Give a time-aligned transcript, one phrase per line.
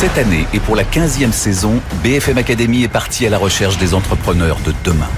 [0.00, 3.94] Cette année et pour la 15e saison, BFM Academy est parti à la recherche des
[3.94, 5.08] entrepreneurs de demain.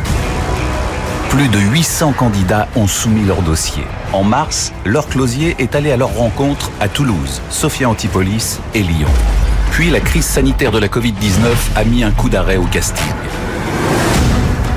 [1.29, 3.83] Plus de 800 candidats ont soumis leur dossier.
[4.15, 9.11] En mars, Laure Closier est allée à leur rencontre à Toulouse, Sophia Antipolis et Lyon.
[9.71, 13.05] Puis la crise sanitaire de la Covid-19 a mis un coup d'arrêt au casting.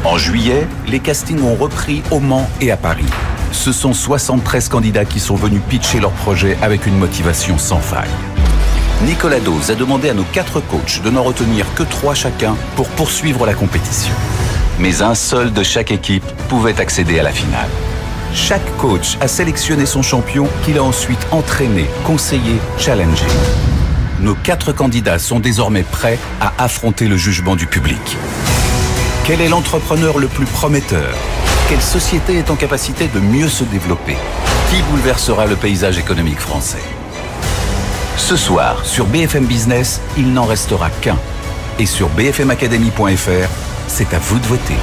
[0.04, 3.06] En juillet, les castings ont repris au Mans et à Paris.
[3.54, 8.10] Ce sont 73 candidats qui sont venus pitcher leur projet avec une motivation sans faille.
[9.06, 12.88] Nicolas Dose a demandé à nos quatre coachs de n'en retenir que trois chacun pour
[12.88, 14.14] poursuivre la compétition.
[14.80, 17.70] Mais un seul de chaque équipe pouvait accéder à la finale.
[18.34, 23.26] Chaque coach a sélectionné son champion qu'il a ensuite entraîné, conseillé, challengé.
[24.22, 28.18] Nos quatre candidats sont désormais prêts à affronter le jugement du public.
[29.26, 31.14] Quel est l'entrepreneur le plus prometteur?
[31.68, 34.16] Quelle société est en capacité de mieux se développer?
[34.70, 36.84] Qui bouleversera le paysage économique français?
[38.18, 41.18] Ce soir, sur BFM Business, il n'en restera qu'un.
[41.80, 43.50] Et sur bfmacademy.fr,
[43.88, 44.76] c'est à vous de voter.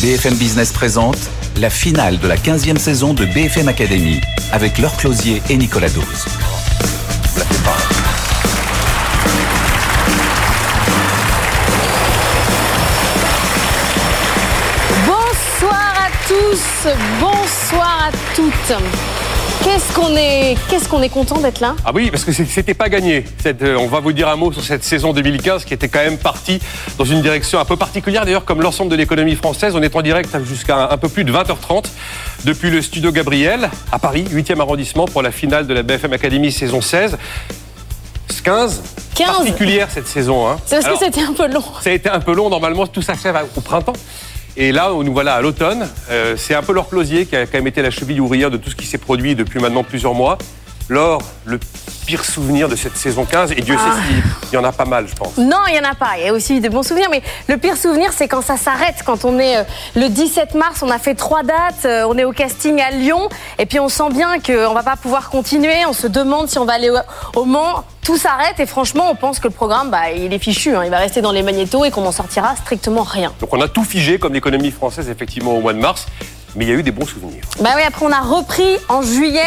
[0.00, 1.18] BFM Business présente
[1.56, 4.20] la finale de la 15e saison de BFM Academy
[4.52, 6.26] avec Laure Closier et Nicolas Dose.
[15.06, 16.88] Bonsoir à tous,
[17.20, 19.13] bonsoir à toutes.
[19.64, 22.90] Qu'est-ce qu'on est, qu'est-ce qu'on est content d'être là Ah oui, parce que c'était pas
[22.90, 23.24] gagné.
[23.42, 26.00] Cette, euh, on va vous dire un mot sur cette saison 2015 qui était quand
[26.00, 26.60] même partie
[26.98, 29.74] dans une direction un peu particulière, d'ailleurs, comme l'ensemble de l'économie française.
[29.74, 31.86] On est en direct jusqu'à un, un peu plus de 20h30
[32.44, 36.52] depuis le studio Gabriel à Paris, 8e arrondissement, pour la finale de la BFM Academy
[36.52, 37.16] saison 16.
[38.44, 38.82] 15,
[39.14, 39.36] 15.
[39.36, 40.46] particulière cette saison.
[40.46, 40.58] Hein.
[40.66, 41.64] C'est parce Alors, que c'était un peu long.
[41.80, 43.94] ça a été un peu long, normalement tout s'achève au printemps.
[44.56, 45.88] Et là, nous voilà à l'automne.
[46.10, 48.56] Euh, c'est un peu Laure Closier qui a quand même été la cheville ouvrière de
[48.56, 50.38] tout ce qui s'est produit depuis maintenant plusieurs mois.
[50.90, 51.58] Laure, le
[52.06, 53.96] pire souvenir de cette saison 15, et Dieu Ah.
[53.96, 55.38] sait s'il y en a pas mal, je pense.
[55.38, 56.18] Non, il n'y en a pas.
[56.18, 57.08] Il y a aussi des bons souvenirs.
[57.10, 58.96] Mais le pire souvenir, c'est quand ça s'arrête.
[59.06, 59.64] Quand on est euh,
[59.96, 61.86] le 17 mars, on a fait trois dates.
[61.86, 63.30] euh, on est au casting à Lyon.
[63.58, 65.86] Et puis on sent bien qu'on ne va pas pouvoir continuer.
[65.88, 66.98] On se demande si on va aller au,
[67.40, 67.84] au Mans.
[68.02, 68.60] Tout s'arrête.
[68.60, 70.76] Et franchement, on pense que le programme, bah, il est fichu.
[70.76, 70.82] hein.
[70.84, 73.32] Il va rester dans les magnétos et qu'on n'en sortira strictement rien.
[73.40, 76.04] Donc on a tout figé comme l'économie française, effectivement, au mois de mars.
[76.56, 77.42] Mais il y a eu des bons souvenirs.
[77.60, 79.40] Bah oui, après on a repris en juillet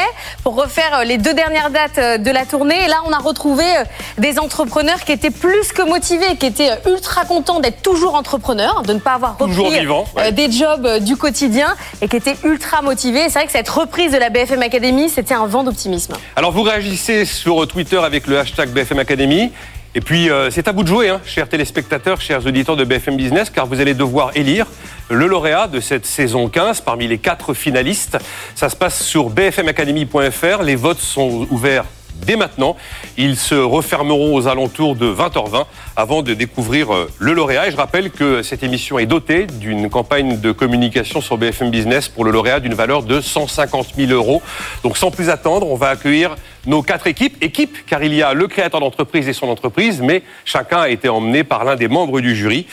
[0.44, 2.85] pour refaire euh, les deux dernières dates euh, de la tournée.
[2.85, 3.84] Et là, on a retrouvé euh,
[4.18, 8.94] des entrepreneurs qui étaient plus que motivés, qui étaient ultra contents d'être toujours entrepreneurs, de
[8.94, 10.31] ne pas avoir repris Toujours ouais.
[10.31, 13.24] des jobs du quotidien et qui étaient ultra motivés.
[13.29, 16.16] C'est vrai que cette reprise de la BFM Academy, c'était un vent d'optimisme.
[16.35, 19.51] Alors vous réagissez sur Twitter avec le hashtag BFM Academy.
[19.95, 23.18] Et puis euh, c'est à vous de jouer, hein, chers téléspectateurs, chers auditeurs de BFM
[23.18, 24.68] Business, car vous allez devoir élire
[25.09, 28.18] le lauréat de cette saison 15 parmi les quatre finalistes.
[28.56, 30.63] Ça se passe sur bfmacademy.fr.
[30.63, 31.85] Les votes sont ouverts
[32.25, 32.75] dès maintenant.
[33.18, 37.68] Ils se refermeront aux alentours de 20h20 avant de découvrir euh, le lauréat.
[37.68, 42.09] Et je rappelle que cette émission est dotée d'une campagne de communication sur BFM Business
[42.09, 44.41] pour le lauréat d'une valeur de 150 000 euros.
[44.84, 46.35] Donc sans plus attendre, on va accueillir
[46.66, 47.41] nos quatre équipes.
[47.41, 51.07] Équipes, car il y a le créateur d'entreprise et son entreprise, mais chacun a été
[51.07, 52.66] emmené par l'un des membres du jury.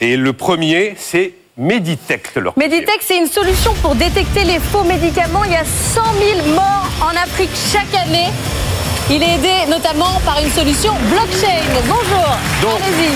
[0.00, 2.34] Et le premier, c'est Meditech.
[2.36, 5.44] leur Meditech, c'est une solution pour détecter les faux médicaments.
[5.44, 6.00] Il y a 100
[6.44, 8.28] 000 morts en Afrique chaque année.
[9.10, 11.62] Il est aidé notamment par une solution blockchain.
[11.88, 12.28] Bonjour.
[12.62, 13.10] Donc- Allez-y.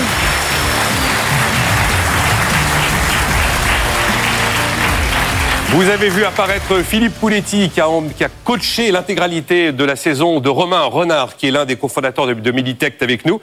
[5.69, 10.39] Vous avez vu apparaître Philippe Pouletti qui a, qui a coaché l'intégralité de la saison
[10.39, 13.41] de Romain Renard, qui est l'un des cofondateurs de, de Meditech avec nous.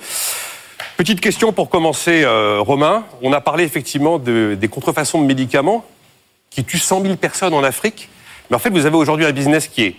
[0.96, 3.04] Petite question pour commencer, euh, Romain.
[3.22, 5.84] On a parlé effectivement de- des contrefaçons de médicaments
[6.50, 8.08] qui tuent 100 000 personnes en Afrique.
[8.50, 9.94] Mais en fait, vous avez aujourd'hui un business qui est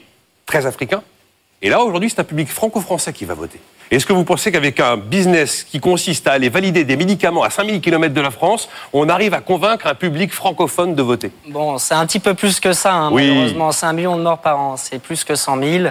[0.45, 1.01] très africain.
[1.61, 3.59] Et là, aujourd'hui, c'est un public franco-français qui va voter.
[3.91, 7.49] Est-ce que vous pensez qu'avec un business qui consiste à aller valider des médicaments à
[7.49, 11.29] 5000 km de la France, on arrive à convaincre un public francophone de voter?
[11.49, 13.27] Bon, c'est un petit peu plus que ça, hein, Oui.
[13.27, 13.71] malheureusement.
[13.73, 15.89] C'est un million de morts par an, c'est plus que 100 000.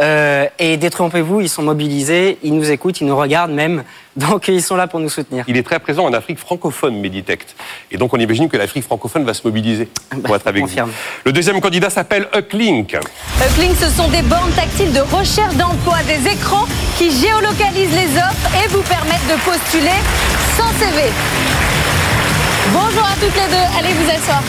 [0.00, 3.84] Euh, et détrompez-vous, ils sont mobilisés, ils nous écoutent, ils nous regardent même.
[4.16, 5.44] Donc ils sont là pour nous soutenir.
[5.48, 7.54] Il est très présent en Afrique francophone, Meditect.
[7.90, 9.88] Et donc on imagine que l'Afrique francophone va se mobiliser
[10.24, 10.68] pour être avec vous.
[10.68, 10.92] confirme.
[11.24, 12.96] Le deuxième candidat s'appelle Ucklink.
[13.46, 16.66] Uplink, ce sont des bornes tactiles de recherche d'emploi, des écrans
[16.98, 19.98] qui géolocalisent les offres et vous permettent de postuler
[20.56, 21.10] sans CV.
[22.72, 24.42] Bonjour à toutes les deux, allez vous asseoir.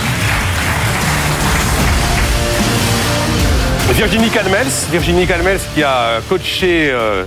[3.92, 7.26] Virginie Calmels, Virginie Calmels qui a coaché euh,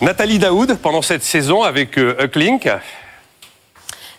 [0.00, 2.68] Nathalie Daoud pendant cette saison avec euh, Ucklink.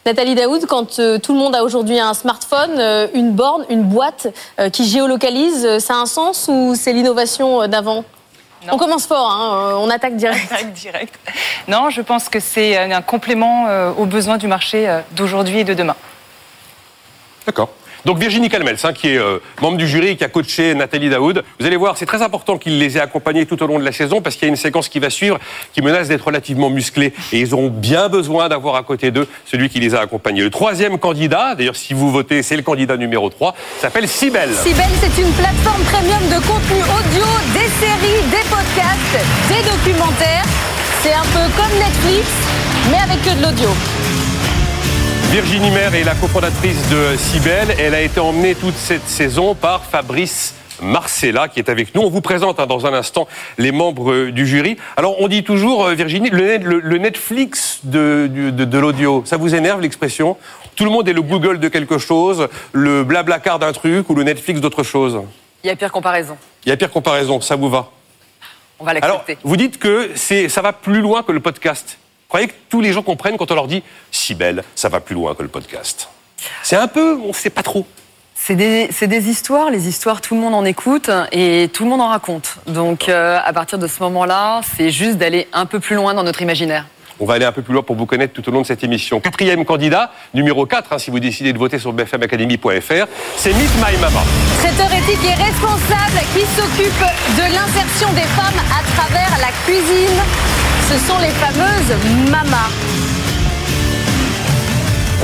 [0.05, 3.83] Nathalie Daoud, quand euh, tout le monde a aujourd'hui un smartphone, euh, une borne, une
[3.83, 4.27] boîte
[4.59, 8.05] euh, qui géolocalise, euh, ça a un sens ou c'est l'innovation euh, d'avant?
[8.71, 10.51] On commence fort, hein, on attaque direct.
[10.51, 11.19] Attaque direct.
[11.67, 13.67] Non, je pense que c'est un complément
[13.97, 15.95] aux besoins du marché d'aujourd'hui et de demain.
[17.45, 17.69] D'accord.
[18.07, 21.43] Donc Virginie Calmels, hein, qui est euh, membre du jury qui a coaché Nathalie Daoud.
[21.59, 23.91] Vous allez voir, c'est très important qu'il les ait accompagnés tout au long de la
[23.91, 25.37] saison parce qu'il y a une séquence qui va suivre
[25.73, 29.67] qui menace d'être relativement musclée et ils auront bien besoin d'avoir à côté d'eux celui
[29.67, 30.41] qui les a accompagnés.
[30.41, 34.51] Le troisième candidat, d'ailleurs si vous votez, c'est le candidat numéro 3, s'appelle Sibel.
[34.53, 39.19] Sibel, c'est une plateforme premium de contenu audio, des séries, des podcasts,
[39.49, 40.45] des documentaires.
[41.03, 42.25] C'est un peu comme Netflix,
[42.89, 44.16] mais avec que de l'audio.
[45.31, 47.75] Virginie Maire est la cofondatrice de Cybelle.
[47.77, 52.01] Elle a été emmenée toute cette saison par Fabrice Marcella qui est avec nous.
[52.01, 53.27] On vous présente hein, dans un instant
[53.57, 54.77] les membres du jury.
[54.95, 60.37] Alors on dit toujours, euh, Virginie, le, Netflix de, de, l'audio, ça vous énerve l'expression?
[60.77, 64.23] Tout le monde est le Google de quelque chose, le Blablacar d'un truc ou le
[64.23, 65.21] Netflix d'autre chose
[65.63, 66.37] Il y a pire comparaison.
[66.65, 67.91] Il y a pire comparaison, ça vous va?
[68.79, 69.33] On va l'accepter.
[69.33, 71.97] Alors, vous dites que ça va plus loin que le podcast.
[72.27, 75.15] Croyez que tous les gens comprennent quand on leur dit si belle, ça va plus
[75.15, 76.09] loin que le podcast.
[76.61, 77.85] C'est un peu, on ne sait pas trop.
[78.35, 82.01] C'est des, des, histoires, les histoires, tout le monde en écoute et tout le monde
[82.01, 82.57] en raconte.
[82.67, 86.23] Donc euh, à partir de ce moment-là, c'est juste d'aller un peu plus loin dans
[86.23, 86.85] notre imaginaire.
[87.19, 88.83] On va aller un peu plus loin pour vous connaître tout au long de cette
[88.83, 89.19] émission.
[89.19, 93.07] Quatrième candidat, numéro 4, hein, si vous décidez de voter sur bfmacademy.fr,
[93.37, 94.21] c'est Meet My Mama.
[94.59, 97.03] Traiteur éthique et responsable qui s'occupe
[97.37, 100.56] de l'insertion des femmes à travers la cuisine.
[100.89, 103.06] Ce sont les fameuses mamas.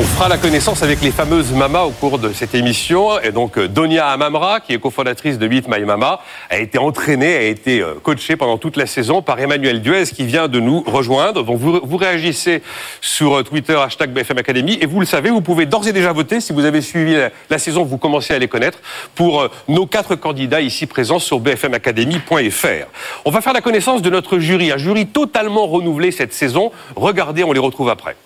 [0.04, 3.22] On fera la connaissance avec les fameuses mamas au cours de cette émission.
[3.22, 6.20] Et donc, euh, Donia Amamra, qui est cofondatrice de Meet My Mama,
[6.50, 10.26] a été entraînée, a été euh, coachée pendant toute la saison par Emmanuel Duez, qui
[10.26, 11.44] vient de nous rejoindre.
[11.44, 12.64] Donc, vous, réagissez
[13.00, 14.78] sur euh, Twitter, hashtag BFM Academy.
[14.82, 16.42] Et vous le savez, vous pouvez d'ores et déjà voter.
[16.42, 17.16] Si vous avez suivi
[17.50, 18.80] la, saison, vous commencez à les connaître
[19.16, 22.88] pour nos quatre candidats ici présents sur bfmacademy.fr.
[23.24, 24.70] On va faire la connaissance de notre jury.
[24.74, 26.74] Un jury totalement renouvelé cette saison.
[26.98, 28.18] Regardez, on les retrouve après.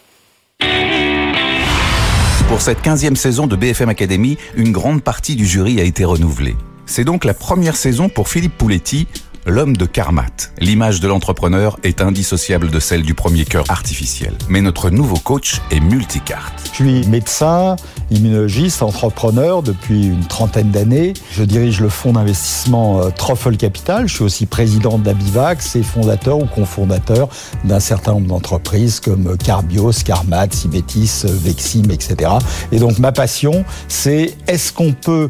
[2.48, 6.56] Pour cette 15e saison de BFM Academy, une grande partie du jury a été renouvelée.
[6.86, 9.06] C'est donc la première saison pour Philippe Pouletti,
[9.48, 10.52] l'homme de Karmat.
[10.60, 14.34] L'image de l'entrepreneur est indissociable de celle du premier cœur artificiel.
[14.50, 16.54] Mais notre nouveau coach est multicarte.
[16.66, 17.78] Je suis médecin,
[18.12, 21.14] immunologiste, entrepreneur depuis une trentaine d'années.
[21.32, 24.08] Je dirige le fonds d'investissement euh, Truffle Capital.
[24.08, 27.30] Je suis aussi président d'Abivax et fondateur ou cofondateur
[27.64, 32.32] d'un certain nombre d'entreprises comme Carbios, Carmat, Cibetis, Vexim, etc.
[32.72, 35.30] Et donc ma passion, c'est est-ce qu'on peut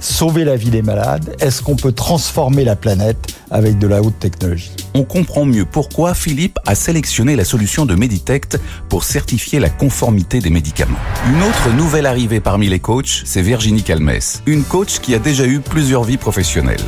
[0.00, 4.18] sauver la vie des malades Est-ce qu'on peut transformer la planète avec de la haute
[4.18, 4.72] technologie?
[4.94, 8.58] On comprend mieux pourquoi Philippe a sélectionné la solution de Meditect
[8.88, 10.98] pour certifier la conformité des médicaments.
[11.32, 15.46] Une autre nouvelle arrivée parmi les coachs, c'est Virginie Calmès, une coach qui a déjà
[15.46, 16.80] eu plusieurs vies professionnelles.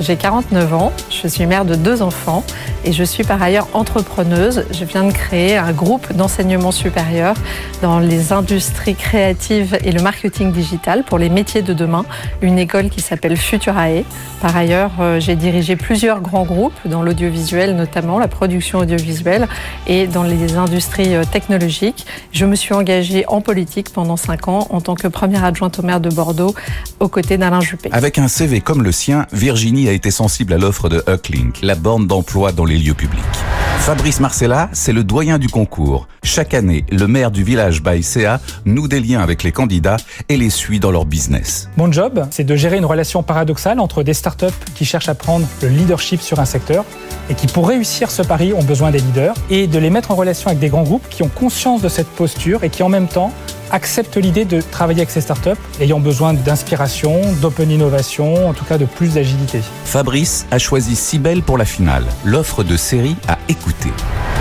[0.00, 2.42] J'ai 49 ans, je suis mère de deux enfants
[2.86, 4.64] et je suis par ailleurs entrepreneuse.
[4.70, 7.34] Je viens de créer un groupe d'enseignement supérieur
[7.82, 12.06] dans les industries créatives et le marketing digital pour les métiers de demain,
[12.40, 14.04] une école qui s'appelle Futurae.
[14.40, 19.48] Par ailleurs, euh, j'ai dirigé plusieurs grands groupes dans l'audiovisuel notamment, la production audiovisuelle
[19.86, 22.06] et dans les industries euh, technologiques.
[22.32, 25.82] Je me suis engagée en politique pendant cinq ans en tant que première adjointe au
[25.82, 26.54] maire de Bordeaux
[27.00, 27.90] aux côtés d'Alain Juppé.
[27.92, 31.74] Avec un CV comme le sien, Virginie a été sensible à l'offre de Hucklink, la
[31.74, 33.24] borne d'emploi dans les lieux publics.
[33.80, 36.06] Fabrice Marcella, c'est le doyen du concours.
[36.22, 39.96] Chaque année, le maire du village Baïséa noue des liens avec les candidats
[40.28, 41.68] et les suit dans leur business.
[41.76, 45.46] Mon job, c'est de gérer une relation paradoxale entre des startups qui cherchent à prendre
[45.62, 46.84] le leadership sur un secteur
[47.30, 50.14] et qui, pour réussir ce pari, ont besoin des leaders, et de les mettre en
[50.14, 53.08] relation avec des grands groupes qui ont conscience de cette posture et qui, en même
[53.08, 53.32] temps,
[53.70, 55.50] acceptent l'idée de travailler avec ces startups
[55.80, 59.60] ayant besoin d'inspiration, d'open innovation, en tout cas de plus d'agilité.
[59.84, 63.90] Fabrice a choisi Cybelle pour la finale, l'offre de série à écouter.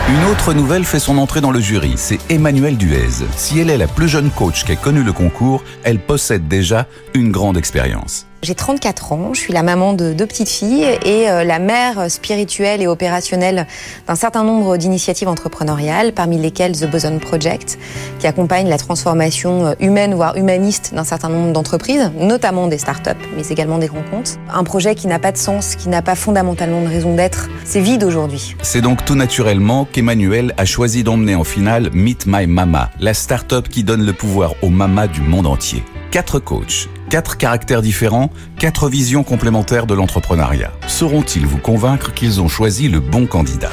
[0.10, 3.26] Une autre nouvelle fait son entrée dans le jury, c'est Emmanuelle Duez.
[3.36, 6.88] Si elle est la plus jeune coach qui a connu le concours, elle possède déjà
[7.14, 8.29] une grande expérience.
[8.42, 12.10] J'ai 34 ans, je suis la maman de deux petites filles et euh, la mère
[12.10, 13.68] spirituelle et opérationnelle
[14.08, 17.78] d'un certain nombre d'initiatives entrepreneuriales, parmi lesquelles The Boson Project,
[18.18, 23.10] qui accompagne la transformation euh, humaine, voire humaniste d'un certain nombre d'entreprises, notamment des startups,
[23.36, 24.40] mais également des grands comptes.
[24.50, 27.82] Un projet qui n'a pas de sens, qui n'a pas fondamentalement de raison d'être, c'est
[27.82, 28.56] vide aujourd'hui.
[28.62, 33.68] C'est donc tout naturellement qu'Emmanuel a choisi d'emmener en finale Meet My Mama, la startup
[33.68, 35.84] qui donne le pouvoir aux mamas du monde entier.
[36.12, 40.72] Quatre coachs, quatre caractères différents, quatre visions complémentaires de l'entrepreneuriat.
[40.88, 43.72] Sauront-ils vous convaincre qu'ils ont choisi le bon candidat?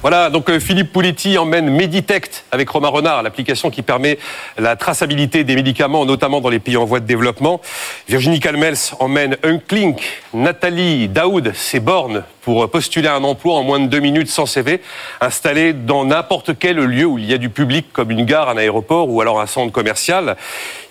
[0.00, 4.18] Voilà, donc euh, Philippe Pouletti emmène Meditect avec Romain Renard, l'application qui permet
[4.56, 7.60] la traçabilité des médicaments, notamment dans les pays en voie de développement.
[8.08, 13.86] Virginie Calmels emmène Unklink, Nathalie Daoud, ses bornes pour postuler un emploi en moins de
[13.86, 14.80] deux minutes sans CV,
[15.20, 18.56] installé dans n'importe quel lieu où il y a du public, comme une gare, un
[18.56, 20.36] aéroport ou alors un centre commercial.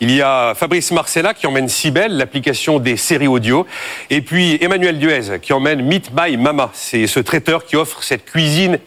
[0.02, 3.66] Il y a Fabrice Marcella qui emmène Cybelle, l'application des séries audio.
[4.10, 6.70] Et puis Emmanuel Duez qui emmène Meet My Mama.
[6.74, 8.78] C'est ce traiteur qui offre cette cuisine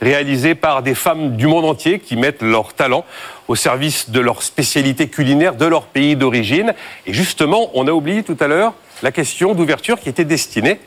[0.00, 3.04] réalisée par des femmes du monde entier qui mettent leur talent
[3.48, 6.74] au service de leur spécialité culinaire de leur pays d'origine.
[7.06, 10.78] Et justement, on a oublié tout à l'heure la question d'ouverture qui était destinée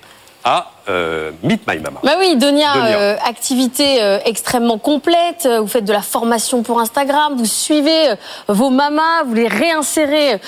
[0.44, 2.00] à euh, Meet My Mama.
[2.04, 5.48] Bah oui, Donia, euh, activité euh, extrêmement complète.
[5.60, 8.14] Vous faites de la formation pour Instagram, vous suivez
[8.48, 10.40] vos mamas, vous les réinsérez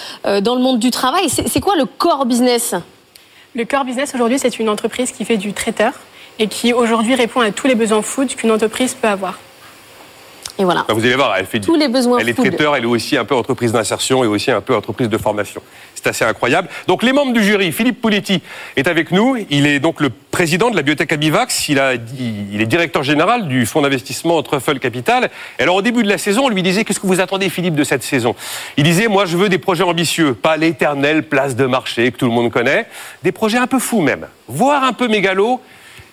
[0.41, 1.29] dans le monde du travail.
[1.29, 2.75] C'est quoi le core business?
[3.53, 5.93] Le core business aujourd'hui, c'est une entreprise qui fait du traiteur
[6.39, 9.37] et qui aujourd'hui répond à tous les besoins food qu'une entreprise peut avoir.
[10.61, 10.85] Et voilà.
[10.87, 12.19] vous allez voir, elle fait tous les besoins.
[12.19, 15.09] Elle est traiteur, elle est aussi un peu entreprise d'insertion et aussi un peu entreprise
[15.09, 15.59] de formation.
[15.95, 16.69] C'est assez incroyable.
[16.87, 18.43] Donc les membres du jury, Philippe Pouletti
[18.75, 19.37] est avec nous.
[19.49, 21.67] Il est donc le président de la biotech Abivax.
[21.69, 25.31] Il, a, il est directeur général du fonds d'investissement Truffle Capital.
[25.57, 27.75] Et alors au début de la saison, on lui disait qu'est-ce que vous attendez Philippe
[27.75, 28.35] de cette saison?
[28.77, 32.27] Il disait moi je veux des projets ambitieux, pas l'éternelle place de marché que tout
[32.27, 32.85] le monde connaît,
[33.23, 35.59] des projets un peu fous même, voire un peu mégalos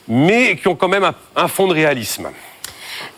[0.08, 2.28] mais qui ont quand même un, fond de réalisme.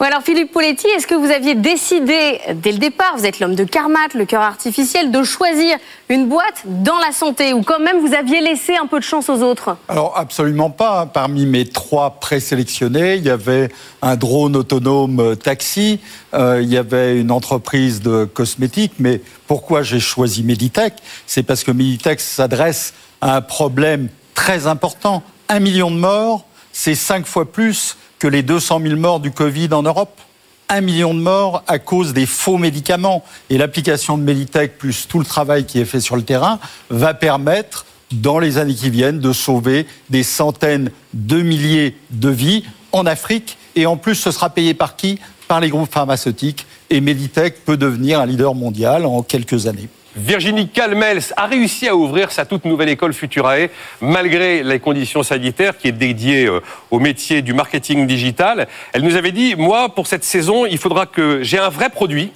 [0.01, 3.65] Alors Philippe Poletti, est-ce que vous aviez décidé dès le départ, vous êtes l'homme de
[3.65, 5.77] Carmat, le cœur artificiel, de choisir
[6.09, 9.29] une boîte dans la santé ou quand même vous aviez laissé un peu de chance
[9.29, 9.77] aux autres?
[9.89, 11.07] Alors absolument pas.
[11.07, 13.69] Parmi mes trois présélectionnés, il y avait
[14.03, 16.01] un drone autonome euh, taxi,
[16.35, 20.95] euh, il y avait une entreprise de cosmétiques, mais pourquoi j'ai choisi Meditech?
[21.27, 25.23] C'est parce que Meditech s'adresse à un problème très important.
[25.49, 29.73] Un million de morts, c'est cinq fois plus que les 200 000 morts du Covid
[29.73, 30.21] en Europe.
[30.69, 33.25] Un million de morts à cause des faux médicaments.
[33.49, 36.61] Et l'application de Meditech, plus tout le travail qui est fait sur le terrain,
[36.91, 42.63] va permettre, dans les années qui viennent, de sauver des centaines de milliers de vies
[42.93, 43.57] en Afrique.
[43.75, 45.19] Et en plus, ce sera payé par qui?
[45.49, 46.67] Par les groupes pharmaceutiques.
[46.91, 49.89] Et Meditech peut devenir un leader mondial en quelques années.
[50.17, 53.69] Virginie Calmels a réussi à ouvrir sa toute nouvelle école Futurae
[54.01, 58.67] malgré les conditions sanitaires qui est dédiée euh, au métier du marketing digital.
[58.93, 62.33] Elle nous avait dit, moi, pour cette saison, il faudra que j'ai un vrai produit,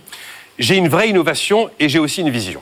[0.59, 2.61] j'ai une vraie innovation et j'ai aussi une vision.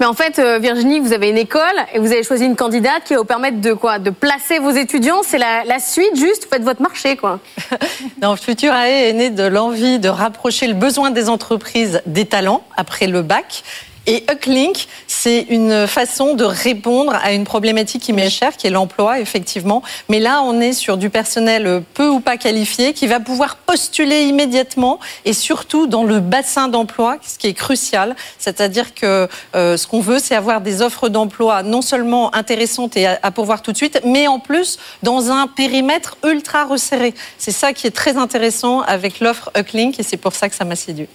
[0.00, 1.60] Mais en fait, euh, Virginie, vous avez une école
[1.94, 4.00] et vous avez choisi une candidate qui va vous permettre de quoi?
[4.00, 5.22] De placer vos étudiants?
[5.22, 7.38] C'est la, la, suite, juste, faites votre marché, quoi.
[8.20, 13.06] non, Futurae est né de l'envie de rapprocher le besoin des entreprises des talents après
[13.06, 13.62] le bac
[14.06, 18.70] et Ucklink, c'est une façon de répondre à une problématique qui m'est chère, qui est
[18.70, 19.82] l'emploi, effectivement.
[20.08, 24.22] Mais là, on est sur du personnel peu ou pas qualifié qui va pouvoir postuler
[24.24, 28.16] immédiatement et surtout dans le bassin d'emploi, ce qui est crucial.
[28.38, 33.06] C'est-à-dire que euh, ce qu'on veut, c'est avoir des offres d'emploi non seulement intéressantes et
[33.06, 37.14] à, pourvoir tout de suite, mais en plus dans un périmètre ultra resserré.
[37.38, 40.64] C'est ça qui est très intéressant avec l'offre Ucklink et c'est pour ça que ça
[40.64, 41.08] m'a séduit.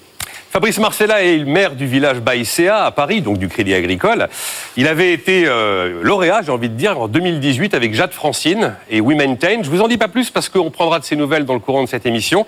[0.58, 4.28] Fabrice Marcella est maire du village Baïséa à Paris, donc du Crédit Agricole.
[4.76, 9.00] Il avait été euh, lauréat, j'ai envie de dire, en 2018 avec Jade Francine et
[9.00, 9.62] We Maintain.
[9.62, 11.84] Je vous en dis pas plus parce qu'on prendra de ses nouvelles dans le courant
[11.84, 12.48] de cette émission.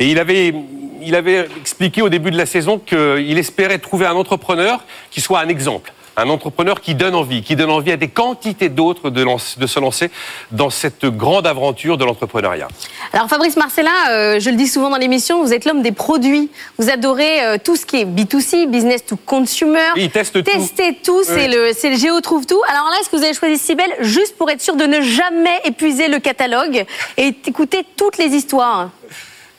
[0.00, 0.52] Et il avait,
[1.00, 5.40] il avait expliqué au début de la saison qu'il espérait trouver un entrepreneur qui soit
[5.40, 9.24] un exemple un entrepreneur qui donne envie, qui donne envie à des quantités d'autres de,
[9.58, 10.10] de, se lancer
[10.50, 12.68] dans cette grande aventure de l'entrepreneuriat.
[13.12, 16.50] Alors Fabrice Marcella, euh, je le dis souvent dans l'émission, vous êtes l'homme des produits.
[16.78, 19.90] Vous adorez euh, tout ce qui est B2C, business to consumer.
[19.96, 22.60] il teste Tester tout, c'est le, le géo trouve tout.
[22.68, 25.60] Alors là, est-ce que vous avez choisi Cybelle juste pour être sûr de ne jamais
[25.64, 26.84] épuiser le catalogue
[27.16, 28.90] et écouter toutes les histoires?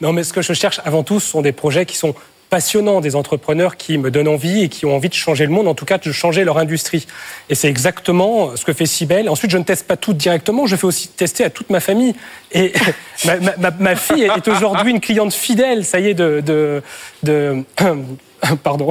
[0.02, 2.14] Non, mais ce que je cherche avant tout, ce sont des projets qui sont
[2.50, 5.68] passionnants, des entrepreneurs qui me donnent envie et qui ont envie de changer le monde,
[5.68, 7.08] en tout cas de changer leur industrie.
[7.50, 9.30] Et c'est exactement ce que fait Sibel.
[9.30, 12.16] Ensuite, je ne teste pas tout directement, je fais aussi tester à toute ma famille.
[12.52, 12.74] Et
[13.80, 16.42] ma, fille est aujourd'hui une cliente fidèle, ça y est, de...
[16.46, 16.82] de,
[17.24, 17.64] de
[18.64, 18.90] pardon.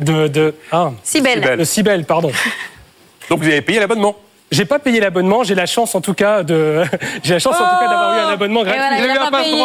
[0.00, 0.28] De...
[0.28, 2.30] de ah, Cybelle, pardon.
[3.28, 4.16] Donc vous avez payé l'abonnement
[4.52, 6.82] j'ai pas payé l'abonnement, j'ai la chance en tout cas de,
[7.24, 8.80] j'ai la chance en tout cas d'avoir eu un abonnement gratuit.
[8.98, 9.64] Voilà, pas payé.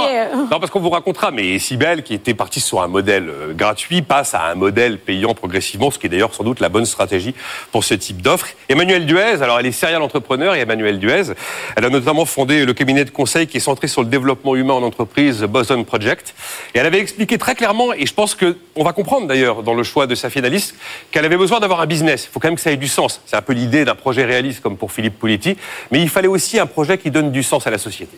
[0.50, 4.02] Non, parce qu'on vous racontera, mais Sibelle, qui était partie sur un modèle euh, gratuit,
[4.02, 7.36] passe à un modèle payant progressivement, ce qui est d'ailleurs sans doute la bonne stratégie
[7.72, 8.48] pour ce type d'offre.
[8.70, 11.34] Emmanuel Duez, alors elle est serial entrepreneur, et Emmanuel Duez,
[11.76, 14.74] elle a notamment fondé le cabinet de conseil qui est centré sur le développement humain
[14.74, 16.34] en entreprise, Boson Project.
[16.74, 19.76] Et elle avait expliqué très clairement, et je pense que on va comprendre d'ailleurs dans
[19.76, 20.76] le choix de sa finaliste,
[21.12, 22.26] qu'elle avait besoin d'avoir un business.
[22.26, 23.22] Il faut quand même que ça ait du sens.
[23.28, 25.58] C'est un peu l'idée d'un projet réaliste pour Philippe Pouletti,
[25.92, 28.18] mais il fallait aussi un projet qui donne du sens à la société.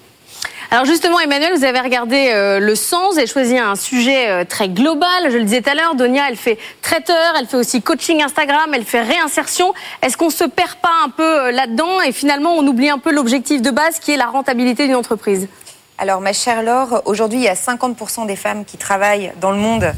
[0.74, 4.44] Alors justement, Emmanuel, vous avez regardé euh, le sens, vous avez choisi un sujet euh,
[4.44, 5.30] très global.
[5.30, 8.72] Je le disais tout à l'heure, Donia, elle fait traiteur, elle fait aussi coaching Instagram,
[8.74, 9.74] elle fait réinsertion.
[10.02, 13.12] Est-ce qu'on se perd pas un peu euh, là-dedans et finalement on oublie un peu
[13.12, 15.48] l'objectif de base qui est la rentabilité d'une entreprise?
[16.00, 19.58] Alors, ma chère Laure, aujourd'hui, il y a 50% des femmes qui travaillent dans le
[19.58, 19.94] monde,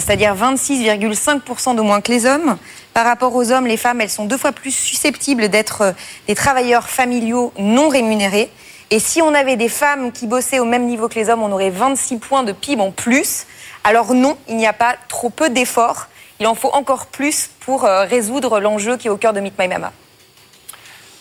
[0.00, 2.56] c'est-à-dire 26,5% de moins que les hommes.
[2.94, 5.92] Par rapport aux hommes, les femmes, elles sont deux fois plus susceptibles d'être euh,
[6.28, 8.50] des travailleurs familiaux non rémunérés.
[8.90, 11.52] Et si on avait des femmes qui bossaient au même niveau que les hommes, on
[11.52, 13.46] aurait 26 points de PIB en plus.
[13.84, 16.08] Alors non, il n'y a pas trop peu d'efforts.
[16.40, 19.58] Il en faut encore plus pour euh, résoudre l'enjeu qui est au cœur de Meet
[19.58, 19.92] My Mama.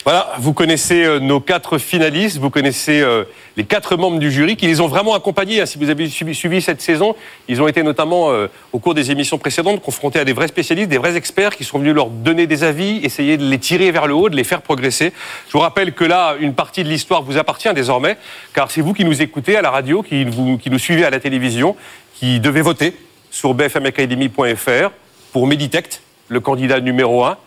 [0.04, 3.24] Voilà, vous connaissez euh, nos quatre finalistes, vous connaissez euh,
[3.56, 5.62] les quatre membres du jury qui les ont vraiment accompagnés.
[5.62, 5.68] hein.
[5.68, 7.16] Si vous avez suivi, cette saison,
[7.48, 10.90] ils ont été notamment, euh, au cours des émissions précédentes, confrontés à des vrais spécialistes,
[10.90, 14.08] des vrais experts qui sont venus leur donner des avis, essayer de les tirer vers
[14.08, 15.14] le haut, de les faire progresser.
[15.48, 18.18] Je vous rappelle que là, une partie de l'histoire vous appartient désormais,
[18.56, 21.76] car c'est vous qui nous écoutez à la radio, qui, nous suivez à la télévision,
[22.16, 22.96] qui devez voter
[23.30, 24.90] sur bfmacademy.fr
[25.32, 27.38] pour Meditect, le candidat numéro 1,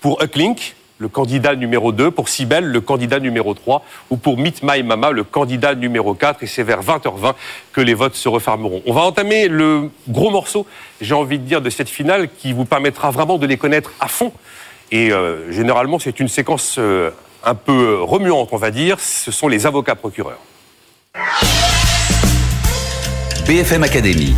[0.00, 4.62] pour Ucklink, le candidat numéro 2, pour Cybelle, le candidat numéro 3, ou pour Meet
[4.62, 6.42] My Mama, le candidat numéro 4.
[6.42, 7.34] Et c'est vers 20h20
[7.72, 8.82] que les votes se refermeront.
[8.86, 10.66] On va entamer le gros morceau,
[11.00, 14.08] j'ai envie de dire, de cette finale qui vous permettra vraiment de les connaître à
[14.08, 14.30] fond.
[14.92, 17.10] Et euh, généralement, c'est une séquence euh,
[17.44, 19.00] un peu remuante, on va dire.
[19.00, 20.38] Ce sont les avocats procureurs.
[23.46, 24.34] BFM Academy.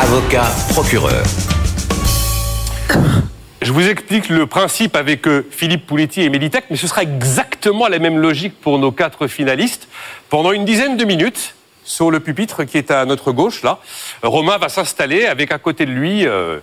[0.00, 1.22] Avocat, procureur.
[3.62, 7.86] Je vous explique le principe avec euh, Philippe Pouletti et Meditech, mais ce sera exactement
[7.86, 9.86] la même logique pour nos quatre finalistes.
[10.30, 11.54] Pendant une dizaine de minutes,
[11.84, 13.78] sur le pupitre qui est à notre gauche, là,
[14.24, 16.58] Romain va s'installer avec à côté de lui euh,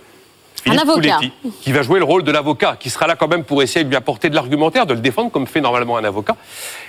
[0.62, 0.84] Philippe.
[0.84, 3.82] Pouletti, qui va jouer le rôle de l'avocat, qui sera là quand même pour essayer
[3.82, 6.36] de lui apporter de l'argumentaire, de le défendre comme fait normalement un avocat.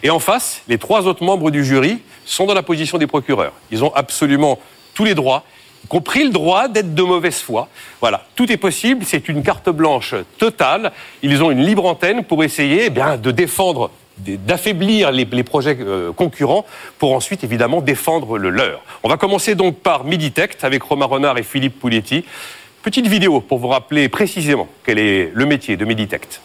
[0.03, 3.53] Et en face, les trois autres membres du jury sont dans la position des procureurs.
[3.71, 4.59] Ils ont absolument
[4.93, 5.45] tous les droits,
[5.87, 7.67] compris le droit d'être de mauvaise foi.
[7.99, 10.91] Voilà, tout est possible, c'est une carte blanche totale.
[11.21, 16.11] Ils ont une libre antenne pour essayer eh bien, de défendre, d'affaiblir les, projets euh,
[16.11, 16.65] concurrents
[16.99, 18.81] pour ensuite évidemment défendre le leur.
[19.03, 22.25] On va commencer donc par Miditect avec Romain Renard et Philippe Pouletti.
[22.83, 26.41] Petite vidéo pour vous rappeler précisément quel est le métier de Meditect.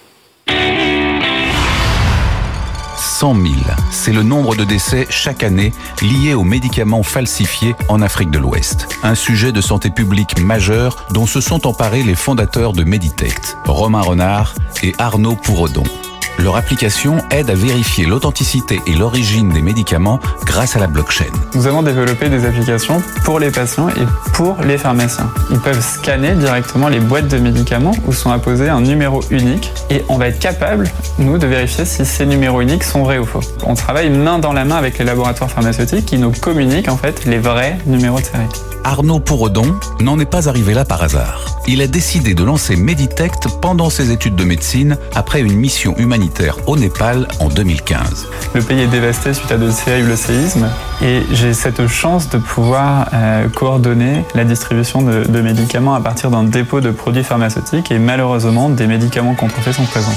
[3.18, 3.55] 100 000,
[3.90, 8.88] c'est le nombre de décès chaque année liés aux médicaments falsifiés en Afrique de l'Ouest.
[9.02, 14.02] Un sujet de santé publique majeur dont se sont emparés les fondateurs de Meditect, Romain
[14.02, 15.85] Renard et Arnaud Pouredon.
[16.38, 21.25] Leur application aide à vérifier l'authenticité et l'origine des médicaments grâce à la blockchain.
[21.55, 25.31] Nous avons développé des applications pour les patients et pour les pharmaciens.
[25.51, 30.05] Ils peuvent scanner directement les boîtes de médicaments où sont apposés un numéro unique et
[30.09, 33.40] on va être capable, nous, de vérifier si ces numéros uniques sont vrais ou faux.
[33.64, 37.25] On travaille main dans la main avec les laboratoires pharmaceutiques qui nous communiquent en fait
[37.25, 38.44] les vrais numéros de série.
[38.85, 41.44] Arnaud Pouredon n'en est pas arrivé là par hasard.
[41.66, 46.25] Il a décidé de lancer Meditect pendant ses études de médecine après une mission humanitaire
[46.66, 48.28] au Népal en 2015.
[48.54, 50.68] Le pays est dévasté suite à de terribles séismes
[51.02, 56.30] et j'ai cette chance de pouvoir euh, coordonner la distribution de, de médicaments à partir
[56.30, 60.14] d'un dépôt de produits pharmaceutiques et malheureusement des médicaments contrefaits sont présents.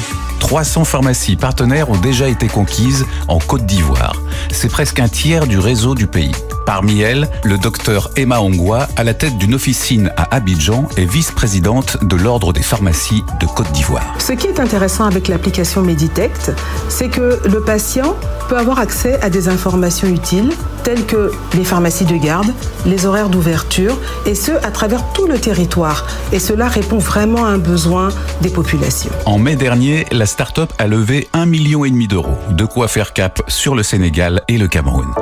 [0.49, 4.15] 300 pharmacies partenaires ont déjà été conquises en Côte d'Ivoire.
[4.51, 6.31] C'est presque un tiers du réseau du pays.
[6.65, 12.03] Parmi elles, le docteur Emma Ongwa, à la tête d'une officine à Abidjan, est vice-présidente
[12.03, 14.15] de l'Ordre des pharmacies de Côte d'Ivoire.
[14.17, 16.51] Ce qui est intéressant avec l'application Meditect,
[16.89, 18.15] c'est que le patient
[18.49, 20.51] peut avoir accès à des informations utiles
[20.83, 22.53] telles que les pharmacies de garde,
[22.85, 26.07] les horaires d'ouverture, et ce, à travers tout le territoire.
[26.31, 28.09] Et cela répond vraiment à un besoin
[28.41, 29.11] des populations.
[29.25, 33.11] En mai dernier, la start-up a levé 1,5 million et demi d'euros, de quoi faire
[33.11, 35.13] cap sur le Sénégal et le Cameroun.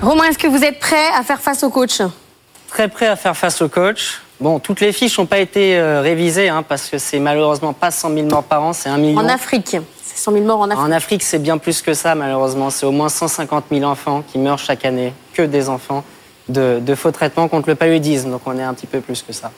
[0.00, 2.00] Romain, est-ce que vous êtes prêt à faire face au coach?
[2.68, 4.22] Très prêt à faire face au coach.
[4.40, 7.90] Bon, toutes les fiches n'ont pas été euh, révisées hein, parce que c'est malheureusement pas
[7.90, 9.18] 100 000 morts par an, c'est 1 million.
[9.20, 10.86] En Afrique, c'est 100 000 morts en Afrique.
[10.86, 12.70] En Afrique, c'est bien plus que ça, malheureusement.
[12.70, 16.02] C'est au moins 150 000 enfants qui meurent chaque année, que des enfants,
[16.48, 18.30] de, de faux traitements contre le paludisme.
[18.30, 19.52] Donc on est un petit peu plus que ça.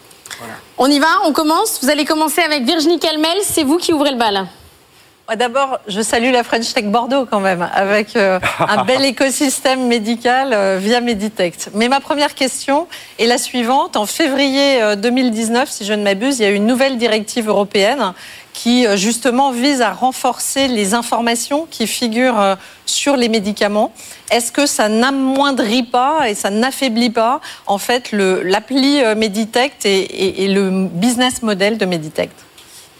[0.79, 1.81] On y va, on commence.
[1.83, 4.47] Vous allez commencer avec Virginie Calmel, c'est vous qui ouvrez le bal.
[5.29, 9.87] Ouais, D'abord, je salue la French Tech Bordeaux quand même, avec euh, un bel écosystème
[9.87, 11.71] médical euh, via Meditect.
[11.73, 12.87] Mais ma première question
[13.19, 13.97] est la suivante.
[13.97, 18.13] En février euh, 2019, si je ne m'abuse, il y a une nouvelle directive européenne
[18.53, 23.93] qui euh, justement vise à renforcer les informations qui figurent euh, sur les médicaments.
[24.31, 30.01] Est-ce que ça n'amoindrit pas et ça n'affaiblit pas en fait l'appli euh, Meditect et,
[30.01, 32.35] et- et le business model de Meditect?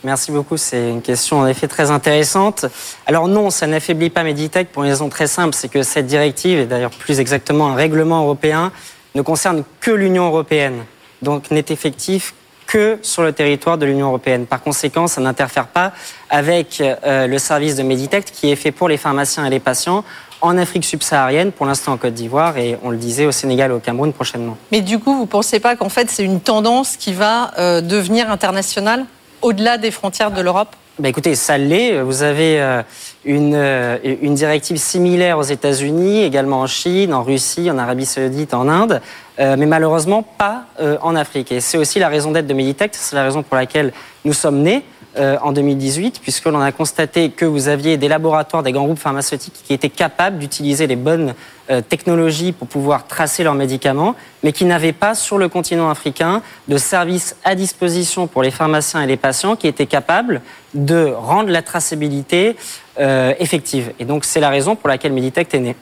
[0.05, 0.59] Merci beaucoup.
[0.59, 2.67] C'est une question en effet très intéressante.
[3.07, 6.59] Alors non, ça n'affaiblit pas Meditech pour une raison très simple, c'est que cette directive,
[6.59, 8.71] et d'ailleurs plus exactement un règlement européen,
[9.15, 10.85] ne concerne que l'Union européenne.
[11.23, 12.35] Donc n'est effectif
[12.67, 14.47] que sur le territoire de l'Union européenne.
[14.47, 15.93] Par conséquent, ça n'interfère pas
[16.29, 20.05] avec euh, le service de Meditech qui est fait pour les pharmaciens et les patients
[20.43, 23.75] en Afrique subsaharienne, pour l'instant en Côte d'Ivoire, et on le disait au Sénégal et
[23.75, 24.59] au Cameroun prochainement.
[24.71, 27.81] Mais du coup, vous ne pensez pas qu'en fait, c'est une tendance qui va euh,
[27.81, 29.07] devenir internationale?
[29.45, 32.01] Au-delà des frontières de l'Europe bah écoutez, ça l'est.
[32.03, 32.81] Vous avez euh,
[33.25, 38.55] une, euh, une directive similaire aux États-Unis, également en Chine, en Russie, en Arabie Saoudite,
[38.55, 39.01] en Inde,
[39.37, 40.67] mais malheureusement pas
[41.03, 41.51] en Afrique.
[41.51, 43.93] Et c'est aussi la raison d'être de Meditech, c'est la raison pour laquelle
[44.25, 44.85] nous sommes nés.
[45.17, 48.99] Euh, en 2018, puisque l'on a constaté que vous aviez des laboratoires, des grands groupes
[48.99, 51.35] pharmaceutiques qui étaient capables d'utiliser les bonnes
[51.71, 56.43] euh, technologies pour pouvoir tracer leurs médicaments, mais qui n'avaient pas sur le continent africain
[56.67, 60.43] de services à disposition pour les pharmaciens et les patients qui étaient capables
[60.75, 62.57] de rendre la traçabilité
[62.99, 63.93] euh, effective.
[64.01, 65.77] Et donc c'est la raison pour laquelle Meditech est né.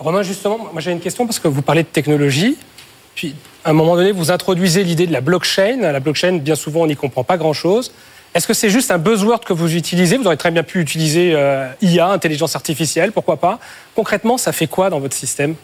[0.00, 2.58] Romain, justement, moi j'ai une question parce que vous parlez de technologie.
[3.14, 5.76] Puis, à un moment donné, vous introduisez l'idée de la blockchain.
[5.80, 7.92] La blockchain, bien souvent, on n'y comprend pas grand-chose.
[8.34, 10.16] Est-ce que c'est juste un buzzword que vous utilisez?
[10.16, 13.60] Vous aurez très bien pu utiliser euh, IA, intelligence artificielle, pourquoi pas
[13.94, 15.54] Concrètement, ça fait quoi dans votre système?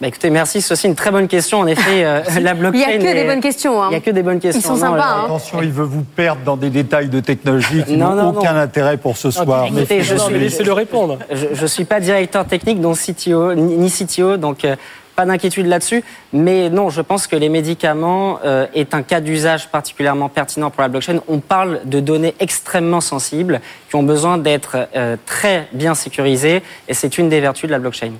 [0.00, 0.60] Bah écoutez, merci.
[0.60, 1.60] C'est aussi une très bonne question.
[1.60, 2.90] En effet, euh, la blockchain.
[2.92, 3.80] Il n'y a que des bonnes questions.
[3.80, 3.86] Hein.
[3.88, 4.60] Il n'y a que des bonnes questions.
[4.60, 5.04] Ils sont sympas.
[5.04, 5.22] Hein.
[5.26, 9.16] Attention, il veut vous perdre dans des détails de technologie qui n'ont aucun intérêt pour
[9.16, 9.68] ce soir.
[9.72, 10.38] mais je suis...
[10.38, 11.18] laissez-le répondre.
[11.30, 14.74] Je ne suis pas directeur technique, donc CTO, ni CTO, donc euh,
[15.14, 16.02] pas d'inquiétude là-dessus.
[16.32, 20.82] Mais non, je pense que les médicaments euh, est un cas d'usage particulièrement pertinent pour
[20.82, 21.20] la blockchain.
[21.28, 26.94] On parle de données extrêmement sensibles qui ont besoin d'être euh, très bien sécurisées et
[26.94, 28.12] c'est une des vertus de la blockchain.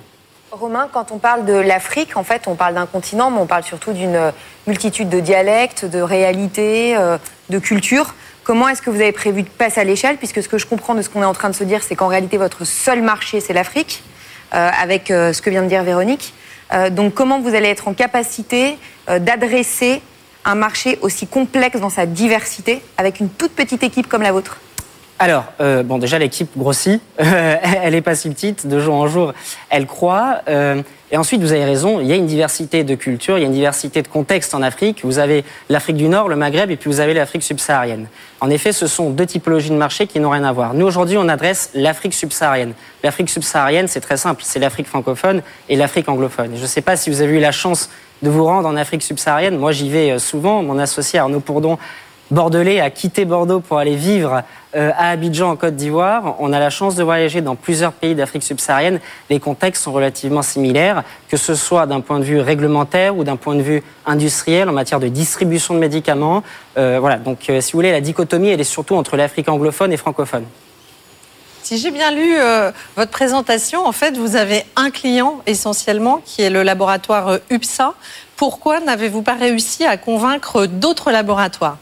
[0.51, 3.63] Romain, quand on parle de l'Afrique, en fait, on parle d'un continent, mais on parle
[3.63, 4.31] surtout d'une
[4.67, 7.17] multitude de dialectes, de réalités, euh,
[7.49, 8.13] de cultures.
[8.43, 10.17] Comment est-ce que vous avez prévu de passer à l'échelle?
[10.17, 11.95] Puisque ce que je comprends de ce qu'on est en train de se dire, c'est
[11.95, 14.03] qu'en réalité, votre seul marché, c'est l'Afrique,
[14.51, 16.33] avec ce que vient de dire Véronique.
[16.73, 18.77] Euh, donc comment vous allez être en capacité
[19.09, 20.01] euh, d'adresser
[20.45, 24.59] un marché aussi complexe dans sa diversité avec une toute petite équipe comme la vôtre?
[25.19, 27.01] Alors, euh, bon, déjà, l'équipe grossit.
[27.17, 28.67] elle est pas si petite.
[28.67, 29.33] De jour en jour,
[29.69, 30.41] elle croît.
[31.11, 33.47] et ensuite, vous avez raison, il y a une diversité de cultures, il y a
[33.47, 35.01] une diversité de contextes en Afrique.
[35.03, 38.07] Vous avez l'Afrique du Nord, le Maghreb, et puis vous avez l'Afrique subsaharienne.
[38.43, 40.73] En effet, ce sont deux typologies de marchés qui n'ont rien à voir.
[40.73, 42.73] Nous, aujourd'hui, on adresse l'Afrique subsaharienne.
[43.01, 44.41] L'Afrique subsaharienne, c'est très simple.
[44.43, 46.51] C'est l'Afrique francophone et l'Afrique anglophone.
[46.53, 47.89] je ne sais pas si vous avez eu la chance
[48.21, 49.57] de vous rendre en Afrique subsaharienne.
[49.57, 50.61] Moi, j'y vais euh, souvent.
[50.61, 51.77] Mon associé Arnaud Pourdon
[52.33, 54.41] bordelais a quitté Bordeaux pour aller vivre
[54.75, 56.35] euh, à Abidjan en Côte d'Ivoire.
[56.39, 58.99] On a la chance de voyager dans plusieurs pays d'Afrique subsaharienne.
[59.29, 63.35] Les contextes sont relativement similaires, que ce soit d'un point de vue réglementaire ou d'un
[63.35, 66.43] point de vue industriel en matière de distribution de médicaments.
[66.77, 69.93] Euh, voilà, donc euh, si vous voulez, la dichotomie, elle est surtout entre l'Afrique anglophone
[69.93, 70.45] et francophone.
[71.61, 72.35] Si j'ai bien lu
[72.97, 77.93] votre présentation, en fait, vous avez un client essentiellement qui est le laboratoire UPSA.
[78.35, 81.77] Pourquoi n'avez-vous pas réussi à convaincre d'autres laboratoires?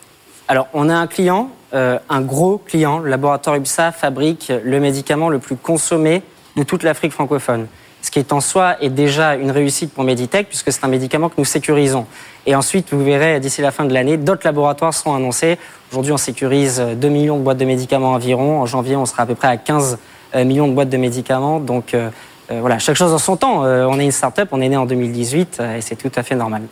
[0.52, 3.00] Alors, on a un client, euh, un gros client.
[3.00, 6.24] Le laboratoire UPSA fabrique le médicament le plus consommé
[6.58, 7.68] de toute l'Afrique francophone.
[8.02, 11.30] Ce qui est en soi est déjà une réussite pour Meditech puisque c'est un médicament
[11.30, 12.06] que nous sécurisons.
[12.46, 15.58] Et ensuite, vous verrez d'ici la fin de l'année, d'autres laboratoires seront annoncés.
[15.90, 18.60] Aujourd'hui, on sécurise 2 millions de boîtes de médicaments environ.
[18.60, 20.00] En janvier, on sera à peu près à 15
[20.36, 21.62] euh, millions de boîtes de médicaments.
[21.62, 22.10] Donc euh,
[22.50, 23.62] voilà, chaque chose en son temps.
[23.62, 26.64] on est une start-up, on est né en 2018 et c'est tout à fait normal.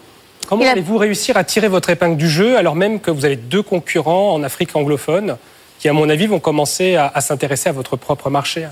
[0.49, 3.61] Comment allez-vous réussir à tirer votre épingle du jeu alors même que vous avez deux
[3.61, 5.37] concurrents en Afrique anglophone
[5.77, 8.67] qui, à mon avis, vont commencer à, s'intéresser à votre propre marché?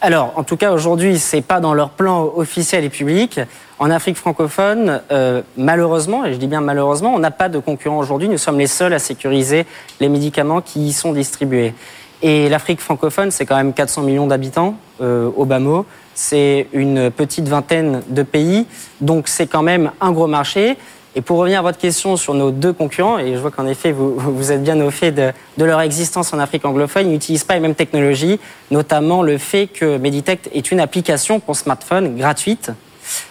[0.00, 3.38] Alors, en tout cas, aujourd'hui, c'est pas dans leur plan officiel et public.
[3.78, 7.98] En Afrique francophone, euh, malheureusement, et je dis bien malheureusement, on n'a pas de concurrents
[7.98, 8.28] aujourd'hui.
[8.28, 9.66] Nous sommes les seuls à sécuriser
[10.00, 11.74] les médicaments qui y sont distribués.
[12.22, 15.86] Et l'Afrique francophone, c'est quand même 400 millions d'habitants euh, au bas mot.
[16.14, 18.66] C'est une petite vingtaine de pays,
[19.00, 20.76] donc c'est quand même un gros marché.
[21.16, 23.90] Et pour revenir à votre question sur nos deux concurrents, et je vois qu'en effet
[23.90, 27.42] vous, vous, êtes bien au fait de, de, leur existence en Afrique anglophone, ils n'utilisent
[27.42, 28.38] pas les mêmes technologies,
[28.70, 32.70] notamment le fait que Meditech est une application pour smartphone gratuite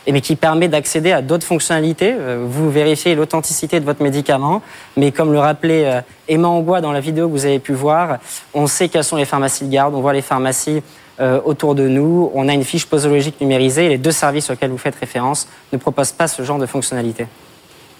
[0.07, 2.13] mais qui permet d'accéder à d'autres fonctionnalités.
[2.17, 4.61] Euh, vous vérifiez l'authenticité de votre médicament,
[4.97, 8.17] mais comme le rappelait euh, Emma Angois dans la vidéo que vous avez pu voir,
[8.53, 10.81] on sait quelles sont les pharmacies de garde, on voit les pharmacies
[11.19, 14.77] euh, autour de nous, on a une fiche posologique numérisée les deux services auxquels vous
[14.77, 17.27] faites référence ne proposent pas ce genre de fonctionnalité.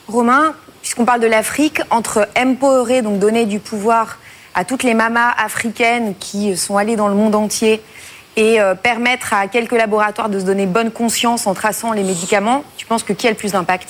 [0.07, 4.17] Romain, puisqu'on parle de l'Afrique, entre empowerer, donc donner du pouvoir
[4.55, 7.81] à toutes les mamas africaines qui sont allées dans le monde entier
[8.37, 12.63] et euh, permettre à quelques laboratoires de se donner bonne conscience en traçant les médicaments,
[12.77, 13.89] tu penses que qui a le plus d'impact?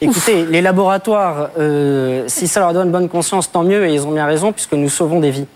[0.00, 4.12] Écoutez, les laboratoires, euh, si ça leur donne bonne conscience, tant mieux, et ils ont
[4.12, 5.46] bien raison, puisque nous sauvons des vies.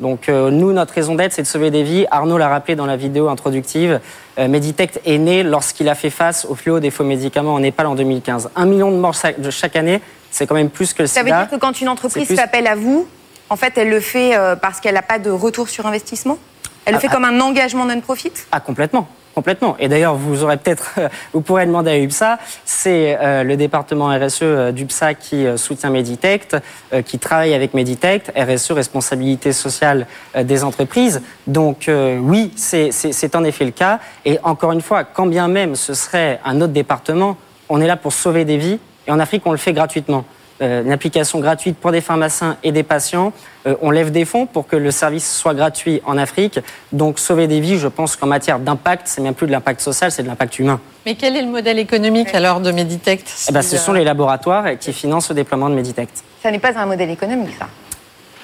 [0.00, 2.04] Donc euh, nous, notre raison d'être, c'est de sauver des vies.
[2.10, 4.00] Arnaud l'a rappelé dans la vidéo introductive.
[4.38, 7.86] Euh, Meditech est né lorsqu'il a fait face au fléau des faux médicaments en Népal
[7.86, 8.50] en 2015.
[8.56, 10.00] Un million de morts chaque, de chaque année,
[10.32, 12.36] c'est quand même plus que le Ça veut dire que quand une entreprise C'est plus-
[12.36, 13.06] fait appel à vous,
[13.48, 16.38] en fait, elle le fait euh, parce qu'elle n'a pas de retour sur investissement?
[16.84, 17.14] Elle le Ah, fait ah.
[17.14, 18.32] comme un engagement non-profit?
[18.52, 19.08] Ah, complètement.
[19.34, 19.74] Complètement.
[19.80, 20.92] Et d'ailleurs, vous aurez peut-être,
[21.32, 25.90] vous pourrez demander à UPSA, c'est euh, le département RSE euh, d'UPSA qui euh, soutient
[25.90, 26.56] Meditect,
[26.92, 31.20] euh, qui travaille avec Meditect, RSE, responsabilité sociale euh, des entreprises.
[31.48, 33.98] Donc euh, oui, c'est en effet le cas.
[34.24, 37.36] Et encore une fois, quand bien même ce serait un autre département,
[37.68, 38.78] on est là pour sauver des vies.
[39.08, 40.24] Et en Afrique, on le fait gratuitement.
[40.62, 43.32] Euh, une application gratuite pour des pharmaciens et des patients.
[43.66, 46.60] Euh, on lève des fonds pour que le service soit gratuit en Afrique.
[46.92, 50.12] Donc sauver des vies, je pense qu'en matière d'impact, c'est même plus de l'impact social,
[50.12, 50.78] c'est de l'impact humain.
[51.06, 53.92] Mais quel est le modèle économique alors de Meditect Eh ben, si, ce euh, sont
[53.94, 56.22] les laboratoires qui financent le déploiement de Meditect.
[56.40, 57.66] Ça n'est pas un modèle économique, ça.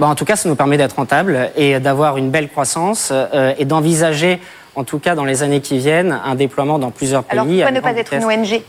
[0.01, 3.55] Bon, en tout cas, ça nous permet d'être rentable et d'avoir une belle croissance euh,
[3.57, 4.41] et d'envisager,
[4.75, 7.39] en tout cas dans les années qui viennent, un déploiement dans plusieurs pays.
[7.39, 8.25] Alors pourquoi ne pas être une.
[8.25, 8.63] ONG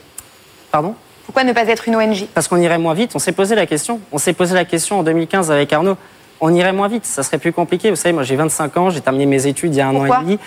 [0.71, 0.93] Pardon?
[1.31, 3.11] Pourquoi ne pas être une ONG Parce qu'on irait moins vite.
[3.15, 4.01] On s'est posé la question.
[4.11, 5.95] On s'est posé la question en 2015 avec Arnaud.
[6.41, 7.05] On irait moins vite.
[7.05, 7.89] Ça serait plus compliqué.
[7.89, 10.17] Vous savez, moi j'ai 25 ans, j'ai terminé mes études il y a un Pourquoi
[10.17, 10.39] an et demi.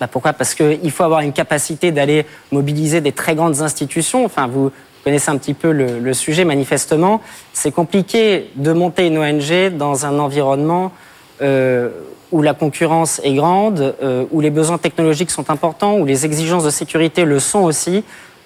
[0.00, 0.32] Bah, pourquoi?
[0.32, 4.24] Parce qu'il faut avoir une capacité d'aller mobiliser des très grandes institutions.
[4.24, 4.72] Enfin, vous
[5.04, 7.20] connaissez un petit peu le, le sujet manifestement.
[7.52, 10.92] C'est compliqué de monter une ONG dans un environnement
[11.42, 11.90] euh,
[12.32, 16.64] où la concurrence est grande, euh, où les besoins technologiques sont importants, où les exigences
[16.64, 18.02] de sécurité le sont aussi.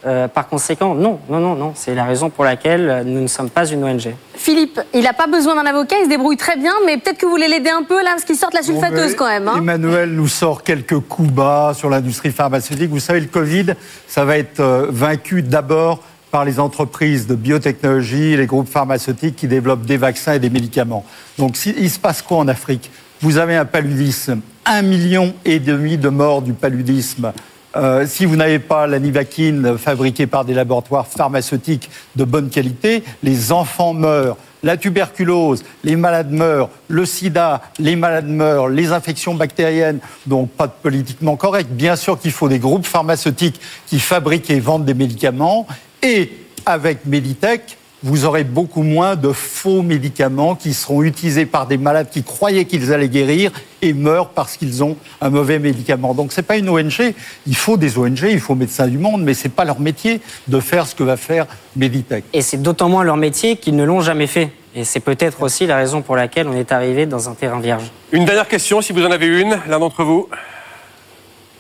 [0.07, 1.73] Euh, par conséquent, non, non, non, non.
[1.75, 4.15] C'est la raison pour laquelle euh, nous ne sommes pas une ONG.
[4.35, 7.27] Philippe, il n'a pas besoin d'un avocat, il se débrouille très bien, mais peut-être que
[7.27, 9.47] vous voulez l'aider un peu là, parce qu'il sort la sulfateuse quand même.
[9.49, 9.57] hein.
[9.59, 12.89] Emmanuel nous sort quelques coups bas sur l'industrie pharmaceutique.
[12.89, 13.67] Vous savez, le Covid,
[14.09, 19.49] ça va être euh, vaincu d'abord par les entreprises de biotechnologie, les groupes pharmaceutiques qui
[19.49, 21.05] développent des vaccins et des médicaments.
[21.39, 22.91] Donc, si- il se passe quoi en Afrique?
[23.21, 27.33] Vous avez un paludisme, un million et demi de morts du paludisme.
[27.76, 33.04] Euh, si vous n'avez pas la nivaquine fabriquée par des laboratoires pharmaceutiques de bonne qualité,
[33.22, 34.37] les enfants meurent.
[34.62, 36.68] La tuberculose, les malades meurent.
[36.88, 38.68] Le sida, les malades meurent.
[38.68, 41.70] Les infections bactériennes, donc pas de politiquement correct.
[41.70, 45.66] Bien sûr qu'il faut des groupes pharmaceutiques qui fabriquent et vendent des médicaments.
[46.02, 46.33] Et
[46.66, 52.09] avec Meditech, vous aurez beaucoup moins de faux médicaments qui seront utilisés par des malades
[52.11, 56.15] qui croyaient qu'ils allaient guérir et meurent parce qu'ils ont un mauvais médicament.
[56.15, 57.15] Donc c'est pas une ONG.
[57.47, 60.61] Il faut des ONG, il faut Médecins du Monde, mais c'est pas leur métier de
[60.61, 62.25] faire ce que va faire Meditech.
[62.33, 64.51] Et c'est d'autant moins leur métier qu'ils ne l'ont jamais fait.
[64.75, 67.91] Et c'est peut-être aussi la raison pour laquelle on est arrivé dans un terrain vierge.
[68.13, 70.29] Une dernière question, si vous en avez une, l'un d'entre vous.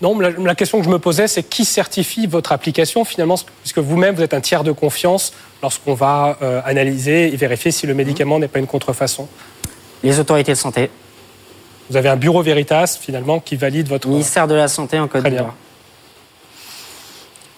[0.02, 3.78] Non, la, la question que je me posais, c'est qui certifie votre application finalement, puisque
[3.78, 5.32] vous-même, vous êtes un tiers de confiance
[5.62, 9.28] lorsqu'on va euh, analyser et vérifier si le médicament n'est pas une contrefaçon.
[10.02, 10.90] Les autorités de santé.
[11.90, 14.08] Vous avez un bureau Veritas finalement qui valide votre.
[14.08, 15.40] Ministère de la Santé en Côte Très bien.
[15.40, 15.54] d'Ivoire.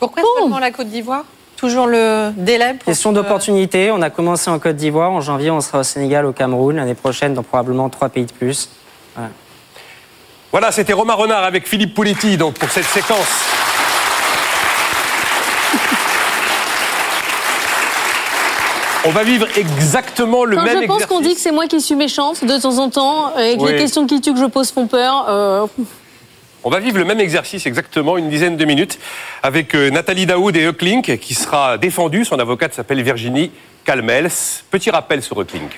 [0.01, 1.25] Pourquoi seulement la Côte d'Ivoire?
[1.57, 3.93] Toujours le délai pour Question d'opportunité.
[3.93, 5.13] On a commencé en Côte d'Ivoire.
[5.13, 6.75] En janvier, on sera au Sénégal, au Cameroun.
[6.75, 8.69] L'année prochaine, dans probablement trois pays de plus.
[9.15, 9.31] Voilà.
[10.53, 13.27] Voilà, c'était Romain Renard avec Philippe Pouletti, donc pour cette séquence.
[19.05, 21.29] On va vivre exactement le Quand même je pense qu'on exercice.
[21.29, 23.73] dit que c'est moi qui suis méchante de temps en temps, et que Oui.
[23.73, 25.67] les questions qui tuent que je pose font peur, euh,
[26.65, 29.01] On va vivre le même exercice exactement, une dizaine de minutes,
[29.43, 32.25] avec euh, Nathalie Daoud et Euclink, qui sera défendue.
[32.25, 33.51] Son avocate s'appelle Virginie
[33.85, 34.31] Calmels.
[34.71, 35.73] Petit rappel sur Euclink.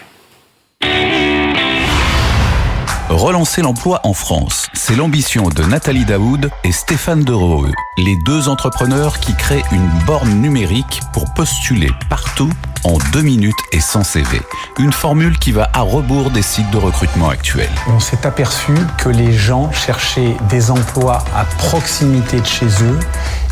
[3.10, 9.20] Relancer l'emploi en France, c'est l'ambition de Nathalie Daoud et Stéphane Dereux, les deux entrepreneurs
[9.20, 12.48] qui créent une borne numérique pour postuler partout
[12.82, 14.40] en deux minutes et sans CV.
[14.78, 17.68] Une formule qui va à rebours des sites de recrutement actuels.
[17.88, 22.98] On s'est aperçu que les gens cherchaient des emplois à proximité de chez eux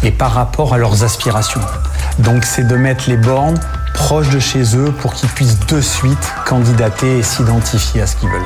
[0.03, 1.61] et par rapport à leurs aspirations.
[2.21, 3.61] Donc c'est de mettre les bornes
[3.93, 8.31] proches de chez eux pour qu'ils puissent de suite candidater et s'identifier à ce qu'ils
[8.31, 8.41] veulent.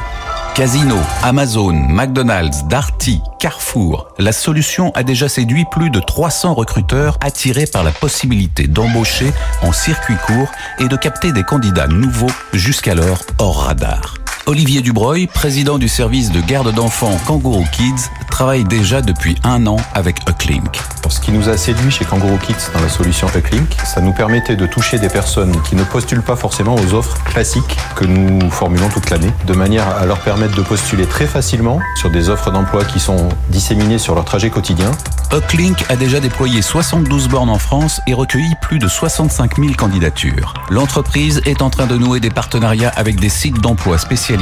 [0.57, 7.67] Casino, Amazon, McDonald's, Darty, Carrefour, la solution a déjà séduit plus de 300 recruteurs attirés
[7.67, 13.65] par la possibilité d'embaucher en circuit court et de capter des candidats nouveaux jusqu'alors hors
[13.65, 14.15] radar.
[14.49, 19.77] Olivier Dubreuil, président du service de garde d'enfants Kangourou Kids, travaille déjà depuis un an
[19.93, 20.81] avec Ucklink.
[21.09, 24.57] Ce qui nous a séduit chez Kangaroo Kids dans la solution Ucklink, ça nous permettait
[24.57, 28.89] de toucher des personnes qui ne postulent pas forcément aux offres classiques que nous formulons
[28.89, 32.85] toute l'année, de manière à leur permettre de postuler très facilement sur des offres d'emploi
[32.85, 34.91] qui sont disséminées sur leur trajet quotidien.
[35.33, 40.55] Ucklink a déjà déployé 72 bornes en France et recueilli plus de 65 000 candidatures.
[40.71, 44.36] L'entreprise est en train de nouer des partenariats avec des sites d'emploi spécialisés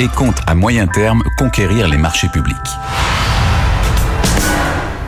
[0.00, 2.56] et compte à moyen terme conquérir les marchés publics.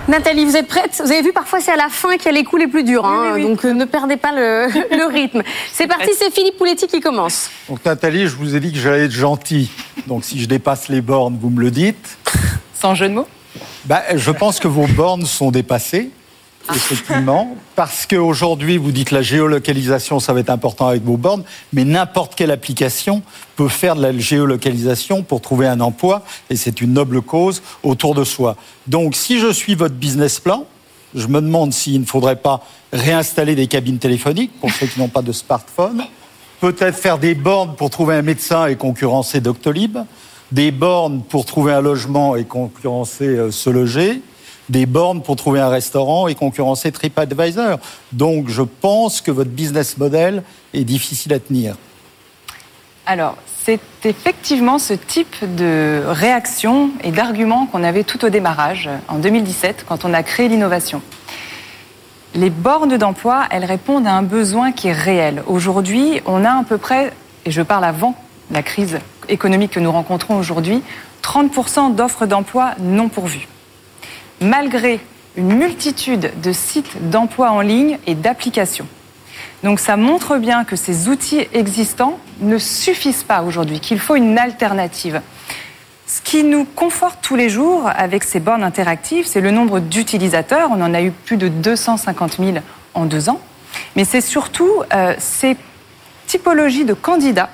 [0.09, 1.01] Nathalie, vous êtes prête?
[1.03, 2.85] Vous avez vu, parfois c'est à la fin qu'il y a les coups les plus
[2.85, 5.43] durs, hein, donc euh, ne perdez pas le, le rythme.
[5.73, 7.51] C'est parti, c'est Philippe Pouletti qui commence.
[7.69, 9.71] Donc Nathalie, je vous ai dit que j'allais être gentil.
[10.07, 12.19] Donc si je dépasse les bornes, vous me le dites.
[12.75, 13.29] Sans jeu de mots?
[13.87, 16.11] Bah, Je pense que vos bornes sont dépassées.
[16.75, 21.85] Effectivement, parce qu'aujourd'hui, vous dites la géolocalisation, ça va être important avec vos bornes, mais
[21.85, 23.23] n'importe quelle application
[23.55, 28.15] peut faire de la géolocalisation pour trouver un emploi, et c'est une noble cause autour
[28.15, 28.57] de soi.
[28.87, 30.67] Donc, si je suis votre business plan,
[31.15, 35.09] je me demande s'il ne faudrait pas réinstaller des cabines téléphoniques pour ceux qui n'ont
[35.09, 36.05] pas de smartphone,
[36.61, 39.99] peut-être faire des bornes pour trouver un médecin et concurrencer Doctolib,
[40.53, 44.21] des bornes pour trouver un logement et concurrencer euh, Se Loger,
[44.69, 47.79] des bornes pour trouver un restaurant et concurrencer TripAdvisor.
[48.13, 50.43] Donc je pense que votre business model
[50.75, 51.77] est difficile à tenir.
[53.07, 59.19] Alors, c'est effectivement ce type de réaction et d'argument qu'on avait tout au démarrage, en
[59.19, 61.03] 2017, quand on a créé l'innovation.
[62.35, 65.43] Les bornes d'emploi, elles répondent à un besoin qui est réel.
[65.47, 67.13] Aujourd'hui, on a à peu près,
[67.45, 68.15] et je parle avant
[68.51, 68.99] la crise
[69.29, 70.83] économique que nous rencontrons aujourd'hui,
[71.23, 73.49] 30% d'offres d'emploi non pourvues
[74.41, 75.01] malgré
[75.37, 78.87] une multitude de sites d'emploi en ligne et d'applications.
[79.63, 84.39] Donc ça montre bien que ces outils existants ne suffisent pas aujourd'hui, qu'il faut une
[84.39, 85.21] alternative.
[86.07, 90.71] Ce qui nous conforte tous les jours avec ces bornes interactives, c'est le nombre d'utilisateurs.
[90.71, 92.59] On en a eu plus de 250 000
[92.95, 93.41] en deux ans.
[93.97, 95.57] Mais c'est surtout euh, ces
[96.27, 97.51] typologies de candidats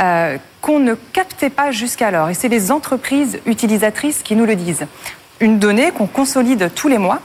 [0.00, 2.28] euh, qu'on ne captait pas jusqu'alors.
[2.28, 4.86] Et c'est les entreprises utilisatrices qui nous le disent
[5.40, 7.20] une donnée qu'on consolide tous les mois.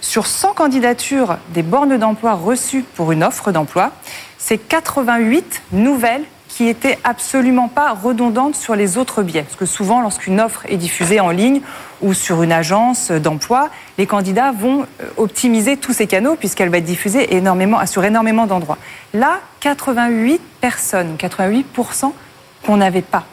[0.00, 3.92] Sur 100 candidatures des bornes d'emploi reçues pour une offre d'emploi,
[4.38, 9.42] c'est 88 nouvelles qui étaient absolument pas redondantes sur les autres biais.
[9.42, 11.60] Parce que souvent, lorsqu'une offre est diffusée en ligne
[12.00, 16.78] ou sur une agence d'emploi, les candidats vont euh, optimiser tous ces canaux puisqu'elle va
[16.78, 17.28] être diffusée
[17.86, 18.78] sur énormément d'endroits.
[19.14, 22.12] Là, 88 personnes, 88%
[22.64, 23.24] qu'on n'avait pas.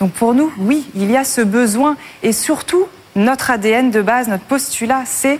[0.00, 4.28] Donc pour nous, oui, il y a ce besoin et surtout notre ADN de base,
[4.28, 5.38] notre postulat, c'est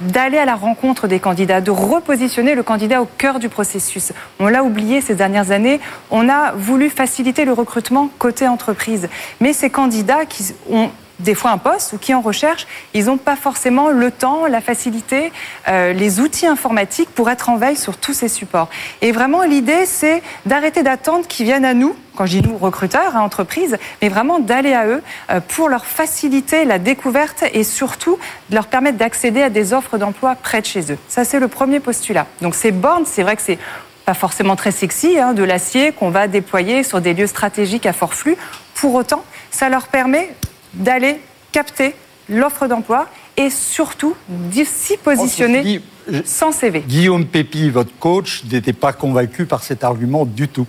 [0.00, 4.12] d'aller à la rencontre des candidats, de repositionner le candidat au cœur du processus.
[4.38, 5.80] On l'a oublié ces dernières années,
[6.10, 9.08] on a voulu faciliter le recrutement côté entreprise.
[9.40, 10.90] Mais ces candidats qui ont
[11.22, 14.60] des fois un poste ou qui en recherche, ils n'ont pas forcément le temps, la
[14.60, 15.32] facilité,
[15.68, 18.68] euh, les outils informatiques pour être en veille sur tous ces supports.
[19.02, 23.16] Et vraiment, l'idée, c'est d'arrêter d'attendre qu'ils viennent à nous, quand je dis nous, recruteurs,
[23.16, 28.18] hein, entreprises, mais vraiment d'aller à eux euh, pour leur faciliter la découverte et surtout
[28.50, 30.98] leur permettre d'accéder à des offres d'emploi près de chez eux.
[31.08, 32.26] Ça, c'est le premier postulat.
[32.40, 33.58] Donc ces bornes, c'est vrai que c'est
[34.04, 37.92] pas forcément très sexy, hein, de l'acier qu'on va déployer sur des lieux stratégiques à
[37.92, 38.36] fort flux.
[38.74, 40.34] Pour autant, ça leur permet
[40.74, 41.20] d'aller
[41.52, 41.94] capter
[42.28, 45.80] l'offre d'emploi et surtout d'y s'y positionner
[46.24, 46.80] sans CV.
[46.80, 50.66] Guillaume Pépi, votre coach, n'était pas convaincu par cet argument du tout.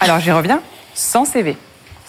[0.00, 0.60] Alors j'y reviens,
[0.94, 1.56] sans CV.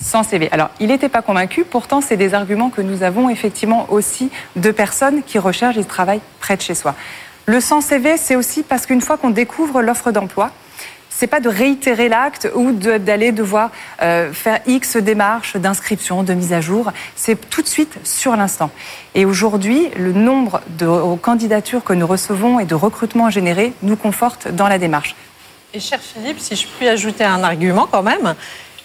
[0.02, 0.50] Sans CV.
[0.52, 4.72] Alors, il n'était pas convaincu, pourtant, c'est des arguments que nous avons effectivement aussi de
[4.72, 6.96] personnes qui recherchent du travail près de chez soi.
[7.46, 10.52] Le sans CV, c'est aussi parce qu'une fois qu'on découvre l'offre d'emploi,
[11.16, 13.72] c'est pas de réitérer l'acte ou d'aller devoir
[14.02, 16.92] euh, faire X démarches d'inscription, de mise à jour.
[17.16, 18.72] C'est tout de suite sur l'instant.
[19.16, 24.48] Et aujourd'hui, le nombre de candidatures que nous recevons et de recrutements générés nous conforte
[24.48, 25.16] dans la démarche.
[25.74, 28.36] Et cher Philippe, si je puis ajouter un argument quand même,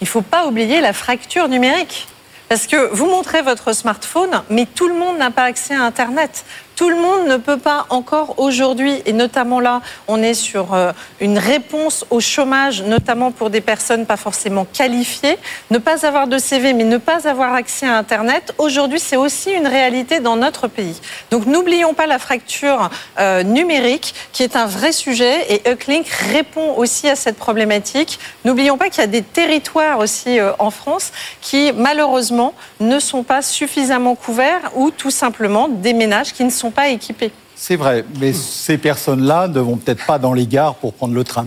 [0.00, 2.08] il ne faut pas oublier la fracture numérique.
[2.48, 6.44] Parce que vous montrez votre smartphone, mais tout le monde n'a pas accès à Internet.
[6.78, 10.92] Tout le monde ne peut pas encore aujourd'hui, et notamment là, on est sur euh,
[11.18, 15.38] une réponse au chômage, notamment pour des personnes pas forcément qualifiées,
[15.72, 18.54] ne pas avoir de CV, mais ne pas avoir accès à Internet.
[18.58, 21.00] Aujourd'hui, c'est aussi une réalité dans notre pays.
[21.32, 26.74] Donc n'oublions pas la fracture euh, numérique, qui est un vrai sujet, et Ucklink répond
[26.76, 28.20] aussi à cette problématique.
[28.44, 31.10] N'oublions pas qu'il y a des territoires aussi euh, en France
[31.40, 36.67] qui, malheureusement, ne sont pas suffisamment couverts ou tout simplement des ménages qui ne sont
[36.70, 37.30] pas équipés.
[37.54, 41.24] C'est vrai, mais ces personnes-là ne vont peut-être pas dans les gares pour prendre le
[41.24, 41.46] train.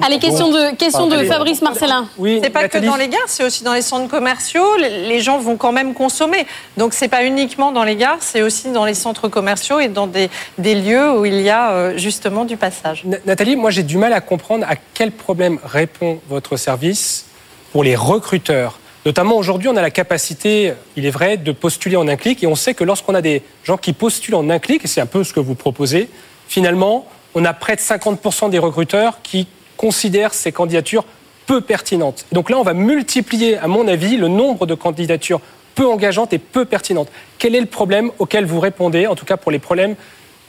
[0.00, 1.22] Allez, question de, question de.
[1.24, 2.08] Fabrice Marcelin.
[2.18, 2.86] Oui, C'est pas Nathalie.
[2.86, 4.66] que dans les gares, c'est aussi dans les centres commerciaux.
[4.78, 6.44] Les gens vont quand même consommer.
[6.76, 10.08] Donc c'est pas uniquement dans les gares, c'est aussi dans les centres commerciaux et dans
[10.08, 10.28] des,
[10.58, 13.04] des lieux où il y a euh, justement du passage.
[13.04, 17.26] Na- Nathalie, moi j'ai du mal à comprendre à quel problème répond votre service
[17.70, 18.80] pour les recruteurs.
[19.04, 22.42] Notamment aujourd'hui, on a la capacité, il est vrai, de postuler en un clic.
[22.44, 25.00] Et on sait que lorsqu'on a des gens qui postulent en un clic, et c'est
[25.00, 26.08] un peu ce que vous proposez,
[26.46, 31.04] finalement, on a près de 50% des recruteurs qui considèrent ces candidatures
[31.46, 32.26] peu pertinentes.
[32.30, 35.40] Donc là, on va multiplier, à mon avis, le nombre de candidatures
[35.74, 37.08] peu engageantes et peu pertinentes.
[37.38, 39.96] Quel est le problème auquel vous répondez, en tout cas pour les problèmes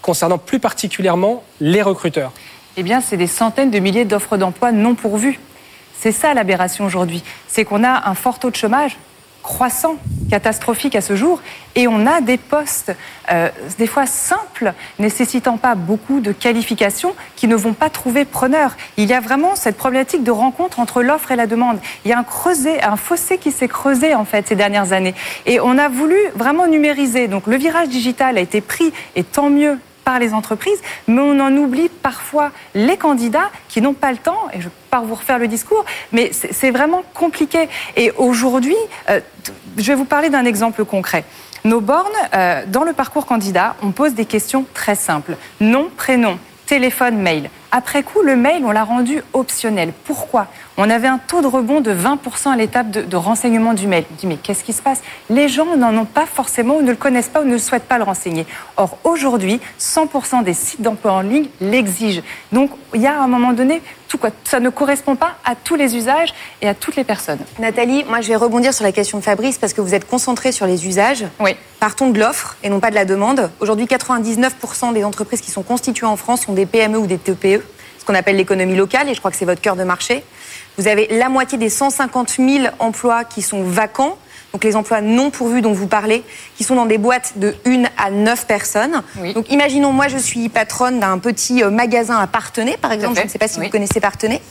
[0.01, 2.32] concernant plus particulièrement les recruteurs?
[2.78, 5.39] Eh bien, c'est des centaines de milliers d'offres d'emploi non pourvues.
[6.00, 7.24] C'est ça l'aberration aujourd'hui.
[7.48, 8.98] C'est qu'on a un fort taux de chômage
[9.44, 9.98] croissant,
[10.32, 11.41] catastrophique à ce jour,
[11.76, 12.96] et on a des postes,
[13.32, 18.76] euh, des fois simples, nécessitant pas beaucoup de qualifications, qui ne vont pas trouver preneur.
[18.98, 21.78] Il y a vraiment cette problématique de rencontre entre l'offre et la demande.
[22.06, 25.14] Il y a un creuset, un fossé qui s'est creusé en fait ces dernières années,
[25.46, 27.28] et on a voulu vraiment numériser.
[27.28, 31.39] Donc le virage digital a été pris, et tant mieux par les entreprises, mais on
[31.39, 35.01] en oublie parfois les candidats qui n'ont pas le temps, et je ne vais pas
[35.01, 37.70] vous refaire le discours, mais c'est vraiment compliqué.
[37.95, 38.76] Et aujourd'hui,
[39.10, 39.20] euh,
[39.78, 41.26] je vais vous parler d'un exemple concret.
[41.66, 45.38] Nos bornes, euh, dans le parcours candidat, on pose des questions très simples.
[45.62, 47.49] Nom, prénom, téléphone, mail.
[47.76, 49.93] Après coup, le mail, on l'a rendu optionnel.
[50.05, 50.45] Pourquoi?
[50.78, 54.03] On avait un taux de rebond de 20% à l'étape de, de renseignement du mail.
[54.11, 55.01] On dit, mais qu'est-ce qui se passe?
[55.32, 57.97] Les gens n'en ont pas forcément ou ne le connaissent pas ou ne souhaitent pas
[57.97, 58.45] le renseigner.
[58.78, 62.21] Or, aujourd'hui, 100% des sites d'emploi en ligne l'exigent.
[62.51, 63.82] Donc, il y a à un moment donné,
[64.13, 67.39] tout quoi, ça ne correspond pas à tous les usages et à toutes les personnes.
[67.57, 70.51] Nathalie, moi je vais rebondir sur la question de Fabrice parce que vous êtes concentrée
[70.51, 71.26] sur les usages.
[71.39, 71.55] Oui.
[71.80, 73.49] Partons de l'offre et non pas de la demande.
[73.59, 77.62] Aujourd'hui, 99% des entreprises qui sont constituées en France sont des PME ou des TPE,
[78.04, 80.24] ce qu'on appelle l'économie locale, et je crois que c'est votre cœur de marché.
[80.78, 84.18] Vous avez la moitié des 150 000 emplois qui sont vacants,
[84.51, 86.22] donc les emplois non pourvus dont vous parlez,
[86.58, 89.01] qui sont dans des boîtes de 1 à 9 personnes.
[89.34, 93.24] Donc imaginons, moi je suis patronne d'un petit euh, magasin à Partenay, par exemple, je
[93.24, 93.66] ne sais pas si Oui.
[93.68, 94.41] vous connaissez Partenay.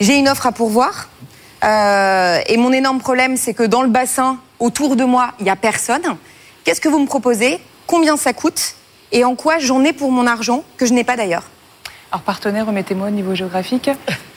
[0.00, 1.08] J'ai une offre à pourvoir.
[1.62, 5.50] Euh, et mon énorme problème, c'est que dans le bassin, autour de moi, il n'y
[5.50, 6.02] a personne.
[6.64, 7.58] Qu'est-ce que vous me proposez?
[7.86, 8.74] Combien ça coûte?
[9.12, 11.44] Et en quoi j'en ai pour mon argent que je n'ai pas d'ailleurs?
[12.14, 13.90] Alors, partenaire, remettez-moi au niveau géographique.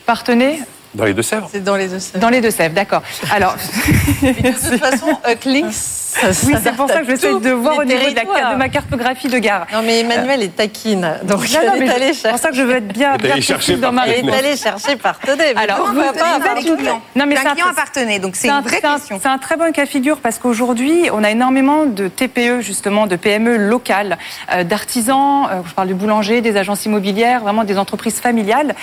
[0.07, 0.63] Partenaire
[0.93, 2.19] Dans les Deux-Sèvres C'est dans les Deux-Sèvres.
[2.19, 3.01] Dans les Deux-Sèvres, d'accord.
[3.31, 3.55] Alors,
[4.21, 7.83] de toute façon, Uplinks, ça oui, c'est pour ça que j'essaie de voir les au
[7.83, 9.67] niveau de, la, de ma cartographie de gare.
[9.73, 11.07] Non, mais Emmanuel est taquine.
[11.23, 13.39] Donc, Non, non, est mais allée c'est pour ça que je veux être bien, bien
[13.41, 14.07] chercher dans ma.
[14.07, 15.53] Elle est allée chercher Partenay.
[15.55, 16.77] mais Alors, pourquoi vous- pas une- tout
[17.15, 19.19] Non, mais c'est un client à Partenay, donc c'est un- une vraie un- question.
[19.21, 23.05] C'est un très bon cas de figure parce qu'aujourd'hui, on a énormément de TPE, justement,
[23.05, 24.17] de PME locales,
[24.53, 28.73] euh, d'artisans, euh, je parle de boulangers, des agences immobilières, vraiment des entreprises familiales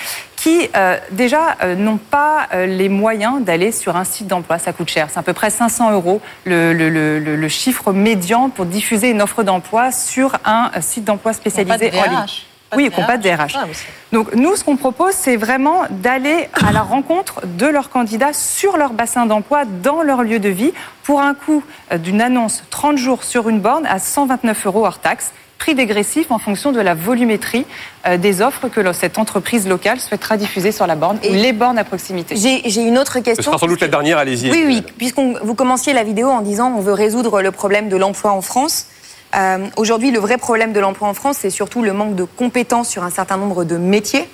[0.45, 4.59] qui, euh, déjà, euh, n'ont pas euh, les moyens d'aller sur un site d'emploi.
[4.59, 5.07] Ça coûte cher.
[5.11, 9.09] C'est à peu près 500 euros le, le- le- le- le chiffre médian pour diffuser
[9.09, 12.25] une offre d'emploi sur un site d'emploi spécialisé en ligne.
[12.69, 13.55] Pas de Oui, qui n'ont pas de DRH.
[13.55, 13.65] Ah,
[14.11, 18.77] Donc nous, ce qu'on propose, c'est vraiment d'aller à la rencontre de leurs candidats sur
[18.77, 21.63] leur bassin d'emploi, dans leur lieu de vie, pour un coût
[21.97, 26.39] d'une annonce 30 jours sur une borne à 129 euros hors taxe, prix dégressif en
[26.39, 27.65] fonction de la volumétrie
[28.07, 31.77] euh, des offres que cette entreprise locale souhaitera diffuser sur la borne ou les bornes
[31.77, 32.35] à proximité.
[32.35, 33.43] J'ai une autre Ce question.
[33.43, 34.51] sera sans doute la dernière, allez-y.
[34.51, 37.97] Oui, oui, puisque vous commenciez la vidéo en disant on veut résoudre le problème de
[37.97, 38.87] l'emploi en France.
[39.35, 42.89] Euh, Aujourd'hui, le vrai problème de l'emploi en France, c'est surtout le manque de compétences
[42.89, 44.27] sur un certain nombre de métiers.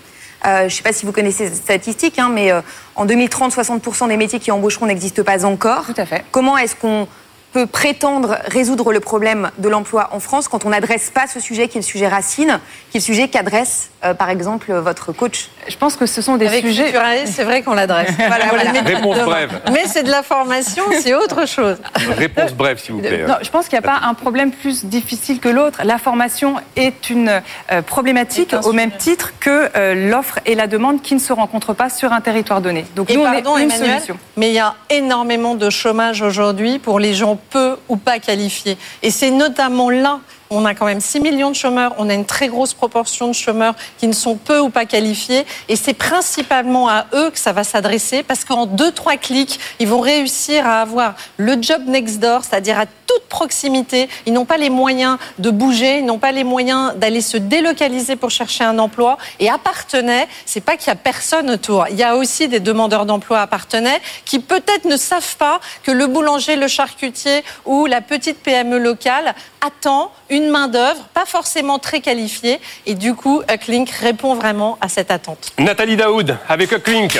[0.45, 2.61] Euh, je ne sais pas si vous connaissez ces statistiques, hein, mais euh,
[2.95, 5.85] en 2030, 60% des métiers qui embaucheront n'existent pas encore.
[5.85, 6.23] Tout à fait.
[6.31, 7.07] Comment est-ce qu'on
[7.51, 11.67] peut prétendre résoudre le problème de l'emploi en France quand on n'adresse pas ce sujet
[11.67, 15.49] qui est le sujet racine, qui est le sujet qu'adresse euh, par exemple votre coach
[15.67, 16.93] Je pense que ce sont des Avec sujets.
[17.25, 18.09] C'est vrai qu'on l'adresse.
[18.17, 18.71] Voilà, voilà.
[18.81, 19.61] Réponse brève.
[19.71, 21.77] Mais c'est de la formation, c'est autre chose.
[22.17, 23.25] Réponse brève, s'il vous plaît.
[23.27, 25.81] Non, je pense qu'il n'y a pas un problème plus difficile que l'autre.
[25.83, 27.41] La formation est une
[27.71, 31.19] euh, problématique Est un au même titre que euh, l'offre et la demande qui ne
[31.19, 32.85] se rencontrent pas sur un territoire donné.
[32.95, 34.17] Donc Et nous, pardon, on est une Emmanuel, solution.
[34.37, 38.77] mais il y a énormément de chômage aujourd'hui pour les gens peu ou pas qualifiés.
[39.03, 40.19] Et c'est notamment là,
[40.51, 43.33] on a quand même 6 millions de chômeurs, on a une très grosse proportion de
[43.33, 45.45] chômeurs qui ne sont peu ou pas qualifiés.
[45.69, 49.87] Et c'est principalement à eux que ça va s'adresser parce qu'en deux, trois clics, ils
[49.87, 54.09] vont réussir à avoir le job next door, c'est-à-dire à toute proximité.
[54.25, 58.17] Ils n'ont pas les moyens de bouger, ils n'ont pas les moyens d'aller se délocaliser
[58.17, 59.17] pour chercher un emploi.
[59.39, 61.85] Et à Partenay, c'est pas qu'il y a personne autour.
[61.89, 65.91] Il y a aussi des demandeurs d'emploi à Partenay qui peut-être ne savent pas que
[65.91, 69.33] le boulanger, le charcutier ou la petite PME locale
[69.65, 72.59] attend une une main-d'œuvre, pas forcément très qualifiée.
[72.85, 75.51] Et du coup, Ucklink répond vraiment à cette attente.
[75.57, 77.19] Nathalie Daoud avec Ucklink.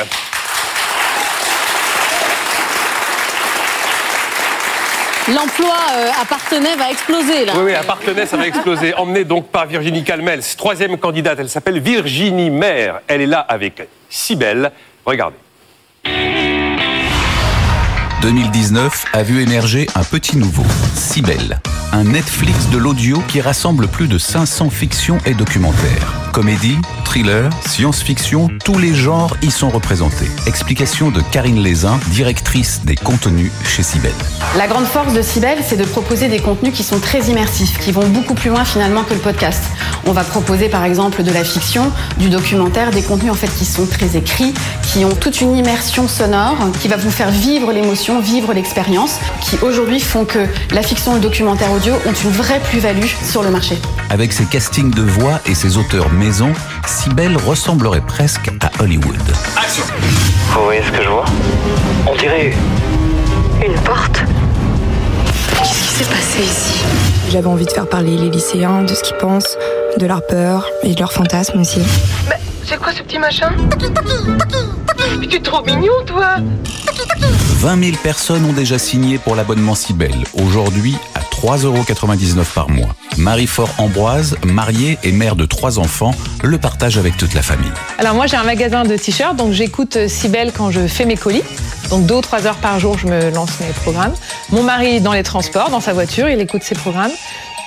[5.27, 7.53] L'emploi euh, à Partenay va exploser là.
[7.55, 8.93] Oui, oui, à Partenay, ça va exploser.
[8.97, 11.39] Emmenée donc par Virginie Calmels, troisième candidate.
[11.39, 13.01] Elle s'appelle Virginie Maire.
[13.07, 14.71] Elle est là avec Sibelle.
[15.05, 15.37] Regardez.
[18.21, 21.59] 2019 a vu émerger un petit nouveau, Cybelle,
[21.91, 26.13] un Netflix de l'audio qui rassemble plus de 500 fictions et documentaires.
[26.31, 30.29] Comédie, thriller, science-fiction, tous les genres y sont représentés.
[30.45, 34.13] Explication de Karine Lézin, directrice des contenus chez Cybelle.
[34.55, 37.91] La grande force de Cybelle, c'est de proposer des contenus qui sont très immersifs, qui
[37.91, 39.63] vont beaucoup plus loin finalement que le podcast.
[40.07, 43.65] On va proposer par exemple de la fiction, du documentaire, des contenus en fait qui
[43.65, 48.19] sont très écrits, qui ont toute une immersion sonore, qui va vous faire vivre l'émotion,
[48.19, 50.39] vivre l'expérience, qui aujourd'hui font que
[50.71, 53.77] la fiction et le documentaire audio ont une vraie plus-value sur le marché.
[54.09, 56.51] Avec ses castings de voix et ses auteurs maison,
[56.85, 59.15] Cybelle ressemblerait presque à Hollywood.
[59.57, 59.83] Action
[60.49, 61.25] Vous voyez ce que je vois?
[62.07, 62.53] On dirait
[63.65, 64.23] une porte.
[65.57, 67.10] Qu'est-ce qui s'est passé ici?
[67.31, 69.57] J'avais envie de faire parler les lycéens de ce qu'ils pensent,
[69.97, 71.79] de leurs peurs et de leurs fantasmes aussi.
[72.27, 73.51] Mais c'est quoi ce petit machin?
[75.17, 76.35] Mais tu es trop mignon, toi
[77.61, 82.93] 20 000 personnes ont déjà signé pour l'abonnement Cybelle, aujourd'hui à 3,99€ par mois.
[83.17, 86.13] Marie-Fort Ambroise, mariée et mère de trois enfants,
[86.43, 87.71] le partage avec toute la famille.
[87.97, 91.43] Alors moi j'ai un magasin de t-shirts, donc j'écoute Cybelle quand je fais mes colis.
[91.91, 94.13] Donc deux ou trois heures par jour, je me lance mes programmes.
[94.49, 97.11] Mon mari dans les transports, dans sa voiture, il écoute ses programmes.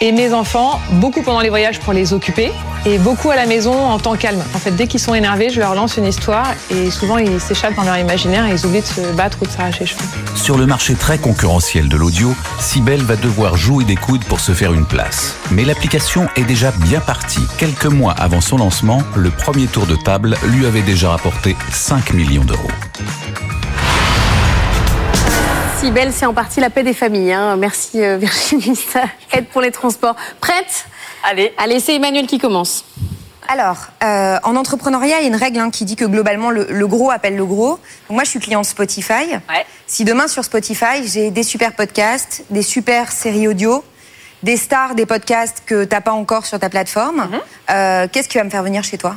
[0.01, 2.51] Et mes enfants, beaucoup pendant les voyages pour les occuper
[2.85, 4.43] et beaucoup à la maison en temps calme.
[4.55, 7.77] En fait, dès qu'ils sont énervés, je leur lance une histoire et souvent ils s'échappent
[7.77, 10.05] dans leur imaginaire et ils oublient de se battre ou de s'arracher cheveux.
[10.35, 14.53] Sur le marché très concurrentiel de l'audio, Cybelle va devoir jouer des coudes pour se
[14.53, 15.37] faire une place.
[15.51, 17.43] Mais l'application est déjà bien partie.
[17.59, 22.15] Quelques mois avant son lancement, le premier tour de table lui avait déjà rapporté 5
[22.15, 22.71] millions d'euros.
[25.85, 27.35] Cybelle, c'est en partie la paix des familles.
[27.35, 27.57] hein.
[27.57, 30.17] Merci euh, Virginie, ça aide pour les transports.
[30.41, 30.87] Prête?
[31.23, 31.53] Allez.
[31.59, 32.87] Allez, c'est Emmanuel qui commence.
[33.49, 36.69] Alors, euh, en entrepreneuriat, il y a une règle hein, qui dit que globalement, le,
[36.71, 37.73] le gros appelle le gros.
[38.09, 39.37] Donc moi, je suis cliente Spotify.
[39.87, 43.85] Si demain, sur Spotify, j'ai des super podcasts, des super séries audio,
[44.43, 47.29] des stars des podcasts que t'as pas encore sur ta plateforme,
[47.69, 49.17] euh, qu'est-ce qui va me faire venir chez toi?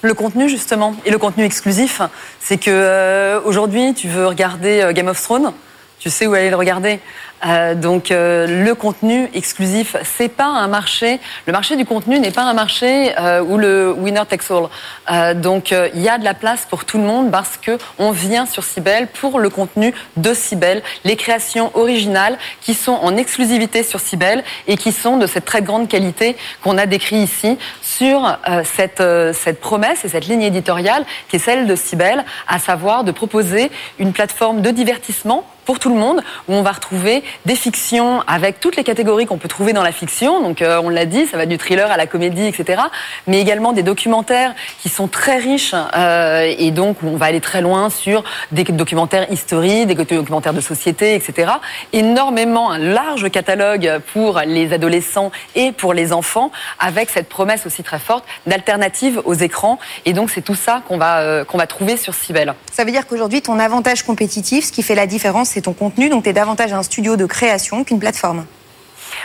[0.00, 2.00] Le contenu justement et le contenu exclusif,
[2.40, 5.52] c'est que euh, aujourd'hui tu veux regarder Game of Thrones,
[5.98, 7.00] tu sais où aller le regarder.
[7.44, 11.20] Euh, donc euh, le contenu exclusif, c'est pas un marché.
[11.46, 14.68] Le marché du contenu n'est pas un marché euh, où le winner takes all.
[15.10, 17.78] Euh, donc euh, il y a de la place pour tout le monde parce que
[17.98, 23.16] on vient sur Cybelle pour le contenu de Cybelle, les créations originales qui sont en
[23.16, 27.58] exclusivité sur Cybelle et qui sont de cette très grande qualité qu'on a décrit ici
[27.82, 33.04] sur cette cette promesse et cette ligne éditoriale qui est celle de Cybelle, à savoir
[33.04, 37.56] de proposer une plateforme de divertissement pour tout le monde, où on va retrouver des
[37.56, 40.42] fictions avec toutes les catégories qu'on peut trouver dans la fiction.
[40.42, 42.82] Donc, euh, on l'a dit, ça va du thriller à la comédie, etc.
[43.26, 47.60] Mais également des documentaires qui sont très riches euh, et donc on va aller très
[47.60, 51.52] loin sur des documentaires historiques, des documentaires de société, etc.
[51.92, 57.82] Énormément, un large catalogue pour les adolescents et pour les enfants, avec cette promesse aussi
[57.82, 59.78] très forte d'alternative aux écrans.
[60.04, 62.54] Et donc, c'est tout ça qu'on va euh, qu'on va trouver sur Cybelle.
[62.72, 66.08] Ça veut dire qu'aujourd'hui, ton avantage compétitif, ce qui fait la différence, c'est ton contenu.
[66.08, 68.46] Donc, tu es davantage un studio de création qu'une plateforme.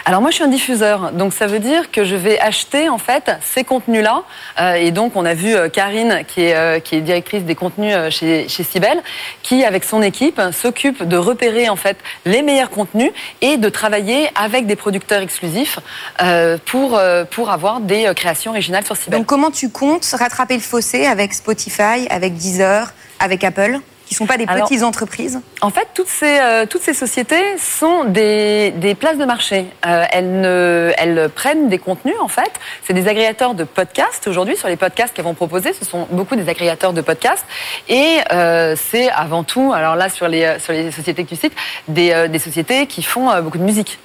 [0.06, 2.98] Alors moi je suis un diffuseur, donc ça veut dire que je vais acheter en
[2.98, 4.24] fait ces contenus-là.
[4.60, 7.56] Euh, et donc on a vu euh, Karine qui est, euh, qui est directrice des
[7.56, 9.02] contenus chez, chez Cybelle,
[9.44, 13.12] qui avec son équipe s'occupe de repérer en fait les meilleurs contenus
[13.42, 15.80] et de travailler avec des producteurs exclusifs
[16.22, 19.20] euh, pour, pour avoir des créations originales sur Cybelle.
[19.20, 23.80] Donc, comment tu comptes rattraper le fossé avec Spotify, avec Deezer, avec Apple,
[24.12, 27.42] qui sont pas des Alors, petites entreprises En fait, toutes ces, euh, toutes ces sociétés
[27.58, 29.68] sont des, des places de marché.
[29.86, 32.52] Euh, elles, ne, elles prennent des contenus, en fait.
[32.86, 34.58] C'est des agrégateurs de podcasts aujourd'hui.
[34.58, 37.46] Sur les podcasts qu'elles vont proposer, ce sont beaucoup des agrégateurs de podcasts.
[37.88, 41.54] Et euh, c'est avant tout, alors là, sur les, sur les sociétés que tu cites,
[41.88, 43.98] des, euh, des sociétés qui font euh, beaucoup de musique.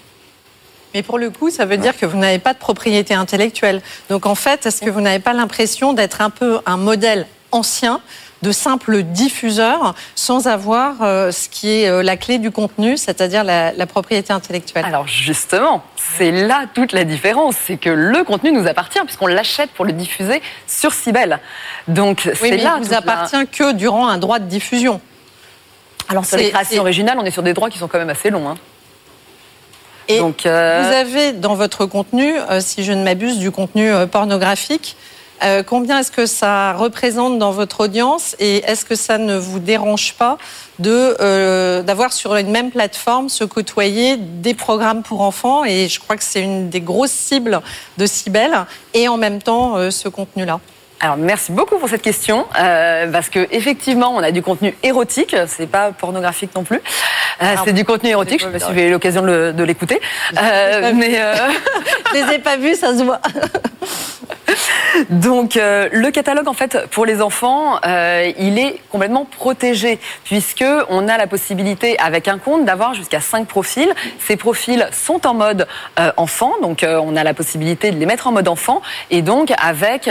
[0.94, 3.82] Mais pour le coup, ça veut dire que vous n'avez pas de propriété intellectuelle.
[4.09, 8.00] Donc en fait, est-ce que vous n'avez pas l'impression d'être un peu un modèle ancien
[8.43, 13.45] de simple diffuseur sans avoir euh, ce qui est euh, la clé du contenu, c'est-à-dire
[13.45, 18.53] la, la propriété intellectuelle Alors justement, c'est là toute la différence, c'est que le contenu
[18.53, 21.41] nous appartient puisqu'on l'achète pour le diffuser sur Cybelle.
[21.89, 25.01] Donc Oui, c'est là il la- appartient que durant un droit de diffusion.
[26.09, 28.11] Alors sur les C'est- créations originales, on est sur des droits qui sont quand même
[28.11, 28.49] assez longs.
[28.51, 28.57] hein.
[30.09, 33.91] Et Donc, euh, vous avez dans votre contenu, euh, si je ne m'abuse, du contenu
[33.91, 34.97] euh, pornographique.
[35.43, 39.59] Euh, combien est-ce que ça représente dans votre audience et est-ce que ça ne vous
[39.59, 40.39] dérange pas
[40.84, 46.16] euh, d'avoir sur une même plateforme se côtoyer des programmes pour enfants et je crois
[46.16, 47.61] que c'est une des grosses cibles
[47.99, 50.61] de Cybelle et en même temps euh, ce contenu-là?
[51.01, 55.36] Alors merci beaucoup pour cette question euh, parce que effectivement on a du contenu érotique,
[55.47, 56.80] c'est pas pornographique non plus,
[57.42, 58.40] Euh, c'est du contenu érotique.
[58.40, 60.01] Je sais pas si vous avez eu l'occasion de le- l'écouter,
[60.42, 61.11] Euh, mais
[62.14, 63.20] je les ai pas vus, ça se voit.
[65.11, 70.64] Donc euh, le catalogue en fait pour les enfants, euh, il est complètement protégé puisque
[70.88, 73.92] on a la possibilité avec un compte d'avoir jusqu'à 5 profils.
[74.26, 75.66] Ces profils sont en mode
[76.01, 78.80] euh, enfant, donc on a la possibilité de les mettre en mode enfant
[79.11, 80.09] et donc avec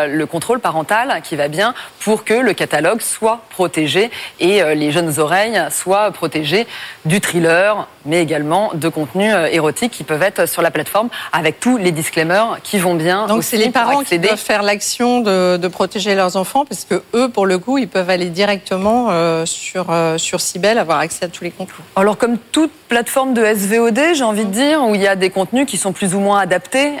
[0.00, 4.62] euh, le, le contrôle parental qui va bien pour que le catalogue soit protégé et
[4.62, 6.66] euh, les jeunes oreilles soient protégées
[7.04, 11.58] du thriller, mais également de contenus euh, érotiques qui peuvent être sur la plateforme avec
[11.58, 13.26] tous les disclaimers qui vont bien.
[13.26, 17.02] Donc c'est les parents qui doivent faire l'action de, de protéger leurs enfants parce que
[17.14, 19.86] eux, pour le coup, ils peuvent aller directement euh, sur
[20.16, 21.80] sur Cybelle, avoir accès à tous les contenus.
[21.96, 25.30] Alors comme toute plateforme de SVOD, j'ai envie de dire, où il y a des
[25.30, 26.92] contenus qui sont plus ou moins adaptés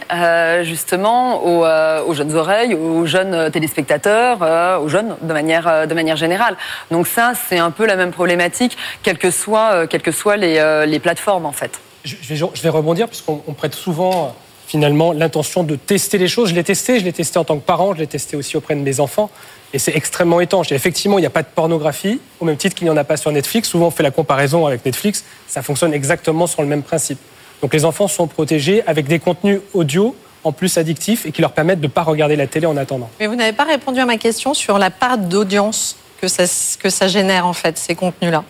[0.62, 1.64] justement aux,
[2.06, 6.16] aux jeunes oreilles, aux jeunes euh, téléspectateurs, euh, aux jeunes de manière euh, de manière
[6.16, 6.56] générale.
[6.90, 10.84] Donc ça, c'est un peu la même problématique, quelles que soient quelles que soient les,
[10.86, 11.80] les plateformes en fait.
[12.04, 14.34] Je vais, rebondir puisqu'on on prête souvent
[14.66, 16.50] finalement l'intention de tester les choses.
[16.50, 18.74] Je l'ai testé, je l'ai testé en tant que parent, je l'ai testé aussi auprès
[18.74, 19.30] de mes enfants.
[19.72, 20.72] Et c'est extrêmement étanche.
[20.72, 23.16] Effectivement, il n'y a pas de pornographie, au même titre qu'il n'y en a pas
[23.16, 23.68] sur Netflix.
[23.68, 25.24] Souvent, on fait la comparaison avec Netflix.
[25.46, 27.18] Ça fonctionne exactement sur le même principe.
[27.62, 31.52] Donc les enfants sont protégés avec des contenus audio en plus addictifs et qui leur
[31.52, 33.10] permettent de ne pas regarder la télé en attendant.
[33.20, 36.44] Mais vous n'avez pas répondu à ma question sur la part d'audience que ça
[36.78, 38.44] que ça génère en fait ces contenus-là.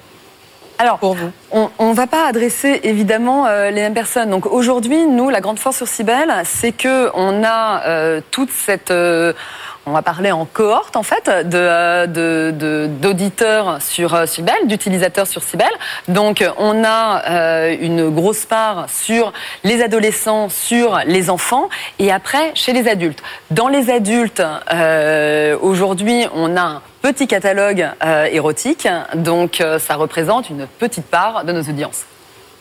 [0.81, 1.31] Alors, pour vous.
[1.53, 4.31] On ne va pas adresser évidemment euh, les mêmes personnes.
[4.31, 8.91] Donc aujourd'hui, nous, la grande force sur Cybelle, c'est que on a euh, toute cette
[8.91, 9.35] euh,
[9.91, 15.67] on va parler en cohorte en fait euh, d'auditeurs sur euh, Cybelle, d'utilisateurs sur Cybelle.
[16.07, 19.33] Donc on a euh, une grosse part sur
[19.65, 21.69] les adolescents, sur les enfants
[21.99, 23.21] et après chez les adultes.
[23.51, 24.43] Dans les adultes,
[25.61, 27.89] aujourd'hui on a un petit catalogue
[28.31, 32.05] érotique, donc ça représente une petite part de nos audiences.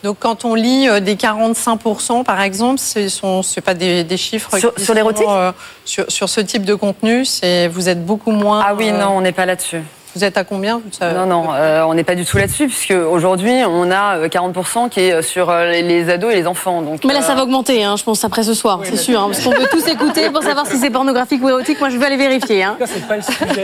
[0.04, 4.18] Donc quand on lit euh, des 45% par exemple, ce sont c'est pas des, des
[4.18, 5.52] chiffres Sur- sur l'érotique sont, euh,
[5.84, 7.24] sur, sur ce type de contenu,
[7.70, 8.64] vous êtes beaucoup moins.
[8.66, 9.82] Ah oui, euh, non, on n'est pas là-dessus.
[10.16, 13.54] Vous êtes à combien Non, non, euh, on n'est pas du tout là-dessus, puisque aujourd'hui,
[13.68, 16.82] on a euh, 40% qui est sur euh, les- les ados et les enfants.
[16.82, 19.20] Donc, Mais là, euh, ça va augmenter, hein, je pense, après ce soir, c'est sûr.
[19.22, 21.80] hein, parce qu'on veut tous écouter pour savoir si c'est pornographique ou érotique.
[21.80, 22.64] Moi, je vais aller vérifier.
[22.64, 22.76] Hein.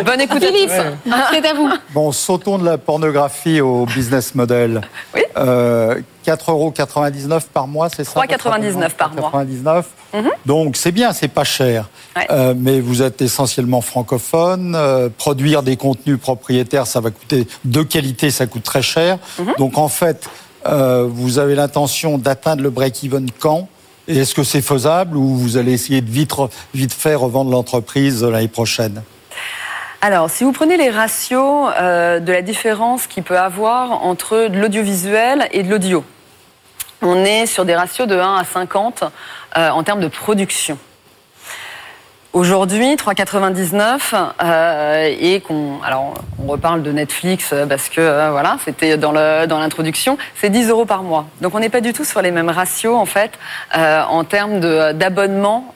[0.05, 0.69] Bonne écoute Philippe,
[1.31, 1.69] c'est à vous.
[1.93, 4.81] Bon, sautons de la pornographie au business model.
[5.15, 5.21] Oui.
[5.37, 6.73] Euh, 4,99 euros
[7.53, 9.31] par mois, c'est ça 3,99 par mois.
[9.31, 9.85] 99.
[10.15, 10.29] Mhm.
[10.45, 11.89] Donc c'est bien, c'est pas cher.
[12.15, 12.25] Ouais.
[12.31, 14.73] Euh, mais vous êtes essentiellement francophone.
[14.75, 19.17] euh, produire des contenus propriétaires, ça va coûter de qualité, ça coûte très cher.
[19.39, 19.53] Mhm.
[19.57, 20.27] Donc en fait,
[20.67, 23.67] euh, vous avez l'intention d'atteindre le break-even quand?
[24.07, 27.49] Et est-ce que c'est faisable ou vous allez essayer de vite, re- vite faire revendre
[27.51, 29.01] l'entreprise l'année prochaine?
[30.01, 35.47] Alors, si vous prenez les ratios de la différence qu'il peut avoir entre de l'audiovisuel
[35.51, 36.03] et de l'audio,
[37.01, 39.07] on est sur des ratios de 1 à 50 euh,
[39.55, 40.77] en termes de production.
[42.35, 44.13] Aujourd'hui, 3,99
[44.43, 49.13] euh, et qu'on, alors on reparle de Netflix euh, parce que euh, voilà, c'était dans
[49.13, 51.27] le dans l'introduction, c'est 10 euros par mois.
[51.39, 53.39] Donc on n'est pas du tout sur les mêmes ratios en fait
[53.73, 55.73] en termes d'abonnement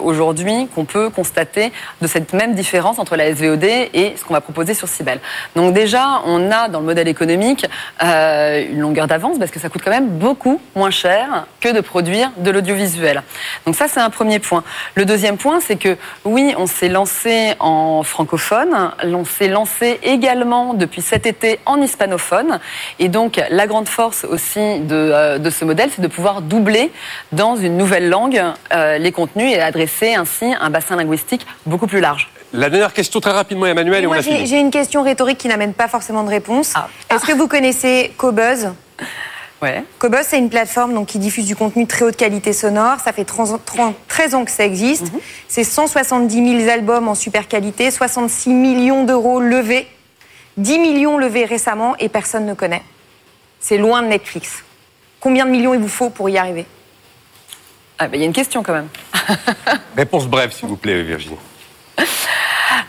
[0.00, 4.40] aujourd'hui qu'on peut constater de cette même différence entre la SVOD et ce qu'on va
[4.40, 5.20] proposer sur Cybelle.
[5.56, 7.66] Donc déjà, on a dans le modèle économique
[8.00, 12.30] une longueur d'avance parce que ça coûte quand même beaucoup moins cher que de produire
[12.38, 13.22] de l'audiovisuel.
[13.64, 14.62] Donc ça, c'est un premier point.
[14.94, 20.74] Le deuxième point, c'est que oui, on s'est lancé en francophone, on s'est lancé également
[20.74, 22.60] depuis cet été en hispanophone,
[22.98, 26.92] et donc la grande force aussi de, euh, de ce modèle, c'est de pouvoir doubler
[27.32, 32.00] dans une nouvelle langue euh, les contenus et adresser ainsi un bassin linguistique beaucoup plus
[32.00, 32.30] large.
[32.52, 35.88] La dernière question très rapidement, Emmanuel, et Moi, j'ai une question rhétorique qui n'amène pas
[35.88, 36.72] forcément de réponse.
[36.74, 36.88] Ah.
[37.08, 38.70] Est-ce que vous connaissez Cobuzz?
[39.62, 39.84] Ouais.
[39.98, 42.98] Cobuzz, c'est une plateforme donc, qui diffuse du contenu de très haute qualité sonore.
[43.04, 45.12] Ça fait 13 ans- 30 13 ans que ça existe.
[45.12, 45.20] Mhm.
[45.48, 49.86] C'est 170 000 albums en super qualité, 66 millions d'euros levés,
[50.56, 52.82] 10 millions levés récemment et personne ne connaît.
[53.60, 54.64] C'est loin de Netflix.
[55.20, 56.64] Combien de millions il vous faut pour y arriver?
[57.98, 58.88] Ah, ben, il y a une question quand même.
[59.94, 61.36] Réponse brève, s'il vous plaît, Virginie.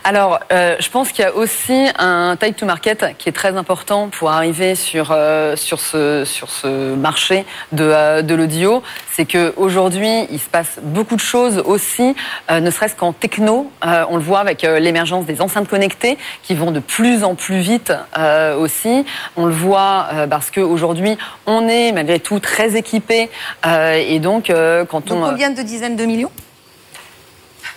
[0.04, 3.56] Alors, euh, je pense qu'il y a aussi un type to market qui est très
[3.56, 8.82] important pour arriver sur, euh, sur, ce, sur ce marché de, euh, de l'audio.
[9.12, 12.14] C'est qu'aujourd'hui, il se passe beaucoup de choses aussi,
[12.50, 13.70] euh, ne serait-ce qu'en techno.
[13.84, 17.34] Euh, on le voit avec euh, l'émergence des enceintes connectées qui vont de plus en
[17.34, 19.04] plus vite euh, aussi.
[19.36, 21.16] On le voit euh, parce qu'aujourd'hui,
[21.46, 23.30] on est malgré tout très équipé.
[23.66, 25.30] euh, et donc, euh, quand Donc on...
[25.30, 26.30] combien de dizaines de millions?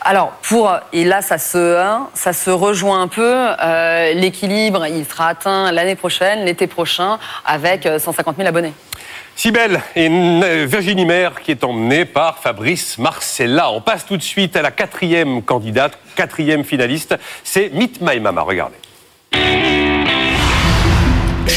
[0.08, 2.10] Alors pour et là ça se hein,
[2.46, 3.48] rejoint un peu.
[3.60, 8.74] Euh, L'équilibre il sera atteint l'année prochaine, l'été prochain, avec euh, 150 000 abonnés.
[9.36, 13.72] Sibelle et euh, Virginie Maire qui est emmenée par Fabrice Marcella.
[13.72, 17.16] On passe tout de suite à la quatrième candidate, quatrième finaliste.
[17.44, 18.44] C'est Meet My Mama.
[18.44, 18.78] Regardez.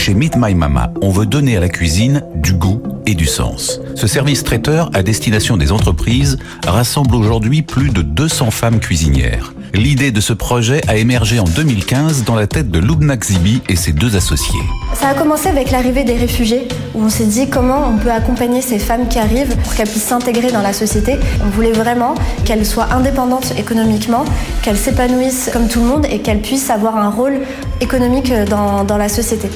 [0.09, 3.79] Chez Meet My Mama, on veut donner à la cuisine du goût et du sens.
[3.95, 9.53] Ce service traiteur à destination des entreprises rassemble aujourd'hui plus de 200 femmes cuisinières.
[9.75, 13.77] L'idée de ce projet a émergé en 2015 dans la tête de Lubna Zibi et
[13.77, 14.63] ses deux associés.
[14.95, 18.63] Ça a commencé avec l'arrivée des réfugiés, où on s'est dit comment on peut accompagner
[18.63, 21.17] ces femmes qui arrivent pour qu'elles puissent s'intégrer dans la société.
[21.45, 22.15] On voulait vraiment
[22.47, 24.25] qu'elles soient indépendantes économiquement,
[24.63, 27.41] qu'elles s'épanouissent comme tout le monde et qu'elles puissent avoir un rôle
[27.83, 29.51] économique dans, dans la société.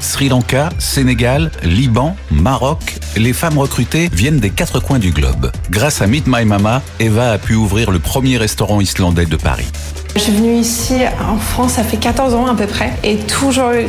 [0.00, 5.50] Sri Lanka, Sénégal, Liban, Maroc, les femmes recrutées viennent des quatre coins du globe.
[5.70, 9.68] Grâce à Meet My Mama, Eva a pu ouvrir le premier restaurant islandais de Paris.
[10.16, 13.70] Je suis venue ici en France, ça fait 14 ans à peu près, et toujours
[13.70, 13.86] eu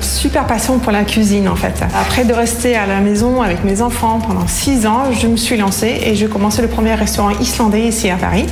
[0.00, 1.82] super passion pour la cuisine en fait.
[2.00, 5.56] Après de rester à la maison avec mes enfants pendant 6 ans, je me suis
[5.56, 8.46] lancée et j'ai commencé le premier restaurant islandais ici à Paris.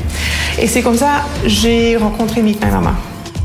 [0.59, 2.95] Et c'est comme ça que j'ai rencontré Meet My Mama.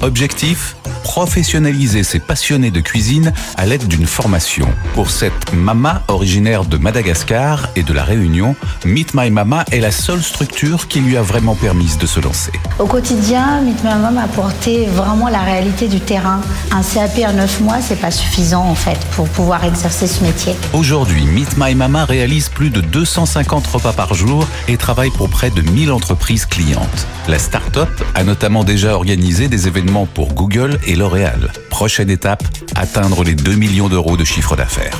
[0.01, 0.75] Objectif
[1.07, 4.67] professionnaliser ces passionnés de cuisine à l'aide d'une formation.
[4.93, 9.91] Pour cette mama originaire de Madagascar et de la Réunion, Meet My Mama est la
[9.91, 12.51] seule structure qui lui a vraiment permis de se lancer.
[12.77, 16.41] Au quotidien, Meet My Mom a apporté vraiment la réalité du terrain.
[16.71, 20.53] Un CAP en 9 mois, c'est pas suffisant en fait pour pouvoir exercer ce métier.
[20.73, 25.51] Aujourd'hui, Meet My Mama réalise plus de 250 repas par jour et travaille pour près
[25.51, 27.07] de 1000 entreprises clientes.
[27.29, 31.51] La start-up a notamment déjà organisé des événements pour Google et L'Oréal.
[31.69, 32.43] Prochaine étape,
[32.75, 34.97] atteindre les 2 millions d'euros de chiffre d'affaires.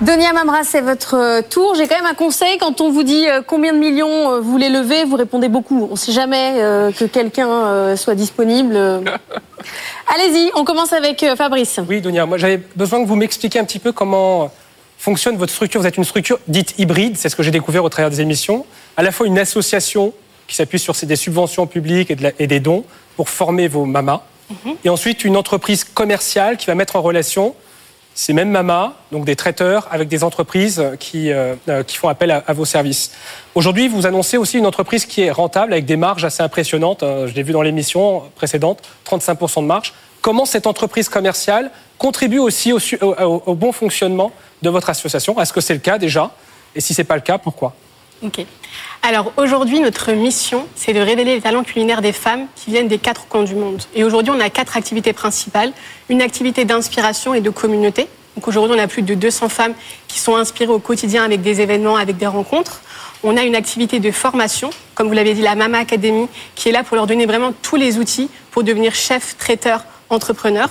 [0.00, 1.74] Donia Mamra, c'est votre euh, tour.
[1.76, 2.58] J'ai quand même un conseil.
[2.58, 5.86] Quand on vous dit euh, combien de millions euh, vous voulez lever, vous répondez beaucoup.
[5.88, 6.54] On ne sait jamais
[6.98, 8.74] que quelqu'un soit disponible.
[10.14, 11.80] Allez-y, on commence avec Fabrice.
[11.88, 14.50] Oui, Donia, moi j'avais besoin que vous m'expliquiez un petit peu comment
[14.98, 15.80] fonctionne votre structure.
[15.80, 18.64] Vous êtes une structure dite hybride, c'est ce que j'ai découvert au travers des émissions.
[18.96, 20.12] À la fois une association
[20.46, 22.84] qui s'appuie sur des subventions publiques et, de la- et des dons
[23.16, 24.22] pour former vos mamas.
[24.84, 27.54] Et ensuite une entreprise commerciale qui va mettre en relation
[28.14, 32.30] ces mêmes mamas, donc des traiteurs, avec des entreprises qui, euh, euh, qui font appel
[32.30, 33.10] à, à vos services.
[33.54, 37.02] Aujourd'hui, vous annoncez aussi une entreprise qui est rentable, avec des marges assez impressionnantes.
[37.02, 39.92] Euh, Je l'ai vu dans l'émission précédente, 35% de marge.
[40.22, 42.78] Comment cette entreprise commerciale contribue aussi au-
[43.46, 44.32] au bon fonctionnement
[44.62, 45.38] de votre association?
[45.40, 46.30] Est-ce que c'est le cas déjà?
[46.74, 47.74] Et si ce n'est pas le cas, pourquoi?
[48.22, 48.44] Ok.
[49.02, 52.98] Alors aujourd'hui, notre mission, c'est de révéler les talents culinaires des femmes qui viennent des
[52.98, 53.82] quatre coins du monde.
[53.94, 55.72] Et aujourd'hui, on a quatre activités principales.
[56.08, 58.08] Une activité d'inspiration et de communauté.
[58.34, 59.74] Donc aujourd'hui, on a plus de 200 femmes
[60.08, 62.80] qui sont inspirées au quotidien avec des événements, avec des rencontres.
[63.22, 66.72] On a une activité de formation, comme vous l'avez dit, la Mama Academy, qui est
[66.72, 70.68] là pour leur donner vraiment tous les outils pour devenir chef, traiteur, entrepreneur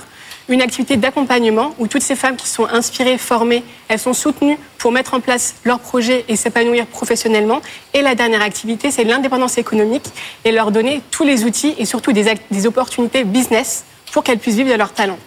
[0.48, 4.91] une activité d'accompagnement où toutes ces femmes qui sont inspirées, formées, elles sont soutenues pour
[4.91, 7.62] mettre en place leurs projets et s'épanouir professionnellement.
[7.93, 10.06] Et la dernière activité, c'est l'indépendance économique
[10.43, 14.72] et leur donner tous les outils et surtout des, opportunités business pour qu'elles puissent vivre
[14.72, 15.18] de leur talent.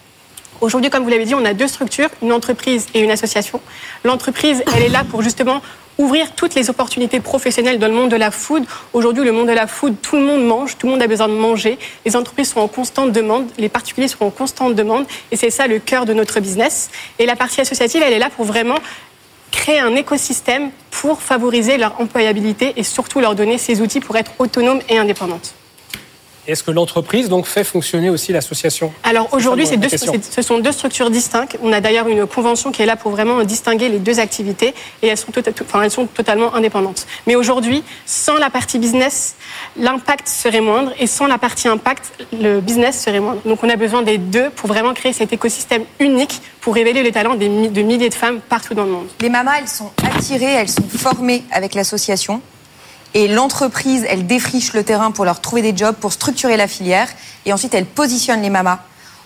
[0.61, 3.61] Aujourd'hui, comme vous l'avez dit, on a deux structures, une entreprise et une association.
[4.03, 5.61] L'entreprise, elle est là pour justement
[5.99, 8.65] ouvrir toutes les opportunités professionnelles dans le monde de la food.
[8.93, 11.27] Aujourd'hui, le monde de la food, tout le monde mange, tout le monde a besoin
[11.27, 11.77] de manger.
[12.05, 15.67] Les entreprises sont en constante demande, les particuliers sont en constante demande, et c'est ça
[15.67, 16.89] le cœur de notre business.
[17.19, 18.77] Et la partie associative, elle est là pour vraiment
[19.51, 24.31] créer un écosystème pour favoriser leur employabilité et surtout leur donner ces outils pour être
[24.39, 25.53] autonomes et indépendantes.
[26.47, 28.91] Est-ce que l'entreprise donc fait fonctionner aussi l'association?
[29.03, 31.57] Alors aujourd'hui, ce sont deux structures distinctes.
[31.61, 34.73] On a d'ailleurs une convention qui est là pour vraiment distinguer les deux activités
[35.03, 37.05] et elles sont, tota- enfin, elles sont totalement indépendantes.
[37.27, 39.35] Mais aujourd'hui, sans la partie business,
[39.77, 43.41] l'impact serait moindre et sans la partie impact, le business serait moindre.
[43.45, 47.11] Donc on a besoin des deux pour vraiment créer cet écosystème unique pour révéler les
[47.11, 47.45] talents de
[47.81, 49.07] milliers de femmes partout dans le monde.
[49.21, 52.41] Les mamas, elles sont attirées, elles sont formées avec l'association.
[53.13, 57.07] Et l'entreprise, elle défriche le terrain pour leur trouver des jobs, pour structurer la filière.
[57.45, 58.79] Et ensuite, elle positionne les mamas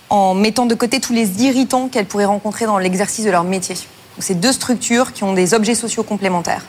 [0.09, 3.75] en mettant de côté tous les irritants qu'elles pourraient rencontrer dans l'exercice de leur métier.
[3.75, 6.63] Donc, c'est deux structures qui ont des objets sociaux complémentaires.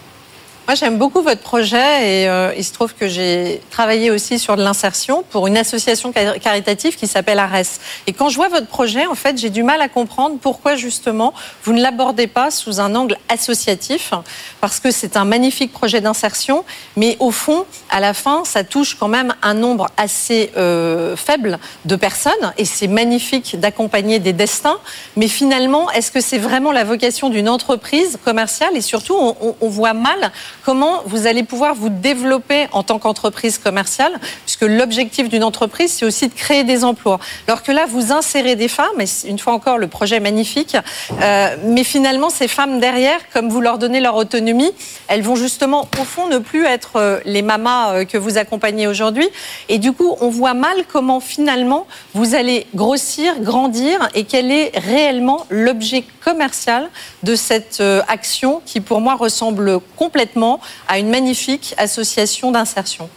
[0.66, 1.76] Moi, j'aime beaucoup votre projet
[2.22, 6.10] et euh, il se trouve que j'ai travaillé aussi sur de l'insertion pour une association
[6.10, 7.80] car- caritative qui s'appelle ARES.
[8.06, 11.34] Et quand je vois votre projet, en fait, j'ai du mal à comprendre pourquoi justement
[11.64, 14.14] vous ne l'abordez pas sous un angle associatif,
[14.62, 16.64] parce que c'est un magnifique projet d'insertion,
[16.96, 21.58] mais au fond, à la fin, ça touche quand même un nombre assez euh, faible
[21.84, 24.78] de personnes et c'est magnifique d'accompagner des destins.
[25.16, 29.56] Mais finalement, est-ce que c'est vraiment la vocation d'une entreprise commerciale et surtout, on, on-
[29.60, 30.32] on voit mal
[30.64, 34.12] comment vous allez pouvoir vous développer en tant qu'entreprise commerciale,
[34.44, 37.18] puisque l'objectif d'une entreprise, c'est aussi de créer des emplois.
[37.48, 40.76] Alors que là, vous insérez des femmes, et une fois encore, le projet est magnifique,
[41.20, 44.72] euh, mais finalement, ces femmes derrière, comme vous leur donnez leur autonomie,
[45.08, 48.86] elles vont justement, au fond, ne plus être euh, les mamas euh, que vous accompagnez
[48.86, 49.28] aujourd'hui.
[49.68, 54.72] Et du coup, on voit mal comment finalement vous allez grossir, grandir, et quel est
[54.78, 56.88] réellement l'objet commercial
[57.22, 60.43] de cette action qui, pour moi, ressemble complètement
[60.88, 63.08] à une magnifique association d'insertion.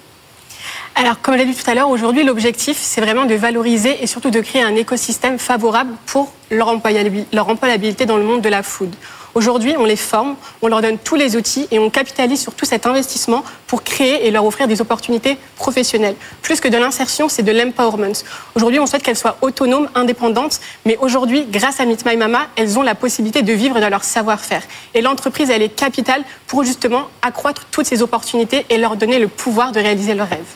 [0.95, 4.07] Alors, comme je l'ai dit tout à l'heure, aujourd'hui, l'objectif, c'est vraiment de valoriser et
[4.07, 8.49] surtout de créer un écosystème favorable pour leur employabil- leur employabilité dans le monde de
[8.49, 8.93] la food.
[9.35, 12.65] Aujourd'hui, on les forme, on leur donne tous les outils et on capitalise sur tout
[12.65, 16.15] cet investissement pour créer et leur offrir des opportunités professionnelles.
[16.41, 18.13] Plus que de l'insertion, c'est de l'empowerment.
[18.55, 22.79] Aujourd'hui, on souhaite qu'elles soient autonomes, indépendantes, mais aujourd'hui, grâce à Meet My Mama, elles
[22.79, 24.63] ont la possibilité de vivre dans leur savoir-faire.
[24.93, 29.27] Et l'entreprise, elle est capitale pour justement accroître toutes ces opportunités et leur donner le
[29.27, 30.55] pouvoir de réaliser leurs rêves.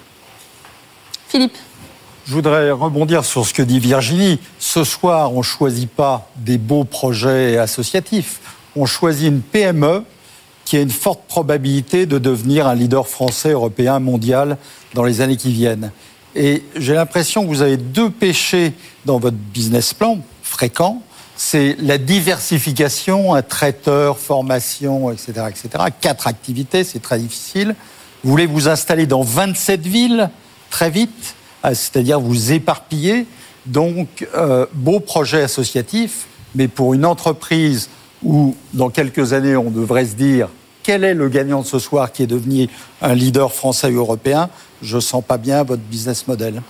[1.28, 1.58] Philippe.
[2.28, 4.40] Je voudrais rebondir sur ce que dit Virginie.
[4.60, 8.40] Ce soir, on ne choisit pas des beaux projets associatifs.
[8.76, 10.04] On choisit une PME
[10.66, 14.58] qui a une forte probabilité de devenir un leader français, européen, mondial
[14.94, 15.92] dans les années qui viennent.
[16.36, 18.74] Et j'ai l'impression que vous avez deux péchés
[19.06, 21.02] dans votre business plan fréquents.
[21.36, 25.86] C'est la diversification, un traiteur, formation, etc., etc.
[26.00, 27.76] Quatre activités, c'est très difficile.
[28.24, 30.30] Vous voulez vous installer dans 27 villes
[30.70, 33.26] très vite, ah, c'est-à-dire vous éparpiller.
[33.66, 37.90] Donc, euh, beau projet associatif, mais pour une entreprise
[38.24, 40.50] où, dans quelques années, on devrait se dire
[40.84, 42.68] quel est le gagnant de ce soir qui est devenu
[43.02, 44.50] un leader français ou européen,
[44.82, 46.62] je ne sens pas bien votre business model.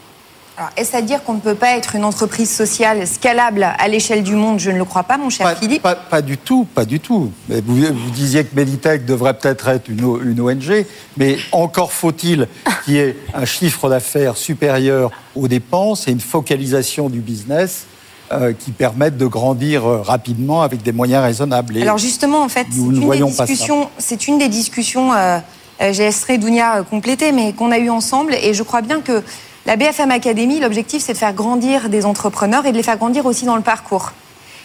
[0.57, 4.21] Alors, est-ce à dire qu'on ne peut pas être une entreprise sociale scalable à l'échelle
[4.21, 4.59] du monde?
[4.59, 5.81] Je ne le crois pas, mon cher Pas, Philippe.
[5.81, 7.31] pas- pas du tout, pas du tout.
[7.47, 10.85] Mais vous, vous disiez que Meditech devrait peut-être être une, une ONG,
[11.15, 12.47] mais encore faut-il
[12.83, 17.85] qu'il y ait un chiffre d'affaires supérieur aux dépenses et une focalisation du business
[18.31, 21.77] euh, qui permettent de grandir euh, rapidement avec des moyens raisonnables.
[21.77, 25.39] Et Alors justement, en fait, c'est une, des discussions- c'est une des discussions, euh,
[25.81, 28.33] euh, j'ai laisserai Dounia compléter, mais qu'on a eu ensemble.
[28.35, 29.23] Et je crois bien que
[29.65, 33.25] la BFM Academy, l'objectif, c'est de faire grandir des entrepreneurs et de les faire grandir
[33.25, 34.11] aussi dans le parcours.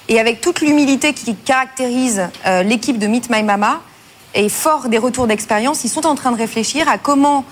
[0.09, 3.81] Et avec toute l'humilité qui caractérise euh, l'équipe de Meet My Mama,
[4.35, 7.45] et fort des retours d'expérience, ils sont en train de réfléchir à comment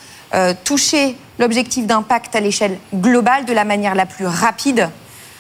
[0.65, 4.91] toucher l'objectif d'impact à l'échelle globale de la manière la plus rapide,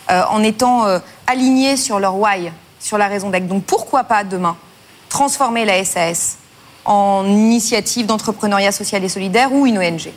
[0.09, 2.51] en étant euh, alignés sur leur why,
[2.81, 3.47] sur la raison d'être.
[3.47, 4.57] Donc pourquoi pas demain
[5.09, 6.39] transformer la SAS
[6.85, 10.11] en initiative d'entrepreneuriat social et solidaire ou une ONG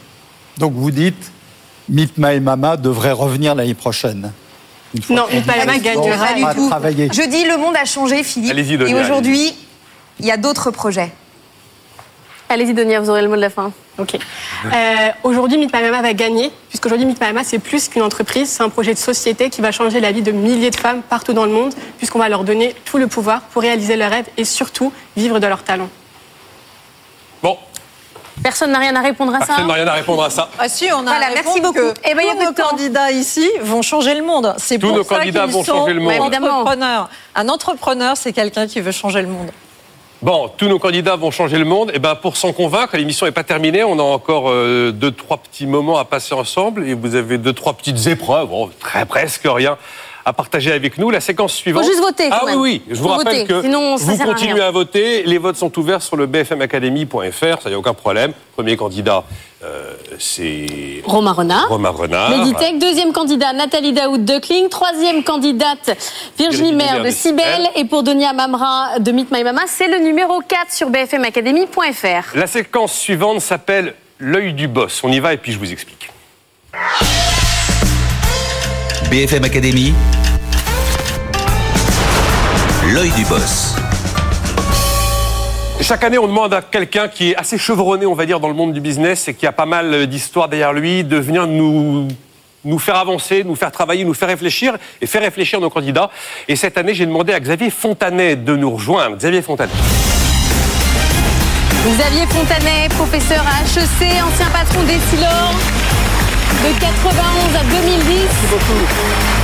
[0.57, 1.31] Donc vous dites,
[1.88, 4.31] Meet My Mama devrait revenir l'année prochaine.
[5.09, 6.33] Non, qu'on gagnera.
[6.33, 6.69] du tout.
[6.69, 7.09] travailler.
[7.13, 8.51] Je dis le monde a changé, Philippe.
[8.51, 9.53] Allez-y, et aujourd'hui,
[10.19, 11.11] il y a d'autres projets.
[12.50, 13.72] Allez-y, Donia, vous aurez le mot de la fin.
[13.98, 14.16] Ok.
[14.16, 14.70] Euh,
[15.24, 18.64] aujourd'hui, Meet My Mama va gagner, puisqu'aujourd'hui, Meet My Mama, c'est plus qu'une entreprise, c'est
[18.64, 21.45] un projet de société qui va changer la vie de milliers de femmes partout dans
[21.45, 24.93] le monde, puisqu'on va leur donner tout le pouvoir pour réaliser leurs rêves et surtout
[25.18, 25.89] vivre de leurs talents.
[27.43, 27.58] Bon,
[28.43, 30.50] Personne n'a rien à répondre à ça personne n'a rien à répondre à ça.
[30.60, 31.74] Ah si, on a Voilà, merci beaucoup.
[31.74, 34.54] que Eh ben, il y a tous nos candidats ici vont changer le monde.
[34.58, 36.14] C'est Tous pour nos ça candidats vont changer le monde.
[36.14, 36.60] Évidemment.
[36.60, 37.10] entrepreneurs.
[37.36, 39.50] Un entrepreneur, c'est quelqu'un qui veut changer le monde.
[40.24, 41.91] Bon, tous nos candidats vont changer le monde.
[41.93, 43.84] Et ben pour s'en convaincre, l'émission n'est pas terminée.
[43.84, 46.88] On a encore euh, deux, trois petits moments à passer ensemble.
[46.88, 49.78] Et vous avez deux, trois petites épreuves, bon, très presque rien,
[50.26, 51.11] à partager avec nous.
[51.11, 51.86] La séquence suivante.
[51.86, 52.59] juste voter, quand Ah même.
[52.59, 52.93] oui, oui.
[52.95, 55.22] Je vous Faut rappelle voter, que sinon, vous à continuez à voter.
[55.24, 57.61] Les votes sont ouverts sur le bfmacademy.fr.
[57.61, 58.34] Ça, y a aucun problème.
[58.55, 59.24] Premier candidat,
[59.64, 61.68] euh, c'est Romain Renard.
[61.70, 62.30] Romain Renard.
[62.30, 65.97] Meditech, deuxième candidat Nathalie Daoud de Kling, troisième candidate
[66.38, 67.68] Virginie Maire de Cybelle.
[67.76, 72.36] et pour Donia Mamra de Meet My Mama, c'est le numéro 4 sur bfmacademy.fr.
[72.36, 75.01] La séquence suivante s'appelle l'œil du boss.
[75.03, 76.12] On y va et puis je vous explique.
[79.10, 79.93] BFM Academy,
[82.93, 83.74] l'œil du boss.
[85.88, 88.53] Chaque année, on demande à quelqu'un qui est assez chevronné, on va dire, dans le
[88.53, 92.09] monde du business et qui a pas mal d'histoires derrière lui, de venir nous,
[92.65, 96.09] nous faire avancer, nous faire travailler, nous faire réfléchir et faire réfléchir nos candidats.
[96.49, 99.15] Et cette année, j'ai demandé à Xavier Fontanet de nous rejoindre.
[99.15, 99.71] Xavier Fontanet.
[101.88, 105.53] Xavier Fontanet, professeur à HEC, ancien patron d'Essilor
[106.65, 108.03] de 91 à 2010.
[108.09, 109.36] Merci beaucoup.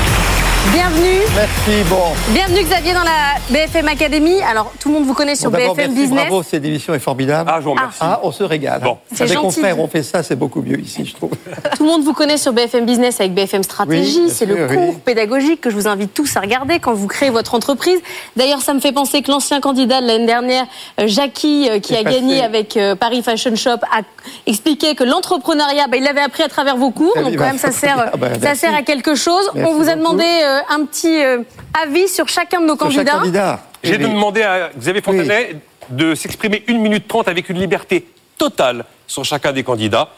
[0.71, 1.19] Bienvenue.
[1.35, 2.13] Merci, bon.
[2.29, 4.41] Bienvenue Xavier dans la BFM Academy.
[4.41, 6.27] Alors tout le monde vous connaît sur Bon, BFM merci, Business.
[6.27, 7.51] Bravo, cette émission est formidable.
[7.53, 7.97] Ah, je vous remercie.
[7.99, 8.79] Ah, on se régale.
[8.81, 8.97] Bon.
[9.13, 9.59] C'est Avec mon gentil.
[9.59, 11.31] frère, on fait ça, c'est beaucoup mieux ici, je trouve.
[11.77, 14.21] Tout le monde vous connaît sur BFM Business avec BFM Stratégie.
[14.23, 14.97] Oui, c'est le cours oui.
[15.03, 17.99] pédagogique que je vous invite tous à regarder quand vous créez votre entreprise.
[18.37, 20.65] D'ailleurs, ça me fait penser que l'ancien candidat de l'année dernière,
[20.99, 22.15] euh, Jackie, euh, qui C'est a passé.
[22.15, 24.01] gagné avec euh, Paris Fashion Shop, a
[24.47, 27.11] expliqué que l'entrepreneuriat, bah, il l'avait appris à travers vos cours.
[27.17, 29.51] Oui, Donc bah, quand même, ça sert, ah bah, ça sert à quelque chose.
[29.53, 30.23] Merci On vous a demandé
[30.69, 31.39] un petit euh,
[31.81, 33.11] avis sur chacun de nos Sur candidats.
[33.13, 33.59] candidat.
[33.83, 34.03] J'ai Oui.
[34.03, 35.55] demandé à Xavier Fontanet
[35.89, 40.09] de s'exprimer une minute trente avec une liberté totale sur chacun des candidats.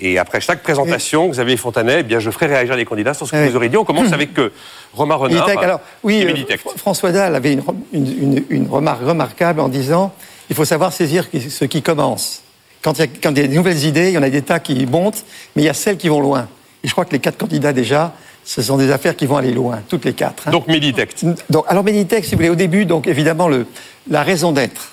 [0.00, 3.32] Et après chaque présentation, Xavier Fontanet, eh bien, je ferai réagir les candidats sur ce
[3.32, 3.48] que Oui.
[3.50, 3.76] vous aurez dit.
[3.76, 4.50] On commence avec euh,
[4.94, 5.46] Romain Renard.
[5.46, 9.68] Meditech, alors, oui, euh, François Dalle avait une, re- une- une- une remarque remarquable en
[9.68, 10.12] disant
[10.50, 12.42] il faut savoir saisir ce qui commence.
[12.82, 14.30] Quand il, y a, quand il y a des nouvelles idées, il y en a
[14.30, 15.24] des tas qui montent,
[15.54, 16.48] mais il y a celles qui vont loin.
[16.82, 18.12] Et je crois que les quatre candidats déjà,
[18.44, 20.48] ce sont des affaires qui vont aller loin, toutes les quatre.
[20.48, 20.50] hein.
[20.50, 21.14] Donc Meditech.
[21.50, 23.66] Donc, alors Meditech, si vous voulez, au début, donc évidemment, le,
[24.10, 24.92] la raison d'être.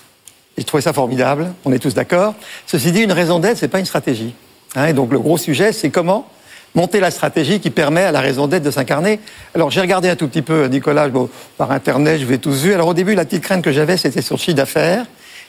[0.58, 2.36] Et je trouvais ça formidable, on est tous d'accord.
[2.68, 4.34] Ceci dit, une raison d'être, c'est pas une stratégie.
[4.76, 6.28] Hein, et donc le gros sujet, c'est comment
[6.76, 9.20] monter la stratégie qui permet à la raison d'être de s'incarner.
[9.56, 11.28] Alors j'ai regardé un tout petit peu, Nicolas, bon,
[11.58, 12.74] par Internet, je vais tous vu.
[12.74, 15.06] Alors au début, la petite crainte que j'avais, c'était sur le chiffre d'affaires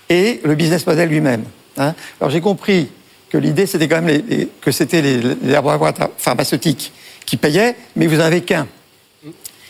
[0.08, 1.42] et le business model lui-même.
[1.76, 1.94] hein.
[2.20, 2.88] Alors j'ai compris
[3.28, 6.92] que l'idée, c'était quand même les- les- que c'était les, les laboratoires pharmaceutiques
[7.30, 8.66] qui payaient, mais vous n'en avez qu'un.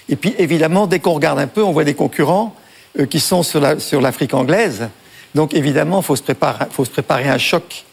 [0.08, 2.54] Et puis évidemment, dès qu'on regarde un peu, on voit des concurrents
[2.98, 4.88] euh, qui sont sur la- sur l'Afrique anglaise.
[5.34, 7.84] Donc évidemment, il faut, se préparer- à un choc.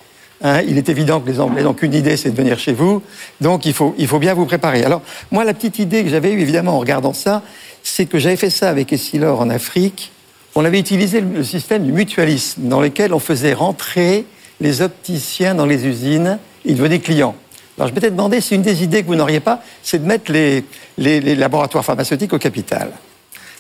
[0.41, 0.61] hein.
[0.65, 3.03] il est évident que les Anglais n'ont qu'une idée, c'est de venir chez vous.
[3.41, 4.86] Donc il faut, il faut bien vous préparer.
[4.86, 5.01] Alors
[5.32, 7.43] moi, la petite idée que j'avais eue, évidemment, en regardant ça,
[7.84, 10.11] c'est que j'avais fait ça avec Essilor en Afrique.
[10.55, 14.26] On avait utilisé le système du mutualisme, dans lequel on faisait rentrer
[14.61, 17.36] les opticiens dans les usines, ils devenaient clients.
[17.78, 20.32] Alors je m'étais demandé si une des idées que vous n'auriez pas, c'est de mettre
[20.32, 20.64] les,
[20.98, 22.90] les- les laboratoires pharmaceutiques au capital.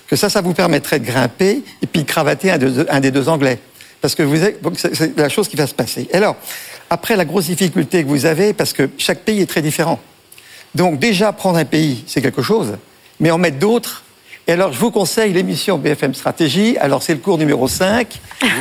[0.07, 3.11] Que ça, ça vous permettrait de grimper et puis de cravater un, de- un des
[3.11, 3.59] deux Anglais.
[4.01, 4.37] Parce que vous
[4.75, 6.07] c'est la chose qui va se passer.
[6.13, 6.35] Alors,
[6.89, 9.99] après la grosse difficulté que vous avez, parce que chaque pays est très différent.
[10.75, 12.77] Donc déjà, prendre un pays, c'est quelque chose,
[13.19, 14.03] mais en mettre d'autres.
[14.47, 16.77] Et alors, je vous conseille l'émission BFM Stratégie.
[16.79, 18.07] Alors, c'est le cours numéro 5.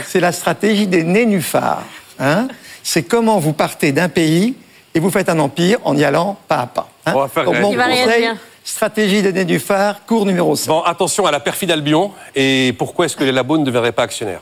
[0.08, 1.84] C'est la stratégie des nénuphars.
[2.18, 2.48] Hein
[2.82, 4.54] c'est comment vous partez d'un pays
[4.96, 6.88] et vous faites un empire en y allant pas à pas.
[7.04, 7.12] hein.
[7.14, 8.30] On va faire Donc, mon conseil,
[8.64, 10.68] stratégie des nénuphars, cours numéro 5.
[10.68, 12.12] Bon, attention à la perfide Albion.
[12.34, 14.40] Et pourquoi est-ce que les labos ne deviendraient pas actionnaires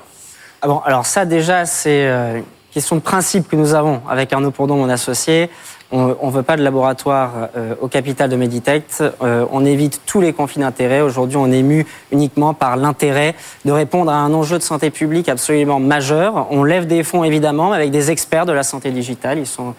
[0.63, 4.33] Ah bon, alors ça déjà, c'est euh, une question de principe que nous avons avec
[4.33, 5.51] Arnaud Pourdon, mon associé.
[5.91, 9.05] On ne veut pas de laboratoire euh, au capital de Meditect.
[9.23, 11.01] Euh, on évite tous les conflits d'intérêts.
[11.03, 13.35] Aujourd'hui, on est mu uniquement par l'intérêt
[13.65, 16.49] de répondre à un enjeu de santé publique absolument majeur.
[16.51, 19.39] On lève des fonds, évidemment, avec des experts de la santé digitale.
[19.39, 19.73] Ils sont euh,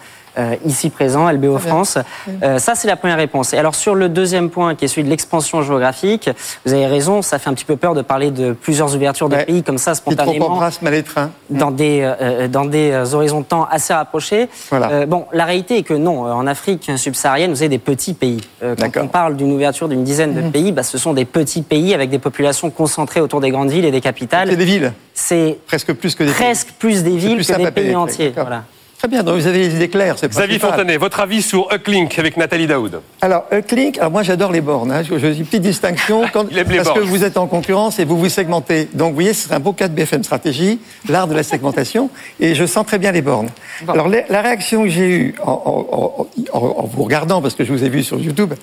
[0.64, 1.56] ici présents, LBO.
[1.58, 1.98] France.
[2.42, 3.52] Euh, ça, c'est la première réponse.
[3.52, 6.30] Et alors, sur le deuxième point, qui est celui de l'expansion géographique,
[6.64, 9.36] vous avez raison, ça fait un petit peu peur de parler de plusieurs ouvertures de
[9.36, 11.30] pays comme ça, spontanément embrasse mal les trains.
[11.50, 14.48] dans des, euh, dans des euh, horizons de temps assez rapprochés.
[14.70, 14.90] Voilà.
[14.90, 18.14] Euh, bon, la réalité est que non, euh, en Afrique subsaharienne, vous avez des petits
[18.14, 18.40] pays.
[18.62, 21.62] Euh, quand on parle d'une ouverture d'une dizaine de pays, bah, ce sont des petits
[21.62, 24.48] pays avec des populations concentrées autour des grandes villes et des capitales.
[24.50, 24.92] C'est des villes.
[25.14, 28.32] C'est presque plus que des presque plus des villes plus que des pays entiers.
[28.34, 28.64] Voilà.
[28.98, 30.16] Très bien, donc vous avez les idées claires.
[30.18, 30.58] c'est Xavier.
[30.58, 34.90] Fontanet, votre avis sur Ucklink avec Nathalie Daoud Alors, Ucklink, alors moi j'adore les bornes.
[34.90, 35.02] Hein.
[35.02, 37.08] Je, je dis petite distinction quand, Il aime les parce que bornes.
[37.10, 38.88] vous êtes en concurrence et vous vous segmentez.
[38.94, 40.80] Donc, vous voyez, c'est un beau cas de BFM Stratégie,
[41.10, 42.08] l'art de la segmentation,
[42.40, 43.50] et je sens très bien les bornes.
[43.86, 47.54] Alors, la, la réaction que j'ai eue en, en- en- en- en vous regardant, parce
[47.54, 48.54] que je vous ai vu sur YouTube,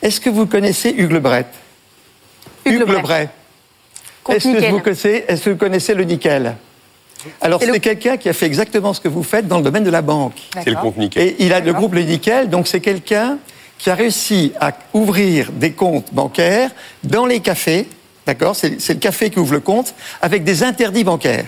[0.00, 1.44] est-ce que vous connaissez Hugues Lebret?
[2.64, 3.28] Hugues Lebret.
[4.30, 6.54] Est-ce que, vous connaissez, est-ce que vous connaissez le nickel?
[7.40, 9.84] Alors, C'est le- quelqu'un qui a fait exactement ce que vous faites dans le domaine
[9.84, 10.40] de la banque.
[10.62, 11.22] C'est le compte nickel.
[11.22, 13.38] Et il a le groupe Le Nickel, donc c'est quelqu'un
[13.78, 16.70] qui a réussi à ouvrir des comptes bancaires
[17.02, 17.88] dans les cafés,
[18.26, 21.46] d'accord C'est le café qui ouvre le compte, avec des interdits bancaires.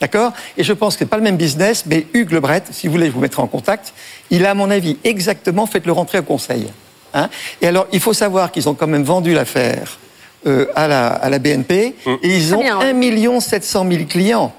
[0.00, 2.92] D'accord Et je pense que c'est pas le même business, mais Hugues Lebret, si vous
[2.92, 3.92] voulez, je vous mettrai en contact,
[4.30, 6.68] il a, à mon avis, exactement, faites-le rentrer au conseil.
[7.14, 7.28] Hein
[7.60, 9.98] et alors, il faut savoir qu'ils ont quand même vendu l'affaire
[10.46, 14.54] euh, à, la, à la BNP, et ils ont 1 700 000 clients.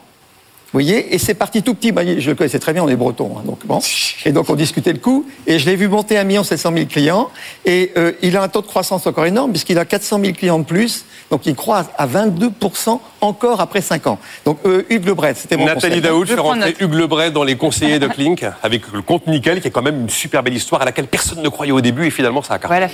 [0.72, 1.92] Vous voyez, et c'est parti tout petit.
[1.92, 3.80] Moi, Je le connaissais très bien, on est breton, hein, donc bon.
[4.26, 6.86] Et donc on discutait le coût, et je l'ai vu monter à 1 700 000
[6.88, 7.30] clients,
[7.66, 10.60] et euh, il a un taux de croissance encore énorme puisqu'il a 400 000 clients
[10.60, 14.20] de plus, donc il croît à 22% encore après 5 ans.
[14.44, 16.02] Donc euh, Hugues Lebret, c'était mon Nathalie conseil.
[16.02, 19.70] Daoud fait rentrer Hugues Lebret dans les conseillers de Klink avec le compte nickel qui
[19.70, 22.12] est quand même une super belle histoire à laquelle personne ne croyait au début et
[22.12, 22.88] finalement ça a cartonné.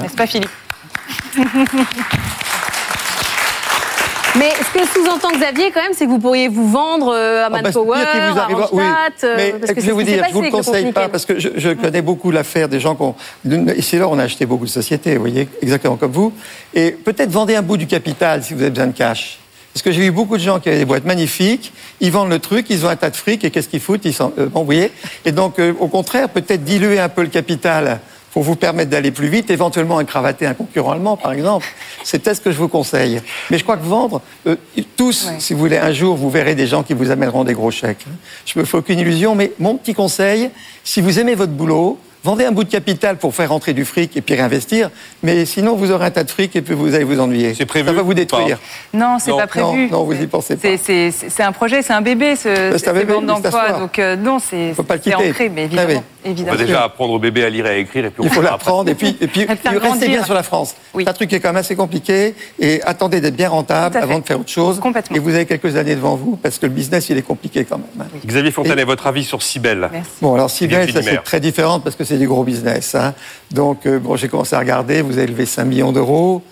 [0.00, 0.48] N'est-ce pas, Philippe?
[4.38, 7.50] Mais ce que sous-entend Xavier, quand même, c'est que vous pourriez vous vendre euh, à
[7.50, 8.82] bah, Manpower, qu'il vous à arrivera- oui.
[9.22, 11.38] Euh, Mais parce que je vais vous dire, je vous le conseille pas parce que
[11.38, 13.14] je, je connais beaucoup l'affaire des gens qui ont.
[13.76, 16.32] Ici là, on a acheté beaucoup de sociétés, vous voyez, exactement comme vous.
[16.74, 19.38] Et peut-être vendez un bout du capital si vous avez besoin de cash.
[19.72, 22.38] Parce que j'ai eu beaucoup de gens qui avaient des boîtes magnifiques, ils vendent le
[22.38, 24.04] truc, ils ont un tas de fric et qu'est-ce qu'ils foutent?
[24.04, 24.92] Ils s'en, euh, bon, vous voyez.
[25.24, 27.98] Et donc, euh, au contraire, peut-être diluer un peu le capital
[28.34, 31.66] pour vous permettre d'aller plus vite, éventuellement cravater un concurrent allemand, par exemple.
[32.02, 33.22] C'est peut-être ce que je vous conseille.
[33.48, 34.56] Mais je crois que vendre, euh,
[34.96, 37.70] tous, si vous voulez, un jour, vous verrez des gens qui vous amèneront des gros
[37.70, 38.04] chèques.
[38.44, 40.50] Je me fais aucune illusion, mais mon petit conseil,
[40.82, 44.16] si vous aimez votre boulot, vendez un bout de capital pour faire rentrer du fric
[44.16, 44.90] et puis réinvestir.
[45.22, 47.54] Mais sinon, vous aurez un tas de fric et puis vous allez vous ennuyer.
[47.54, 48.58] C'est prévu Ça va vous détruire.
[48.92, 49.90] Non, c'est pas prévu.
[49.92, 50.62] Non, non, vous y pensez pas.
[50.76, 53.72] C'est- C'est c'est un projet, c'est un bébé, ce, C'est un bébé, d'emploi.
[53.78, 55.30] Donc euh, non, c'est pas le c'est quitter.
[55.30, 55.98] ancré, mais Ah oui.
[56.24, 56.28] Évidemment.
[56.28, 56.50] On évidemment.
[56.58, 58.04] va déjà apprendre au bébé à lire et à écrire.
[58.06, 60.74] Et puis on Il faut l'apprendre et puis, et Et restez bien sur la France.
[60.96, 64.18] C'est un truc qui est quand même assez compliqué et attendez d'être bien rentable avant
[64.18, 64.80] de faire autre chose.
[65.14, 67.78] Et vous avez quelques années devant vous parce que le business, il est compliqué quand
[67.78, 67.86] même.
[68.00, 68.18] hein.
[68.26, 72.04] Xavier Fontanet, votre avis sur Cybelle Bon, alors Cybelle, ça c'est très différent parce que
[72.04, 72.94] c'est du gros business.
[72.94, 73.14] hein.
[73.50, 76.42] Donc, euh, bon, j'ai commencé à regarder, vous avez levé 5 millions d'euros.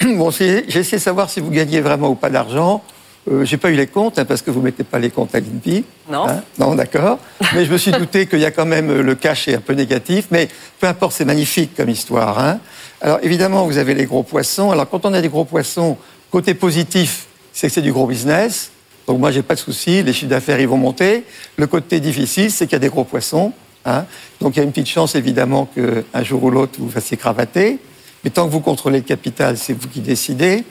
[0.16, 2.82] Bon, j'ai essayé de savoir si vous gagnez vraiment ou pas d'argent.
[3.30, 5.40] Euh, j'ai pas eu les comptes hein, parce que vous mettez pas les comptes à
[5.40, 5.84] l'INPI.
[6.10, 6.28] Non.
[6.28, 7.18] Hein non, d'accord.
[7.54, 9.60] Mais je me suis douté qu'il y a quand même euh, le cash est un
[9.60, 10.28] peu négatif.
[10.30, 10.48] Mais
[10.80, 12.38] peu importe, c'est magnifique comme histoire.
[12.38, 12.58] hein.
[13.00, 14.70] Alors évidemment, vous avez les gros poissons.
[14.70, 15.96] Alors quand on a des gros poissons,
[16.30, 18.70] côté positif, c'est que c'est du gros business.
[19.06, 20.02] Donc moi, j'ai pas de souci.
[20.02, 21.24] Les chiffres d'affaires, ils vont monter.
[21.56, 23.52] Le côté difficile, c'est qu'il y a des gros poissons.
[23.84, 24.04] hein.
[24.40, 27.16] Donc il y a une petite chance évidemment qu'un jour ou l'autre, vous vous fassiez
[27.16, 27.78] cravater.
[28.24, 30.64] Mais tant que vous contrôlez le capital, c'est vous qui décidez.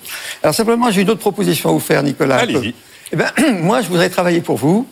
[0.44, 2.38] Alors simplement, j'ai une autre proposition à vous faire, Nicolas.
[2.38, 2.74] Allez-y.
[3.12, 3.28] Eh ben,
[3.62, 4.86] moi, je voudrais travailler pour vous,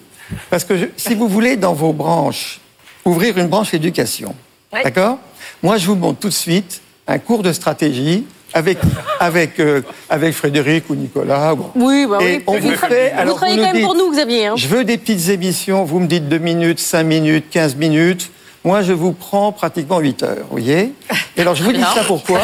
[0.50, 2.60] parce que je- si vous voulez, dans vos branches,
[3.04, 4.34] ouvrir une branche éducation,
[4.72, 5.18] d'accord?
[5.62, 8.78] Moi, je vous montre tout de suite un cours de stratégie avec,
[9.20, 11.54] avec, euh, avec Frédéric ou Nicolas.
[11.54, 12.44] ou- Oui, bah Et oui.
[12.48, 13.12] on Vous vous fait...
[13.14, 14.46] vous alors, travaillez nous quand même dites, pour nous, Xavier.
[14.48, 14.54] hein.
[14.56, 18.32] Je veux des petites émissions, vous me dites 2 minutes, 5 minutes, 15 minutes.
[18.66, 20.92] Moi, je vous prends pratiquement 8 heures, vous voyez
[21.38, 22.42] Et alors, je vous dis ça pourquoi?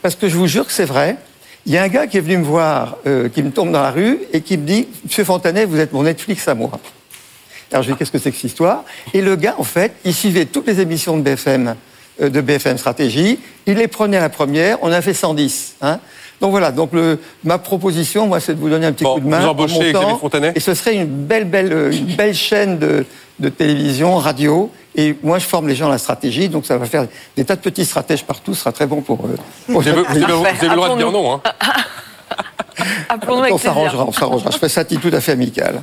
[0.00, 1.16] Parce que je vous jure que c'est vrai.
[1.66, 3.82] Il y a un gars qui est venu me voir, euh, qui me tombe dans
[3.82, 6.70] la rue et qui me dit Monsieur Fontanet, vous êtes mon Netflix à moi.
[7.72, 8.84] Alors je lui dis Qu'est-ce que c'est que cette histoire?
[9.12, 11.74] Et le gars, en fait, il suivait toutes les émissions de BFM,
[12.22, 13.40] euh, de BFM Stratégie.
[13.66, 14.78] Il les prenait à la première.
[14.82, 15.74] On a fait 110.
[15.82, 15.98] Hein
[16.40, 16.70] donc voilà.
[16.72, 19.40] Donc le, ma proposition, moi, c'est de vous donner un petit coup de main.
[19.40, 19.92] vous en embauchez.
[19.92, 23.04] Xavier Fontanet Et ce serait une belle, belle, euh, une belle chaîne de,
[23.38, 24.70] de télévision, radio.
[24.94, 26.48] Et moi, je forme les gens à la stratégie.
[26.48, 27.06] Donc ça va faire
[27.36, 28.54] des tas de petits stratèges partout.
[28.54, 29.18] Ce sera très bon pour.
[29.18, 29.28] pour
[29.68, 31.34] Vous avez, vous avez- vous avez le droit de dire non.
[31.34, 31.40] Hein.
[33.50, 34.50] On s'arrangera, on s'arrangera.
[34.50, 35.80] Je fais ça tout à fait amical.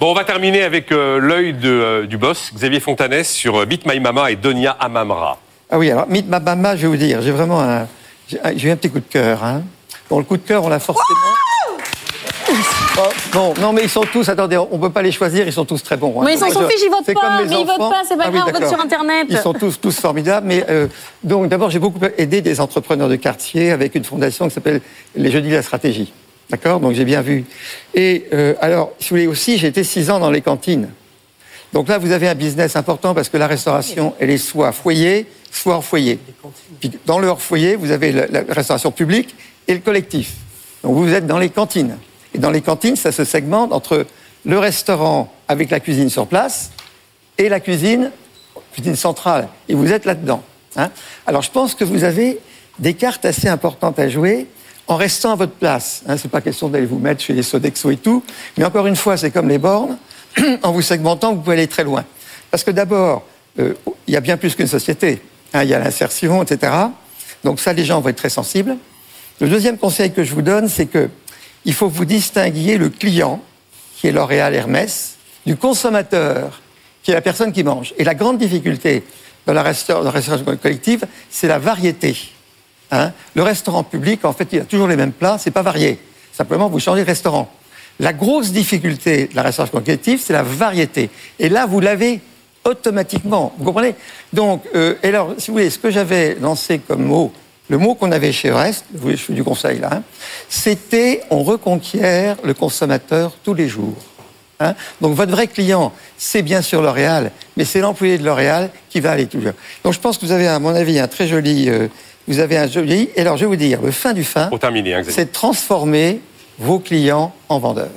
[0.00, 3.86] Bon, on va terminer avec euh, l'œil euh, du boss, Xavier Fontanet, sur euh, Beat
[3.86, 5.38] My Mama et Donia Amamra.
[5.70, 7.86] Ah oui, alors, Meet Mabama, je vais vous dire, j'ai vraiment un,
[8.28, 9.42] j'ai un- j'ai eu un petit coup de cœur.
[9.44, 9.62] Hein.
[10.10, 11.18] Bon, le coup de cœur, on l'a forcément.
[12.96, 13.00] Oh,
[13.34, 15.64] non, non, mais ils sont tous, attendez, on ne peut pas les choisir, ils sont
[15.64, 16.20] tous très bons.
[16.20, 16.24] hein.
[16.24, 18.38] Mais ils s'en fichent, ils votent pas, mais ils votent pas, c'est pas Ah oui,
[18.38, 19.26] grave, on vote sur Internet.
[19.30, 20.46] Ils sont tous, tous formidables.
[20.46, 20.86] Mais euh,
[21.24, 24.80] donc, d'abord, j'ai beaucoup aidé des entrepreneurs de quartier avec une fondation qui s'appelle
[25.16, 26.12] les Jeudis de la Stratégie.
[26.50, 26.78] D'accord?
[26.78, 27.44] Donc, j'ai bien vu.
[27.94, 30.90] Et euh, alors, si vous voulez aussi, j'ai été six ans dans les cantines.
[31.74, 35.26] Donc là, vous avez un business important parce que la restauration, elle est soit foyer,
[35.50, 36.20] soit hors foyer.
[36.78, 39.34] Puis dans le hors foyer, vous avez la, restauration publique
[39.66, 40.34] et le collectif.
[40.84, 41.98] Donc vous êtes dans les cantines.
[42.32, 44.06] Et dans les cantines, ça se segmente entre
[44.44, 46.70] le restaurant avec la cuisine sur place
[47.38, 48.12] et la cuisine,
[48.72, 49.48] cuisine centrale.
[49.68, 50.44] Et vous êtes là-dedans.
[50.76, 50.90] hein.
[51.26, 52.38] Alors je pense que vous avez
[52.78, 54.46] des cartes assez importantes à jouer
[54.86, 56.04] en restant à votre place.
[56.06, 58.22] Hein, c'est pas question d'aller vous mettre chez les Sodexo et tout.
[58.56, 59.98] Mais encore une fois, c'est comme les bornes.
[60.62, 62.04] En vous segmentant, vous pouvez aller très loin.
[62.50, 63.24] Parce que d'abord,
[63.58, 63.74] euh,
[64.06, 65.20] il y a bien plus qu'une société.
[65.52, 66.72] hein, il y a l'insertion, etc.
[67.42, 68.76] Donc ça, les gens vont être très sensibles.
[69.40, 71.08] Le deuxième conseil que je vous donne, c'est que
[71.64, 73.40] il faut vous distinguiez le client,
[73.96, 75.16] qui est L'Oréal Hermès,
[75.46, 76.60] du consommateur,
[77.02, 77.94] qui est la personne qui mange.
[77.98, 79.02] Et la grande difficulté
[79.46, 82.16] dans la restauration collective, c'est la variété.
[82.90, 85.98] Hein le restaurant public, en fait, il a toujours les mêmes plats, c'est pas varié.
[86.32, 87.50] Simplement, vous changez de restaurant.
[88.00, 91.10] La grosse difficulté de la restauration collective, c'est la variété.
[91.38, 92.20] Et là, vous l'avez
[92.64, 93.52] automatiquement.
[93.58, 93.94] Vous comprenez?
[94.32, 97.32] Donc, euh, et alors, si vous voulez, ce que j'avais lancé comme mot,
[97.68, 100.02] le mot qu'on avait chez Rest, vous voyez, je fais du conseil là, hein,
[100.48, 103.96] c'était on reconquiert le consommateur tous les jours.
[104.60, 104.74] Hein?
[105.00, 109.12] Donc votre vrai client, c'est bien sûr L'Oréal, mais c'est l'employé de L'Oréal qui va
[109.12, 109.52] aller toujours.
[109.82, 111.68] Donc je pense que vous avez, à mon avis, un très joli.
[111.68, 111.88] euh,
[112.26, 113.10] vous avez un joli.
[113.16, 116.20] Et alors je vais vous dire, le fin du fin, hein, c'est de transformer
[116.58, 117.88] vos clients en vendeurs.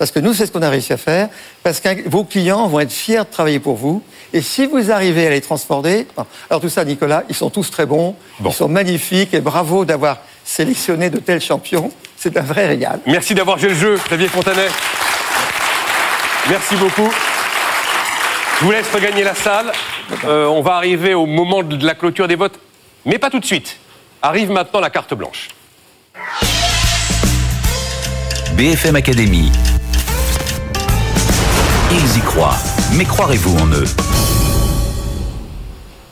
[0.00, 1.28] Parce que nous, c'est ce qu'on a réussi à faire.
[1.62, 4.02] Parce que vos clients vont être fiers de travailler pour vous.
[4.32, 6.06] Et si vous arrivez à les transformer,
[6.48, 10.16] alors tout ça, Nicolas, ils sont tous très bons, ils sont magnifiques et bravo d'avoir
[10.42, 11.92] sélectionné de tels champions.
[12.16, 13.00] c'est un vrai régal.
[13.06, 14.68] Merci d'avoir joué le jeu, Xavier Fontanet.
[16.48, 17.10] Merci beaucoup.
[18.58, 19.70] Je vous laisse regagner la salle.
[20.24, 22.58] Euh, on va arriver au moment de la clôture des votes,
[23.04, 23.76] mais pas tout de suite.
[24.22, 25.48] Arrive maintenant la carte blanche.
[28.56, 29.50] BFM Academy.
[31.92, 32.56] Ils y croient,
[32.96, 33.84] mais croirez-vous en eux?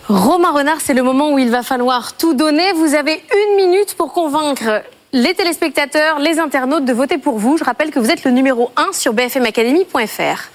[0.09, 2.73] Romain Renard, c'est le moment où il va falloir tout donner.
[2.75, 4.83] Vous avez une minute pour convaincre
[5.13, 7.57] les téléspectateurs, les internautes de voter pour vous.
[7.59, 10.49] Je rappelle que vous êtes le numéro 1 sur bfmacademy.fr.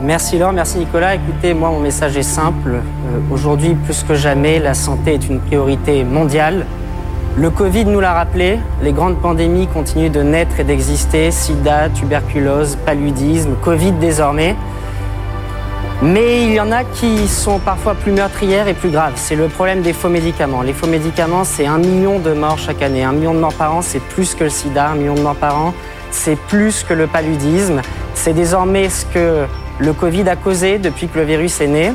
[0.00, 1.14] Merci Laure, merci Nicolas.
[1.14, 2.70] Écoutez, moi mon message est simple.
[2.74, 2.80] Euh,
[3.34, 6.66] Aujourd'hui, plus que jamais, la santé est une priorité mondiale.
[7.36, 12.76] Le Covid nous l'a rappelé, les grandes pandémies continuent de naître et d'exister, sida, tuberculose,
[12.84, 14.56] paludisme, Covid désormais.
[16.02, 19.12] Mais il y en a qui sont parfois plus meurtrières et plus graves.
[19.14, 20.62] C'est le problème des faux médicaments.
[20.62, 23.04] Les faux médicaments, c'est un million de morts chaque année.
[23.04, 24.88] Un million de morts par an, c'est plus que le sida.
[24.88, 25.74] Un million de morts par an,
[26.10, 27.80] c'est plus que le paludisme.
[28.14, 29.44] C'est désormais ce que
[29.78, 31.92] le Covid a causé depuis que le virus est né.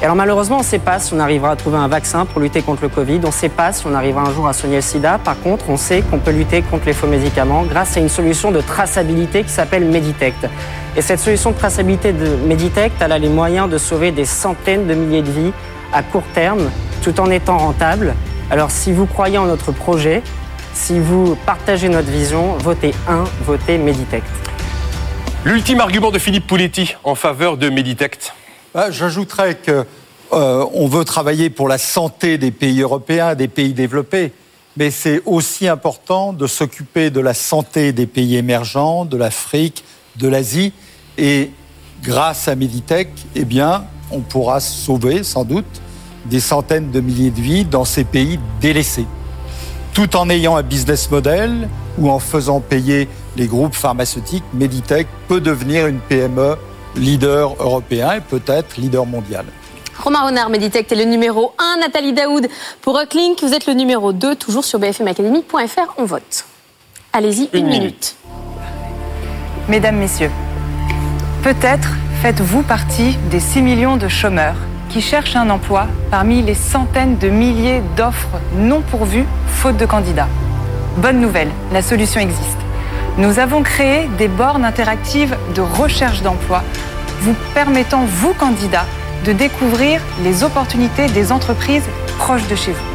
[0.00, 2.62] Alors malheureusement, on ne sait pas si on arrivera à trouver un vaccin pour lutter
[2.62, 3.20] contre le Covid.
[3.22, 5.18] On ne sait pas si on arrivera un jour à soigner le sida.
[5.18, 8.50] Par contre, on sait qu'on peut lutter contre les faux médicaments grâce à une solution
[8.50, 10.48] de traçabilité qui s'appelle Meditect.
[10.96, 14.86] Et cette solution de traçabilité de Meditect, elle a les moyens de sauver des centaines
[14.86, 15.52] de milliers de vies
[15.92, 16.70] à court terme,
[17.02, 18.14] tout en étant rentable.
[18.50, 20.22] Alors si vous croyez en notre projet,
[20.74, 24.26] si vous partagez notre vision, votez 1, votez Meditect.
[25.44, 28.34] L'ultime argument de Philippe Pouletti en faveur de Meditect.
[28.74, 29.84] Bah, J'ajouterais que
[30.32, 34.32] euh, on veut travailler pour la santé des pays européens, des pays développés,
[34.78, 39.84] mais c'est aussi important de s'occuper de la santé des pays émergents, de l'Afrique,
[40.16, 40.72] de l'Asie,
[41.18, 41.50] et
[42.02, 45.82] grâce à Meditech, eh bien, on pourra sauver sans doute
[46.24, 49.06] des centaines de milliers de vies dans ces pays délaissés,
[49.92, 51.68] tout en ayant un business model
[51.98, 54.44] ou en faisant payer les groupes pharmaceutiques.
[54.54, 56.56] Meditech peut devenir une PME
[56.96, 59.44] leader européen et peut-être leader mondial.
[59.98, 61.80] Romain Renard, Meditect est le numéro 1.
[61.80, 62.48] Nathalie Daoud
[62.80, 65.94] pour Ucklink, vous êtes le numéro 2, toujours sur bfmacademy.fr.
[65.98, 66.44] On vote.
[67.12, 68.16] Allez-y, une, minute.
[69.68, 70.30] Mesdames, Messieurs,
[71.42, 71.90] peut-être
[72.22, 74.56] faites-vous partie des 6 millions de chômeurs
[74.88, 80.28] qui cherchent un emploi parmi les centaines de milliers d'offres non pourvues faute de candidats.
[80.96, 82.61] Bonne nouvelle, la solution existe.
[83.18, 86.62] Nous avons créé des bornes interactives de recherche d'emploi
[87.20, 88.86] vous permettant, vous candidats,
[89.26, 91.84] de découvrir les opportunités des entreprises
[92.16, 92.92] proches de chez vous.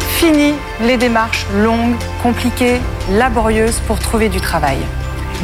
[0.00, 2.80] Fini les démarches longues, compliquées,
[3.12, 4.78] laborieuses pour trouver du travail.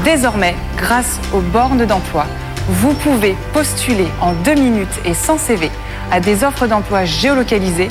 [0.05, 2.27] Désormais, grâce aux bornes d'emploi,
[2.69, 5.71] vous pouvez postuler en deux minutes et sans CV
[6.11, 7.89] à des offres d'emploi géolocalisées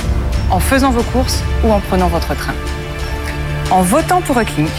[0.52, 2.54] en faisant vos courses ou en prenant votre train.
[3.72, 4.70] En votant pour Uclink,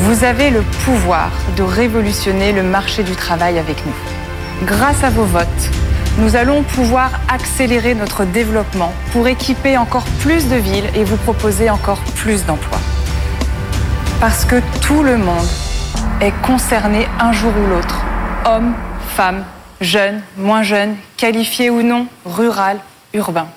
[0.00, 4.66] vous avez le pouvoir de révolutionner le marché du travail avec nous.
[4.66, 5.70] Grâce à vos votes,
[6.18, 11.68] nous allons pouvoir accélérer notre développement pour équiper encore plus de villes et vous proposer
[11.68, 12.80] encore plus d'emplois.
[14.20, 15.46] Parce que tout le monde
[16.22, 18.02] est concerné un jour ou l'autre.
[18.46, 18.72] Hommes,
[19.14, 19.44] femmes,
[19.82, 22.78] jeunes, moins jeunes, qualifiés ou non, rural,
[23.12, 23.48] urbain.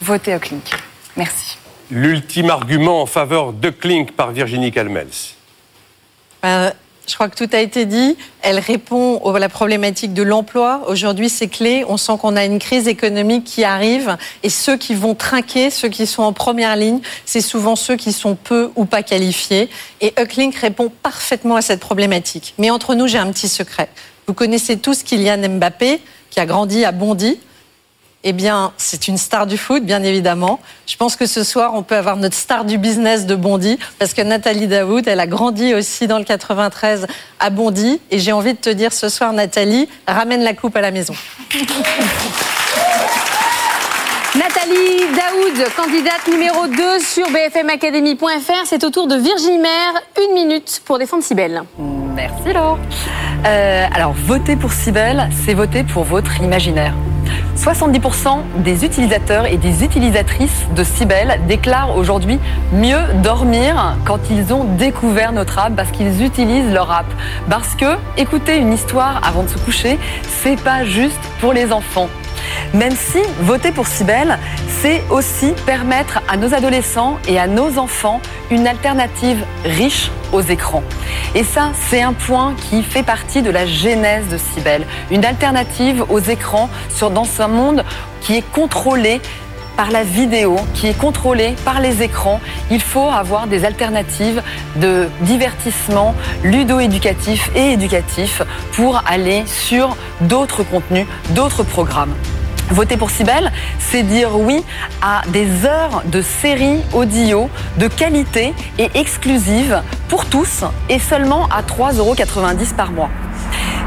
[0.00, 0.70] Votez Uclink.
[1.16, 1.58] Merci.
[1.90, 5.39] L'ultime argument en faveur de Klink par Virginie Calmels.
[6.44, 6.70] Euh,
[7.10, 8.16] je crois que tout a été dit.
[8.42, 10.82] Elle répond à la problématique de l'emploi.
[10.86, 11.84] Aujourd'hui, c'est clé.
[11.88, 14.16] On sent qu'on a une crise économique qui arrive.
[14.44, 18.12] Et ceux qui vont trinquer, ceux qui sont en première ligne, c'est souvent ceux qui
[18.12, 19.68] sont peu ou pas qualifiés.
[20.00, 22.54] Et Ucklink répond parfaitement à cette problématique.
[22.58, 23.88] Mais entre nous, j'ai un petit secret.
[24.28, 26.00] Vous connaissez tous Kylian Mbappé,
[26.30, 27.40] qui a grandi à Bondy.
[28.22, 30.60] Eh bien, c'est une star du foot, bien évidemment.
[30.86, 34.12] Je pense que ce soir, on peut avoir notre star du business de Bondy, parce
[34.12, 37.06] que Nathalie Daoud, elle a grandi aussi dans le 93
[37.38, 37.98] à Bondy.
[38.10, 41.14] Et j'ai envie de te dire ce soir, Nathalie, ramène la coupe à la maison.
[44.34, 48.66] Nathalie Daoud, candidate numéro 2 sur bfmacademy.fr.
[48.66, 49.94] C'est au tour de Virginie Maire.
[50.28, 51.62] Une minute pour défendre Cybelle.
[52.14, 52.78] Merci Laure.
[53.46, 56.92] Euh, alors, voter pour Cybelle, c'est voter pour votre imaginaire.
[57.56, 62.38] 70% des utilisateurs et des utilisatrices de Cybelle déclarent aujourd'hui
[62.72, 67.06] mieux dormir quand ils ont découvert notre app parce qu'ils utilisent leur app.
[67.48, 72.08] Parce que écouter une histoire avant de se coucher, c'est pas juste pour les enfants.
[72.74, 74.38] Même si voter pour Cybelle,
[74.80, 78.20] c'est aussi permettre à nos adolescents et à nos enfants
[78.50, 80.82] une alternative riche aux écrans.
[81.34, 84.86] Et ça, c'est un point qui fait partie de la genèse de Cybelle.
[85.10, 87.84] Une alternative aux écrans sur, dans un monde
[88.20, 89.20] qui est contrôlé
[89.76, 92.40] par la vidéo, qui est contrôlée par les écrans.
[92.70, 94.42] Il faut avoir des alternatives
[94.76, 96.14] de divertissement
[96.44, 102.14] ludo-éducatif et éducatif pour aller sur d'autres contenus, d'autres programmes.
[102.70, 104.64] Voter pour Cybelle, c'est dire oui
[105.02, 111.62] à des heures de séries audio de qualité et exclusive pour tous et seulement à
[111.62, 112.14] 3,90 euros
[112.76, 113.10] par mois.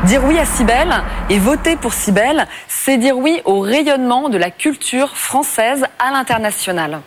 [0.03, 0.93] Dire oui à Cybelle
[1.29, 6.99] et voter pour Cybelle, c'est dire oui au rayonnement de la culture française à l'international.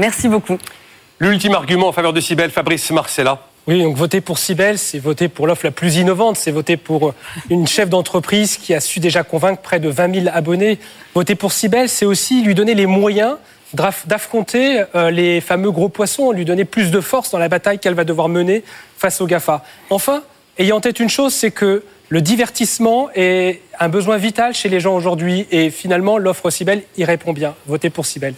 [0.00, 0.58] Merci beaucoup.
[1.20, 3.40] L'ultime argument en faveur de Cybelle, Fabrice Marcella.
[3.68, 7.12] Oui, donc voter pour Cybelle, c'est voter pour l'offre la plus innovante, c'est voter pour
[7.50, 10.78] une chef d'entreprise qui a su déjà convaincre près de 20 000 abonnés.
[11.14, 13.36] Voter pour Cybelle, c'est aussi lui donner les moyens
[14.06, 17.92] d'affronter euh, les fameux gros poissons, lui donner plus de force dans la bataille qu'elle
[17.92, 18.64] va devoir mener
[18.96, 19.62] face aux GAFA.
[19.90, 20.22] Enfin,
[20.56, 24.80] ayant en tête une chose, c'est que le divertissement est un besoin vital chez les
[24.80, 27.54] gens aujourd'hui et finalement l'offre Cybelle y répond bien.
[27.66, 28.32] Votez pour Cybelle.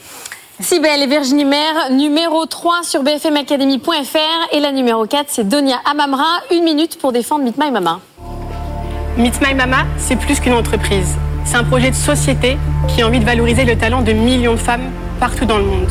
[0.63, 6.43] Cybelle et Virginie Maire, numéro 3 sur bfmacademy.fr et la numéro 4 c'est Donia Amamra.
[6.53, 8.01] Une minute pour défendre Meet My Mama.
[9.17, 11.17] Meet My Mama, c'est plus qu'une entreprise.
[11.47, 12.59] C'est un projet de société
[12.89, 15.89] qui a envie de valoriser le talent de millions de femmes partout dans le monde.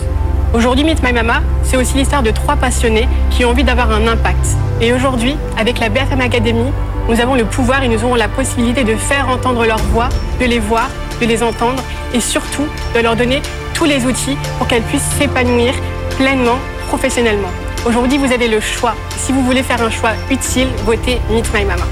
[0.53, 4.07] Aujourd'hui, Meet My Mama, c'est aussi l'histoire de trois passionnés qui ont envie d'avoir un
[4.07, 4.55] impact.
[4.81, 6.71] Et aujourd'hui, avec la BFM Academy,
[7.07, 10.09] nous avons le pouvoir et nous aurons la possibilité de faire entendre leur voix,
[10.39, 10.89] de les voir,
[11.19, 11.81] de les entendre
[12.13, 13.41] et surtout de leur donner
[13.73, 15.73] tous les outils pour qu'elles puissent s'épanouir
[16.17, 17.49] pleinement, professionnellement.
[17.85, 18.95] Aujourd'hui, vous avez le choix.
[19.17, 21.85] Si vous voulez faire un choix utile, votez Meet My Mama.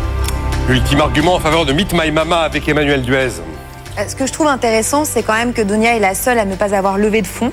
[0.69, 3.29] Ultime argument en faveur de Meet My Mama avec Emmanuel Duez.
[3.97, 6.45] Euh, Ce que je trouve intéressant, c'est quand même que Donia est la seule à
[6.45, 7.51] ne pas avoir levé de fonds.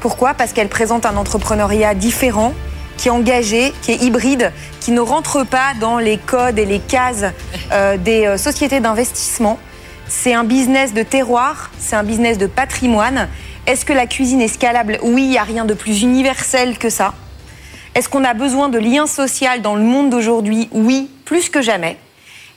[0.00, 0.34] Pourquoi?
[0.34, 2.54] Parce qu'elle présente un entrepreneuriat différent,
[2.96, 6.78] qui est engagé, qui est hybride, qui ne rentre pas dans les codes et les
[6.78, 7.24] cases
[7.72, 9.58] euh, des euh, sociétés d'investissement.
[10.08, 13.28] C'est un business de terroir, c'est un business de patrimoine.
[13.66, 14.98] Est-ce que la cuisine est scalable?
[15.02, 17.14] Oui, il n'y a rien de plus universel que ça.
[17.94, 20.68] Est-ce qu'on a besoin de liens sociaux dans le monde d'aujourd'hui?
[20.72, 21.96] Oui, plus que jamais.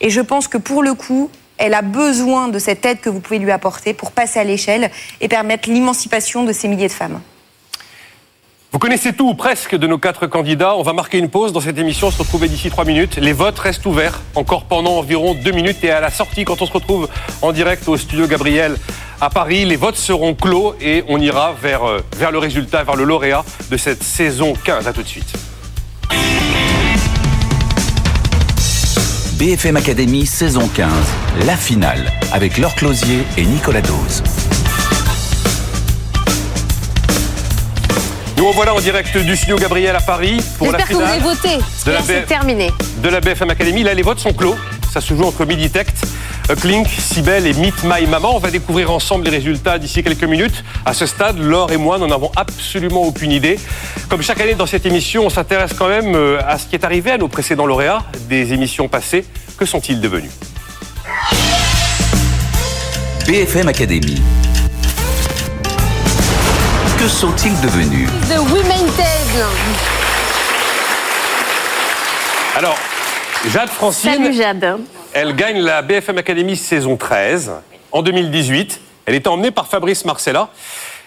[0.02, 3.19] Et je pense que pour le coup, elle a besoin de cette aide que vous
[3.19, 4.91] pouvez lui apporter pour passer à l'échelle
[5.22, 7.22] et permettre l'émancipation de ces milliers de femmes.
[8.73, 10.76] Vous connaissez tout ou presque de nos quatre candidats.
[10.76, 13.15] On va marquer une pause dans cette émission, se retrouver d'ici trois minutes.
[13.15, 16.65] Les votes restent ouverts encore pendant environ deux minutes et à la sortie, quand on
[16.65, 17.07] se retrouve
[17.41, 18.76] en direct au studio Gabriel
[19.22, 23.06] à Paris, les votes seront clos et on ira vers, euh, le résultat, vers le
[23.06, 24.85] lauréat de cette saison 15.
[24.88, 25.34] À tout de suite.
[29.39, 30.91] BFM Academy saison 15,
[31.45, 34.23] la finale, avec Laure Closier et Nicolas Dose.
[38.38, 41.16] Nous revoilà en direct du studio Gabriel à Paris pour la J'espère que vous finale
[41.16, 41.58] avez voté.
[41.86, 42.72] de la là, c'est BF terminé.
[43.02, 43.84] de la BFM Academy.
[43.84, 44.56] Là, les votes sont clos.
[44.92, 45.96] Ça se joue entre Miditect,
[46.62, 48.36] Clink, Sibel et Meet My Maman.
[48.36, 50.64] On va découvrir ensemble les résultats d'ici quelques minutes.
[50.86, 53.60] À ce stade, Laure et moi n'en avons absolument aucune idée.
[54.08, 56.86] Comme chaque année dans cette émission, on s'intéresse quand même euh, à ce qui est
[56.86, 59.26] arrivé à nos précédents lauréats des émissions passées.
[59.58, 60.32] Que sont-ils devenus?
[63.28, 64.22] BFM Academy.
[66.98, 68.88] Que sont-ils devenus The Women.
[72.56, 72.76] Alors,
[73.52, 74.14] Jade Francine.
[74.14, 74.80] Salut Jade.
[75.14, 77.52] Elle gagne la BFM Academy saison 13
[77.91, 78.82] en 2018.
[79.06, 80.49] Elle était emmenée par Fabrice Marcella.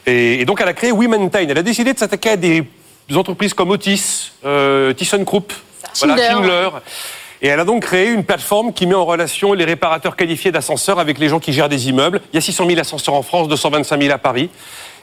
[0.06, 1.46] Et, et donc, elle a créé Womentain.
[1.48, 2.64] Elle a décidé de s'attaquer à des
[3.16, 5.52] entreprises comme Otis, euh, ThyssenKrupp,
[5.98, 6.16] voilà.
[6.16, 6.68] Schindler.
[7.42, 11.00] Et elle a donc créé une plateforme qui met en relation les réparateurs qualifiés d'ascenseurs
[11.00, 12.20] avec les gens qui gèrent des immeubles.
[12.32, 14.50] Il y a 600 000 ascenseurs en France, 225 000 à Paris.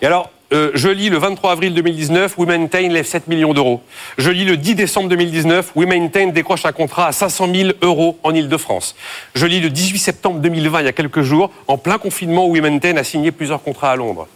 [0.01, 3.81] Et alors, euh, je lis le 23 avril 2019, Womentain lève 7 millions d'euros.
[4.17, 8.33] Je lis le 10 décembre 2019, Womentain décroche un contrat à 500 000 euros en
[8.33, 8.95] Ile-de-France.
[9.35, 12.95] Je lis le 18 septembre 2020, il y a quelques jours, en plein confinement, Womentain
[12.95, 14.27] a signé plusieurs contrats à Londres.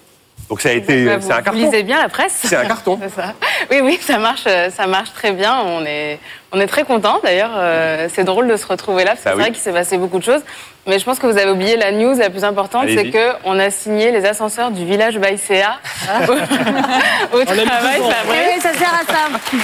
[0.50, 1.60] Donc ça a été, Bah, euh, vous, c'est un vous carton.
[1.60, 2.42] lisez bien la presse.
[2.44, 3.00] C'est un carton.
[3.04, 3.34] C'est ça.
[3.72, 5.56] Oui, oui, ça marche, euh, ça marche très bien.
[5.66, 6.20] On est,
[6.52, 7.20] on est très contents.
[7.24, 9.42] D'ailleurs, euh, c'est drôle de se retrouver là parce que Bah c'est oui.
[9.44, 10.42] vrai qu'il s'est passé beaucoup de choses.
[10.88, 13.60] Mais je pense que vous avez oublié la news la plus importante, c'est que on
[13.60, 15.78] a signé les ascenseurs du village Baïséa
[16.28, 16.32] au,
[17.38, 18.00] au travail.
[18.02, 19.60] ça Oui, oui, ça sert à ça.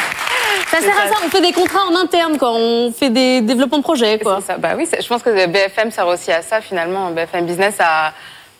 [0.69, 1.15] Ça sert à ça.
[1.25, 2.51] On fait des contrats en interne, quoi.
[2.53, 4.39] On fait des développements de projets, quoi.
[4.45, 7.09] Ça, bah oui, je pense que BFM sert aussi à ça finalement.
[7.09, 8.13] BFM Business a,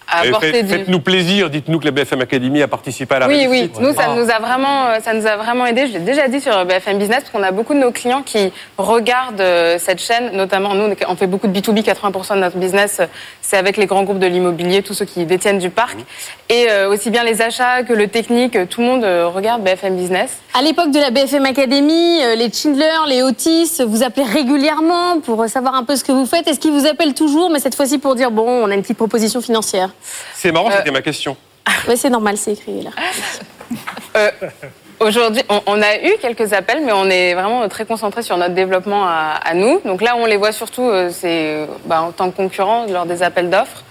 [0.07, 0.73] apporté faites- du.
[0.73, 3.59] Faites-nous plaisir, dites-nous que la BFM Academy a participé à la Oui, oui.
[3.59, 3.79] réussite.
[3.79, 4.15] Nous, ça Ah.
[4.15, 5.87] nous a vraiment, euh, ça nous a vraiment aidé.
[5.87, 8.51] Je l'ai déjà dit sur BFM Business parce qu'on a beaucoup de nos clients qui
[8.77, 11.81] regardent euh, cette chaîne, notamment nous, on fait beaucoup de B2B.
[11.83, 13.05] 80% de notre business, euh,
[13.41, 15.97] c'est avec les grands groupes de l'immobilier, tous ceux qui détiennent du parc,
[16.49, 18.57] et euh, aussi bien les achats que le technique.
[18.69, 19.03] Tout le monde
[19.33, 20.37] regarde BFM Business.
[20.57, 25.75] À l'époque de la BFM Academy, les Schindler, les Otis, vous appelez régulièrement pour savoir
[25.75, 26.47] un peu ce que vous faites.
[26.47, 28.97] Est-ce qu'ils vous appellent toujours, mais cette fois-ci pour dire bon, on a une petite
[28.97, 29.89] proposition financière
[30.33, 31.35] C'est marrant, Euh, c'était ma question.
[31.87, 32.91] Oui, c'est normal, c'est écrit là.
[34.15, 34.31] Euh,
[34.99, 38.55] Aujourd'hui, on, on a eu quelques appels, mais on est vraiment très concentré sur notre
[38.55, 39.79] développement à, à nous.
[39.85, 43.21] Donc là, on les voit surtout, euh, c'est bah, en tant que concurrents lors des
[43.21, 43.83] appels d'offres.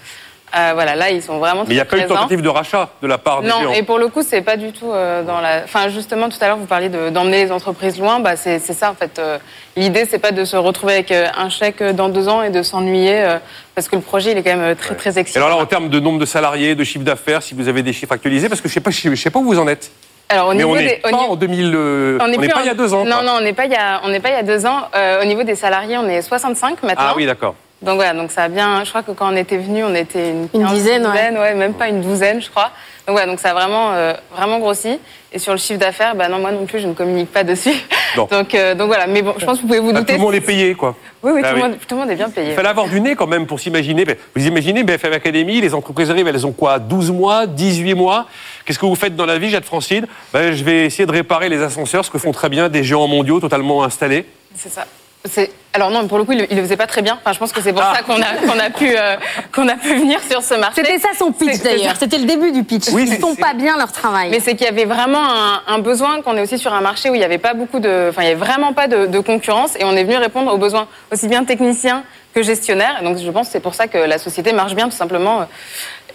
[0.55, 2.47] Euh, voilà, là, ils sont vraiment Mais il n'y a pas eu de tentative de
[2.47, 3.71] rachat de la part des Non, géants.
[3.73, 5.63] et pour le coup, c'est pas du tout euh, dans la.
[5.65, 8.19] Enfin, justement, tout à l'heure, vous parliez de- d'emmener les entreprises loin.
[8.21, 9.19] Bah, c'est ça, en fait.
[9.19, 9.37] Euh,
[9.75, 12.63] L'idée, c'est pas de se retrouver avec euh, un chèque dans deux ans et de
[12.63, 13.37] s'ennuyer,
[13.75, 15.45] parce que le projet, il est quand même très, très excitant.
[15.45, 17.91] alors là, en termes de nombre de salariés, de chiffre d'affaires, si vous avez des
[17.93, 19.91] chiffres actualisés, parce que je sais pas, je sais pas où vous en êtes.
[20.29, 22.61] Alors, au Mais niveau on n'est pas niveau- en 2000, euh, on n'est pas en-
[22.61, 23.03] il y a deux ans.
[23.05, 23.23] Non, quoi.
[23.23, 24.83] non, on n'est pas il y a, on n'est pas il y a deux ans.
[25.21, 27.05] Au niveau des salariés, on est 65 maintenant.
[27.09, 27.53] Ah oui, d'accord.
[27.81, 28.83] Donc voilà, donc ça a bien.
[28.83, 31.37] Je crois que quand on était venu, on était une, Une dizaine, ouais.
[31.37, 31.53] ouais.
[31.53, 32.71] même pas une douzaine, je crois.
[33.05, 34.99] Donc voilà, donc ça a vraiment, euh, vraiment grossi.
[35.31, 37.75] Et sur le chiffre d'affaires, bah non, moi non plus, je ne communique pas dessus.
[38.15, 40.13] Donc, euh, donc voilà, mais bon, je pense que vous pouvez vous Ah, tout douter.
[40.13, 40.95] le monde est payé, quoi.
[41.21, 42.49] Oui, oui, Ah tout, Le monde, tout le monde est bien payé.
[42.49, 44.05] Il fallait avoir du nez quand même pour s'imaginer.
[44.35, 48.25] Vous imaginez BFM Academy, les entreprises arrivent, elles ont quoi 12 mois, 18 mois?
[48.65, 50.07] Qu'est-ce que vous faites dans la vie, Jade Francine?
[50.33, 53.07] Ben, Je vais essayer de réparer les ascenseurs, ce que font très bien des géants
[53.07, 54.25] mondiaux totalement installés.
[54.55, 54.85] C'est ça.
[55.29, 57.19] C'est- Alors non, pour le coup, il, le- il le faisait pas très bien.
[57.21, 59.15] Enfin, je pense que c'est pour ça qu'on a, qu'on a pu, euh,
[59.53, 60.81] qu'on a pu venir sur ce marché.
[60.83, 61.93] C'était ça son pitch d'ailleurs.
[61.99, 62.87] C'était le début du pitch.
[62.93, 64.29] Oui, Ils c'est- font c'est- pas bien leur travail.
[64.31, 67.09] Mais c'est qu'il y avait vraiment un, un besoin, qu'on est aussi sur un marché
[67.11, 69.19] où il n'y avait pas beaucoup de, enfin, il y avait vraiment pas de, de
[69.19, 72.97] concurrence, et on est venu répondre aux besoins aussi bien techniciens que gestionnaires.
[73.01, 75.41] Et donc, je pense que c'est pour ça que la société marche bien, tout simplement,
[75.41, 75.45] euh,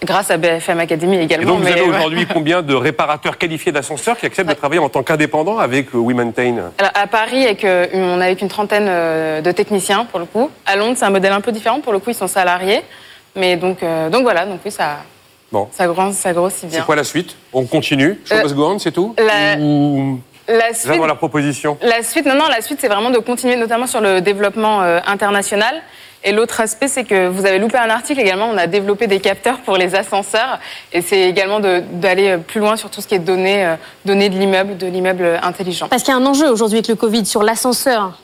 [0.05, 1.47] grâce à BFM Academy Et également.
[1.53, 4.89] donc vous mais, avez aujourd'hui combien de réparateurs qualifiés d'ascenseurs qui acceptent de travailler en
[4.89, 8.47] tant qu'indépendants avec euh, We Maintain Alors, à Paris, avec, euh, on est avec une
[8.49, 10.49] trentaine euh, de techniciens pour le coup.
[10.65, 11.79] À Londres, c'est un modèle un peu différent.
[11.79, 12.81] Pour le coup, ils sont salariés.
[13.35, 14.97] Mais donc, euh, donc voilà, donc oui, ça,
[15.51, 15.67] Bon.
[15.71, 16.79] ça, grossit, ça grossit bien.
[16.79, 17.35] C'est quoi la suite?
[17.51, 19.15] On continue Show Euh, c'est tout?
[19.17, 21.77] la- Ou La suite, la proposition?
[21.81, 24.99] La suite, non, non, la suite, c'est vraiment de continuer notamment sur le développement euh,
[25.07, 25.81] international.
[26.23, 28.49] Et l'autre aspect, c'est que vous avez loupé un article également.
[28.49, 30.59] On a développé des capteurs pour les ascenseurs.
[30.91, 33.75] Et c'est également d'aller plus loin sur tout ce qui est données, euh,
[34.05, 35.87] données de l'immeuble, de l'immeuble intelligent.
[35.89, 38.19] Parce qu'il y a un enjeu aujourd'hui avec le Covid sur l'ascenseur.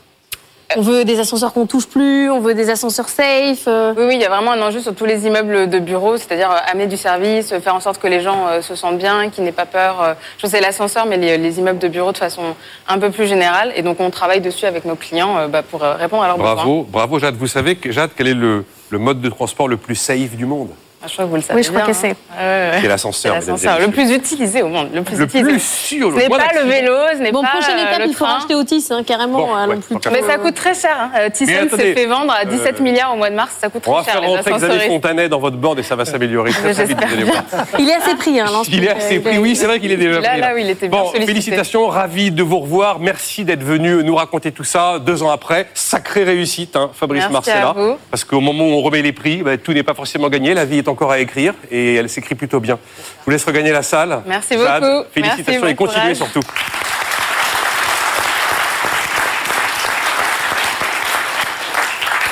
[0.77, 3.63] On veut des ascenseurs qu'on touche plus, on veut des ascenseurs safe.
[3.67, 3.93] euh.
[3.97, 6.51] Oui, oui, il y a vraiment un enjeu sur tous les immeubles de bureaux, c'est-à-dire
[6.51, 9.43] euh, amener du service, faire en sorte que les gens euh, se sentent bien, qu'ils
[9.43, 10.15] n'aient pas peur.
[10.37, 12.43] Je sais l'ascenseur, mais les, les immeubles de bureaux de façon
[12.87, 13.73] un peu plus générale.
[13.75, 16.53] Et donc, on travaille dessus avec nos clients bah, pour répondre à leurs besoins.
[16.53, 17.35] Bravo, bravo Jade.
[17.35, 20.45] Vous savez, que, Jade, quel est le, le mode de transport le plus safe du
[20.45, 20.69] monde?
[21.07, 22.09] Je crois que vous le savez Oui, je crois bien, que c'est.
[22.11, 22.71] hein.
[22.81, 23.35] C'est l'ascenseur,
[23.79, 24.89] le plus utilisé au monde.
[24.93, 25.49] Le plus Le utilisé.
[25.49, 28.07] plus sûr, Ce n'est pas le vélo, ce n'est Bon, pas prochaine euh, étape, le
[28.07, 28.33] il faut train.
[28.35, 29.37] racheter Otis, hein, carrément.
[29.39, 30.25] Bon, euh, ouais, plus Mais faire.
[30.31, 30.95] ça coûte très cher.
[30.99, 31.11] Hein.
[31.17, 33.51] Euh, Thyssen s'est fait vendre à 17 euh, milliards au mois de mars.
[33.61, 34.87] Ça coûte On va très cher, faire les rentrer Xavier.
[34.87, 37.43] Fontanet dans votre board et ça va s'améliorer très, très vite, vous allez voir.
[37.79, 38.45] Il est assez pris, hein.
[38.69, 40.41] Il est assez pris, oui, c'est vrai qu'il est déjà Là, pris.
[40.41, 42.99] là, oui, il était bien Bon, félicitations, ravi de vous revoir.
[42.99, 45.67] Merci d'être venu nous raconter tout ça deux ans après.
[45.73, 47.69] Sacrée réussite, hein, Fabrice Merci Marcella.
[47.69, 47.97] à vous.
[48.11, 50.53] Parce qu'au moment où on remet les prix, bah, tout n'est pas forcément gagné.
[50.53, 52.77] La vie est encore à écrire et elle s'écrit plutôt bien.
[53.19, 54.21] Je vous laisse regagner la salle.
[54.25, 55.07] Merci Jade, beaucoup.
[55.13, 56.17] Félicitations Merci, et continuez courage.
[56.17, 56.41] surtout.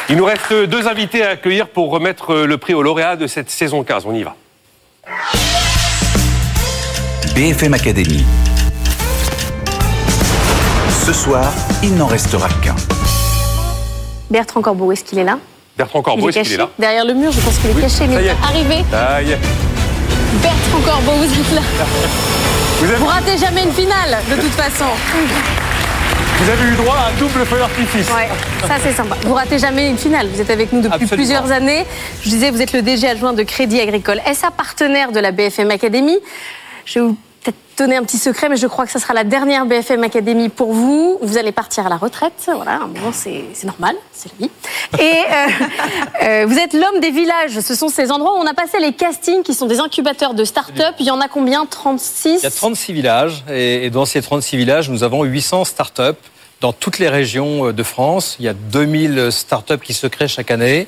[0.10, 3.50] Il nous reste deux invités à accueillir pour remettre le prix au lauréat de cette
[3.50, 4.06] saison 15.
[4.06, 4.36] On y va.
[7.36, 8.24] BFM Academy.
[11.06, 11.46] Ce soir,
[11.84, 12.76] il n'en restera qu'un.
[14.30, 15.40] Bertrand Corbeau, est-ce qu'il est là?
[15.78, 17.32] Bertrand Corbeau, est est-ce qu'il est là derrière le mur.
[17.32, 18.86] Je pense qu'il est Oui, caché, mais il est.
[18.92, 19.38] Ça y est.
[20.42, 21.62] Bertrand Corbeau, vous êtes là.
[22.80, 24.86] Vous avez, Vous ratez jamais une finale, de toute façon.
[26.40, 28.08] vous avez eu droit à un double feu d'artifice.
[28.10, 28.28] Ouais,
[28.68, 29.16] ça c'est sympa.
[29.24, 30.28] Vous ratez jamais une finale.
[30.34, 31.16] Vous êtes avec nous depuis Absolument.
[31.16, 31.86] plusieurs années.
[32.24, 35.72] Je disais, vous êtes le DG adjoint de Crédit Agricole SA, partenaire de la BFM
[35.72, 36.18] Academy.
[36.86, 37.18] Je vais vous
[37.52, 40.50] peut-être donner un petit secret, mais je crois que ce sera la dernière BFM Academy
[40.50, 41.20] pour vous.
[41.22, 42.34] Vous allez partir à la retraite.
[42.48, 44.52] Voilà, un moment, c'est normal, c'est la vie.
[45.00, 47.60] Et euh, euh, vous êtes l'homme des villages.
[47.60, 50.44] Ce sont ces endroits où on a passé les castings, qui sont des incubateurs de
[50.44, 50.96] start-up.
[51.00, 51.66] Il y en a combien?
[51.66, 56.02] 36 Il y a 36 villages et, dans ces 36 villages, nous avons 800 startups
[56.62, 58.38] dans toutes les régions euh, de France.
[58.40, 60.88] Il y a 2000 startups qui se créent chaque année.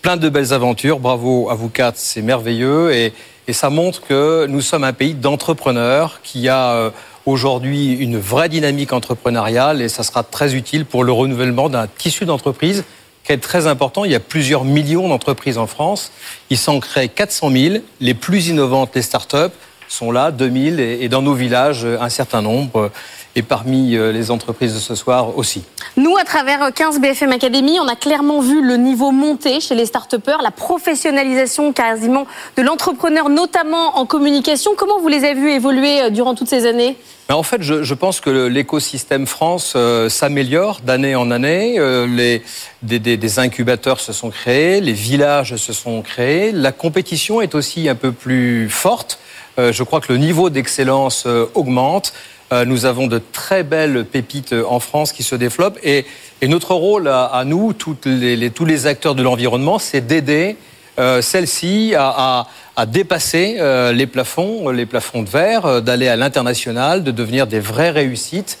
[0.00, 0.98] Plein de belles aventures.
[0.98, 2.92] Bravo à vous quatre, c'est merveilleux.
[2.94, 3.12] Et,
[3.48, 6.90] et ça montre que nous sommes un pays d'entrepreneurs qui a euh,
[7.26, 12.24] aujourd'hui une vraie dynamique entrepreneuriale et ça sera très utile pour le renouvellement d'un tissu
[12.24, 12.84] d'entreprise
[13.24, 14.04] qui est très important.
[14.04, 16.12] Il y a plusieurs millions d'entreprises en France.
[16.50, 17.74] Il s'en crée 400 000.
[18.00, 19.54] Les plus innovantes, les startups,
[19.88, 22.90] sont là, 2000, et, et dans nos villages, un certain nombre.
[23.38, 25.62] Et parmi euh, les entreprises de ce soir aussi.
[25.98, 29.84] Nous, à travers 15 BFM Academy, on a clairement vu le niveau monter chez les
[29.84, 32.26] start la professionnalisation quasiment
[32.56, 34.72] de l'entrepreneur, notamment en communication.
[34.74, 36.96] Comment vous les avez vus évoluer euh, durant toutes ces années?
[37.28, 41.74] Mais en fait, je, je pense que l'écosystème France euh, s'améliore d'année en année.
[41.78, 42.42] Euh, les,
[42.82, 46.52] des, des- des incubateurs se sont créés, les villages se sont créés.
[46.52, 49.18] La compétition est aussi un peu plus forte.
[49.58, 52.12] Euh, je crois que le niveau d'excellence euh, augmente.
[52.52, 55.78] Euh, nous avons de très belles pépites euh, en France qui se développent.
[55.82, 56.06] Et,
[56.46, 60.56] notre rôle à, nous, tous les acteurs de l'environnement, c'est d'aider
[60.98, 62.46] euh, celle-ci à,
[62.86, 63.56] dépasser
[63.94, 68.58] les plafonds, les plafonds de verre, d'aller à l'international, de devenir des vraies réussites.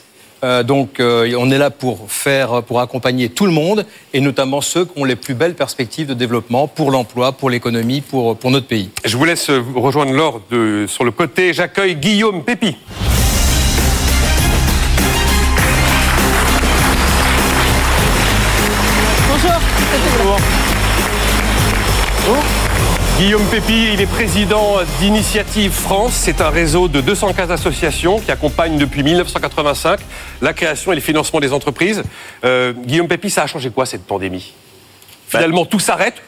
[0.64, 3.84] Donc, on est là pour faire, pour accompagner tout le monde,
[4.14, 8.00] et notamment ceux qui ont les plus belles perspectives de développement pour l'emploi, pour l'économie,
[8.00, 8.88] pour, notre pays.
[9.04, 10.40] Je vous laisse rejoindre Laure
[10.88, 11.52] sur le côté.
[11.52, 12.74] J'accueille Guillaume Pépi.
[23.18, 26.12] Guillaume Pépi, il est président d'Initiative France.
[26.12, 30.00] C'est un réseau de 215 associations qui accompagnent depuis 1985
[30.42, 32.02] la création et le financement des entreprises.
[32.44, 34.52] Euh, Guillaume Pépi, ça a changé quoi cette pandémie?
[35.28, 36.22] Finalement, tout s'arrête,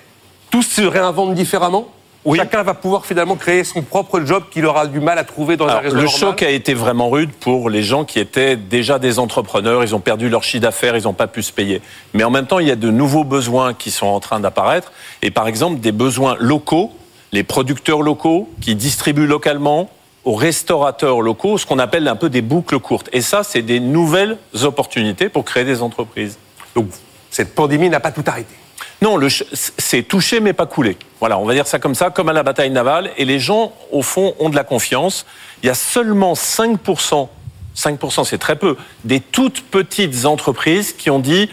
[0.51, 1.89] tout se réinvente différemment?
[2.37, 5.67] Chacun va pouvoir finalement créer son propre job qu'il aura du mal à trouver dans
[5.67, 6.21] un Alors, réseau le normal.
[6.21, 9.83] choc a été vraiment rude pour les gens qui étaient déjà des entrepreneurs.
[9.83, 11.81] Ils ont perdu leur chiffre d'affaires, ils n'ont pas pu se payer.
[12.15, 14.93] Mais en même temps, il y a de nouveaux besoins qui sont en train d'apparaître.
[15.23, 16.93] Et par exemple, des besoins locaux,
[17.33, 19.89] les producteurs locaux qui distribuent localement
[20.25, 23.09] aux restaurateurs locaux, ce qu'on appelle un peu des boucles courtes.
[23.13, 26.37] Et ça, c'est des nouvelles opportunités pour créer des entreprises.
[26.75, 26.89] Donc,
[27.31, 28.55] cette pandémie n'a pas tout arrêté.
[29.01, 29.19] Non,
[29.53, 30.97] c'est touché mais pas coulé.
[31.21, 33.11] Voilà, on va dire ça comme ça, comme à la bataille navale.
[33.17, 35.25] Et les gens, au fond, ont de la confiance.
[35.63, 37.29] Il y a seulement 5%,
[37.77, 41.49] 5% c'est très peu, des toutes petites entreprises qui ont dit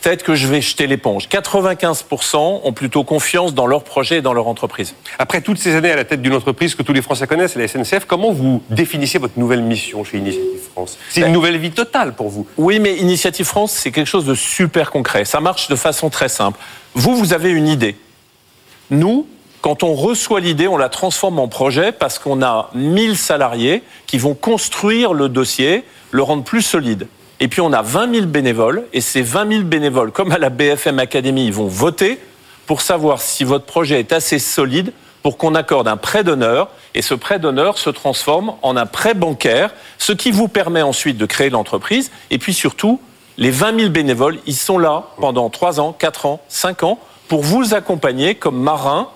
[0.00, 1.28] peut-être que je vais jeter l'éponge.
[1.28, 4.94] 95% ont plutôt confiance dans leur projet et dans leur entreprise.
[5.18, 7.66] Après toutes ces années à la tête d'une entreprise que tous les Français connaissent, la
[7.66, 10.98] SNCF, comment vous définissez votre nouvelle mission chez Initiative France?
[11.10, 12.46] C'est une nouvelle vie totale pour vous.
[12.56, 15.24] Oui, mais Initiative France, c'est quelque chose de super concret.
[15.24, 16.58] Ça marche de façon très simple.
[16.94, 17.96] Vous, vous avez une idée.
[18.90, 19.26] Nous,
[19.60, 24.18] quand on reçoit l'idée, on la transforme en projet parce qu'on a 1000 salariés qui
[24.18, 25.82] vont construire le dossier,
[26.12, 27.08] le rendre plus solide.
[27.40, 30.48] Et puis on a 20 000 bénévoles, et ces 20 000 bénévoles, comme à la
[30.50, 32.18] BFM Academy, ils vont voter
[32.66, 34.92] pour savoir si votre projet est assez solide
[35.22, 39.14] pour qu'on accorde un prêt d'honneur, et ce prêt d'honneur se transforme en un prêt
[39.14, 43.00] bancaire, ce qui vous permet ensuite de créer l'entreprise, et puis surtout,
[43.36, 46.98] les 20 000 bénévoles, ils sont là pendant 3 ans, 4 ans, 5 ans,
[47.28, 49.10] pour vous accompagner comme marin,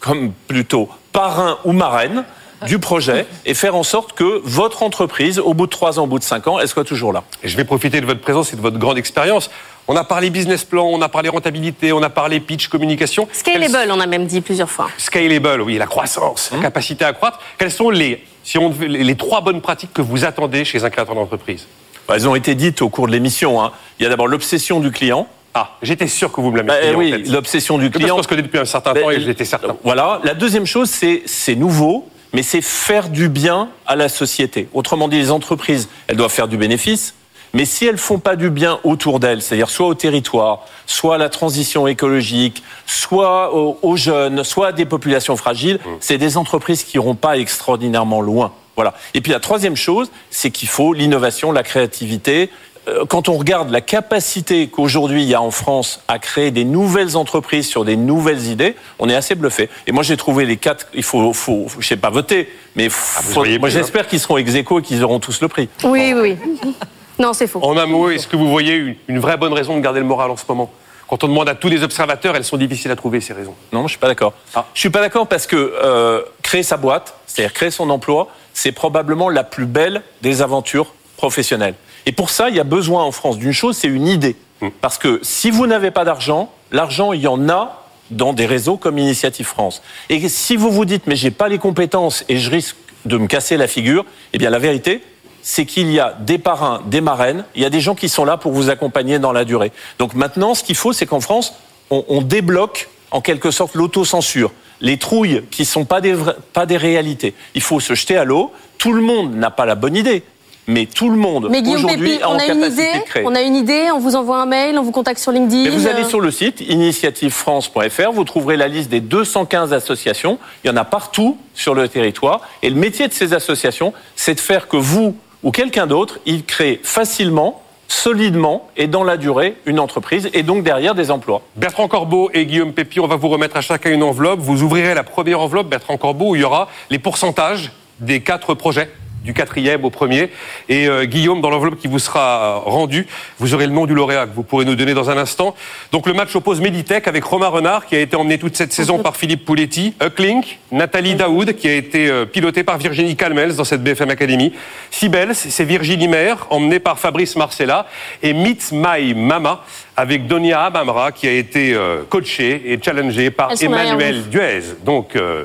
[0.00, 2.24] comme plutôt parrain ou marraine
[2.66, 6.06] du projet, et faire en sorte que votre entreprise, au bout de 3 ans, au
[6.06, 7.24] bout de 5 ans, elle soit toujours là.
[7.42, 9.50] Et je vais profiter de votre présence et de votre grande expérience.
[9.86, 13.28] On a parlé business plan, on a parlé rentabilité, on a parlé pitch, communication.
[13.32, 14.88] Scalable, on a même dit plusieurs fois.
[14.96, 17.38] Scalable, oui, la croissance, la capacité à croître.
[17.58, 20.90] Quelles sont les, si on les les trois bonnes pratiques que vous attendez chez un
[20.90, 21.66] créateur d'entreprise?
[22.08, 23.62] Bah, Elles ont été dites au cours de l'émission.
[23.62, 23.72] hein.
[23.98, 25.26] Il y a d'abord l'obsession du client.
[25.56, 28.16] Ah, j'étais sûr que vous me la Bah, mettiez en oui, l'obsession du Parce client.
[28.16, 29.76] qu'on se connaît depuis un certain temps et j'étais certain.
[29.84, 30.20] Voilà.
[30.24, 34.68] La deuxième chose, c'est c'est nouveau, mais c'est faire du bien à la société.
[34.74, 37.14] Autrement dit, les entreprises, elles doivent faire du bénéfice.
[37.54, 41.18] Mais si elles font pas du bien autour d'elles, c'est-à-dire soit au territoire, soit à
[41.18, 46.96] la transition écologique, soit aux, jeunes, soit à des populations fragiles, c'est des entreprises qui
[46.96, 48.52] iront pas extraordinairement loin.
[48.74, 48.94] Voilà.
[49.14, 52.50] Et puis la troisième chose, c'est qu'il faut l'innovation, la créativité.
[52.88, 56.64] Euh, Quand on regarde la capacité qu'aujourd'hui il y a en France à créer des
[56.64, 59.68] nouvelles entreprises sur des nouvelles idées, on est assez bluffé.
[59.86, 60.86] Et moi j'ai trouvé les quatre.
[60.94, 63.72] Il faut, faut, je sais pas voter, mais faut- voyez moi hein.
[63.72, 65.68] j'espère qu'ils seront ex aequo et qu'ils auront tous le prix.
[65.84, 66.74] Oui, oui, oui.
[67.18, 67.60] Non, c'est faux.
[67.62, 70.06] En un mot, est-ce que vous voyez une, une vraie bonne raison de garder le
[70.06, 70.70] moral en ce moment?
[71.06, 73.54] Quand on demande à tous les observateurs, elles sont difficiles à trouver, ces raisons.
[73.72, 74.32] Non, je suis pas d'accord.
[74.74, 78.72] Je suis pas d'accord parce que euh, créer sa boîte, c'est-à-dire créer son emploi, c'est
[78.72, 81.74] probablement la plus belle des aventures professionnelles.
[82.06, 84.36] Et pour ça, il y a besoin en France d'une chose, c'est une idée.
[84.80, 88.76] Parce que si vous n'avez pas d'argent, l'argent, il y en a dans des réseaux
[88.76, 89.82] comme Initiative France.
[90.08, 93.26] Et si vous vous dites, mais j'ai pas les compétences et je risque de me
[93.26, 95.02] casser la figure, eh bien la vérité,
[95.42, 98.24] c'est qu'il y a des parrains, des marraines, il y a des gens qui sont
[98.24, 99.72] là pour vous accompagner dans la durée.
[99.98, 101.54] Donc maintenant, ce qu'il faut, c'est qu'en France,
[101.90, 106.16] on, on débloque en quelque sorte l'autocensure, les trouilles qui sont pas des,
[106.52, 107.34] pas des réalités.
[107.54, 108.52] Il faut se jeter à l'eau.
[108.78, 110.24] Tout le monde n'a pas la bonne idée,
[110.66, 113.24] mais tout le monde Mais Guillaume aujourd'hui on a une idée, de créer.
[113.26, 115.64] on a une idée, on vous envoie un mail, on vous contacte sur LinkedIn.
[115.64, 120.38] Mais vous allez euh, sur le site initiativefrance.fr, vous trouverez la liste des 215 associations.
[120.64, 122.40] Il y en a partout sur le territoire.
[122.62, 126.44] Et le métier de ces associations, c'est de faire que vous ou quelqu'un d'autre, il
[126.44, 131.42] crée facilement, solidement et dans la durée une entreprise et donc derrière des emplois.
[131.56, 134.40] Bertrand Corbeau et Guillaume Pépi, on va vous remettre à chacun une enveloppe.
[134.40, 138.54] Vous ouvrirez la première enveloppe, Bertrand Corbeau, où il y aura les pourcentages des quatre
[138.54, 138.90] projets
[139.24, 140.30] du quatrième au premier.
[140.68, 143.06] Et euh, Guillaume, dans l'enveloppe qui vous sera rendue,
[143.38, 145.54] vous aurez le nom du lauréat que vous pourrez nous donner dans un instant.
[145.90, 148.98] Donc le match oppose Meditech avec Romain Renard qui a été emmené toute cette saison
[148.98, 153.64] par Philippe Pouletti, Hucklink, Nathalie Daoud qui a été euh, pilotée par Virginie Calmels dans
[153.64, 154.52] cette BFM Academy,
[154.90, 157.86] Sibels, c'est Virginie Maire emmenée par Fabrice Marcella
[158.22, 159.64] et Meet My Mama
[159.96, 164.28] avec Donia Amamra qui a été euh, coachée et challengée par Emmanuel.
[164.28, 164.62] Duez.
[164.84, 165.44] Donc euh,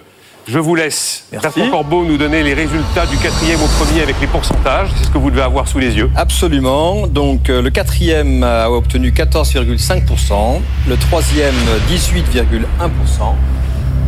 [0.49, 4.25] je vous laisse Bertrand Corbeau nous donner les résultats du quatrième au premier avec les
[4.25, 4.89] pourcentages.
[4.97, 6.09] C'est ce que vous devez avoir sous les yeux.
[6.15, 7.05] Absolument.
[7.05, 11.53] Donc euh, le quatrième a obtenu 14,5%, le troisième
[11.91, 12.63] 18,1%,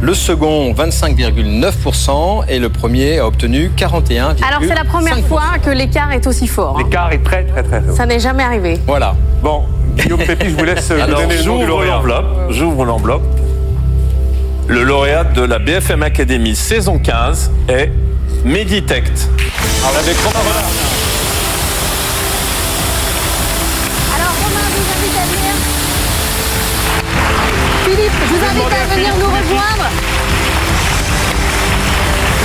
[0.01, 4.43] le second 25,9% et le premier a obtenu 41,5%.
[4.43, 6.75] Alors c'est la première fois que l'écart est aussi fort.
[6.79, 6.83] hein.
[6.83, 7.95] L'écart est très très très fort.
[7.95, 8.79] Ça n'est jamais arrivé.
[8.87, 9.15] Voilà.
[9.43, 9.65] Bon,
[9.95, 11.59] Guillaume Pépi, je vous laisse Alors, donner le nom
[12.49, 13.23] j'ouvre l'enveloppe.
[14.67, 17.91] Le lauréat de la BFM Academy saison 15 est
[18.45, 19.27] Meditect.
[19.99, 20.69] Avec Romain Renard.
[24.15, 25.53] Alors Romain, je vous invite à venir.
[27.85, 29.89] Philippe, je vous invite à venir nous rejoindre.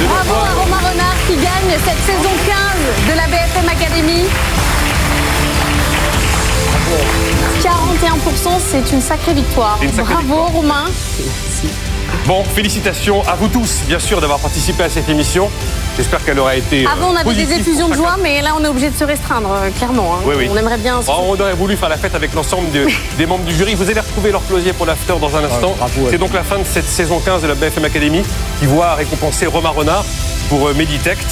[0.09, 4.25] Bravo à Romain Renard qui gagne cette saison 15 de la BFM Academy.
[7.63, 9.79] 41%, c'est une sacrée victoire.
[9.81, 10.85] C'est une sacrée Bravo Romain.
[12.27, 15.49] Bon, félicitations à vous tous, bien sûr, d'avoir participé à cette émission.
[15.97, 16.85] J'espère qu'elle aura été.
[16.85, 19.05] euh, Avant, on avait des effusions de joie, mais là, on est obligé de se
[19.05, 20.15] restreindre, euh, clairement.
[20.15, 20.23] hein.
[20.27, 20.49] Oui, oui.
[20.51, 21.01] On aimerait bien.
[21.09, 22.87] Oh, on aurait voulu faire la fête avec l'ensemble de-
[23.19, 23.75] des membres du jury.
[23.75, 25.75] Vous allez retrouver leur closier pour l'after dans un instant.
[26.11, 28.23] C'est donc la fin de cette saison 15 de la BFM Academy
[28.59, 30.05] qui voit récompenser Romain Renard
[30.49, 31.27] pour euh, Meditect.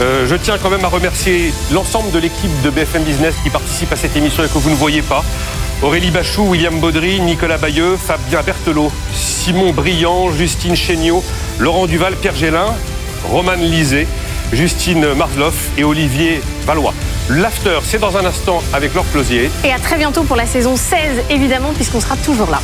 [0.00, 3.92] Euh, je tiens quand même à remercier l'ensemble de l'équipe de BFM Business qui participe
[3.92, 5.24] à cette émission et que vous ne voyez pas.
[5.80, 11.22] Aurélie Bachou, William Baudry, Nicolas Bayeux, Fabien Berthelot, Simon Briand, Justine Chéniaud,
[11.60, 12.74] Laurent Duval, Pierre Gélin,
[13.30, 14.08] Romane Lisée,
[14.52, 16.94] Justine Marzloff et Olivier Valois.
[17.30, 19.52] L'after, c'est dans un instant avec leur closier.
[19.62, 22.60] Et à très bientôt pour la saison 16, évidemment, puisqu'on sera toujours là.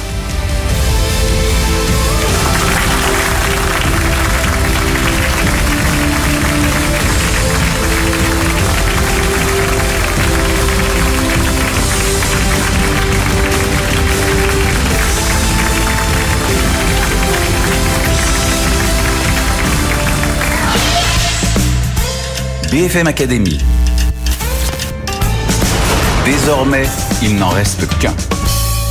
[22.75, 23.61] BFM Academy.
[26.25, 26.89] Désormais,
[27.23, 28.17] il n'en reste qu'un.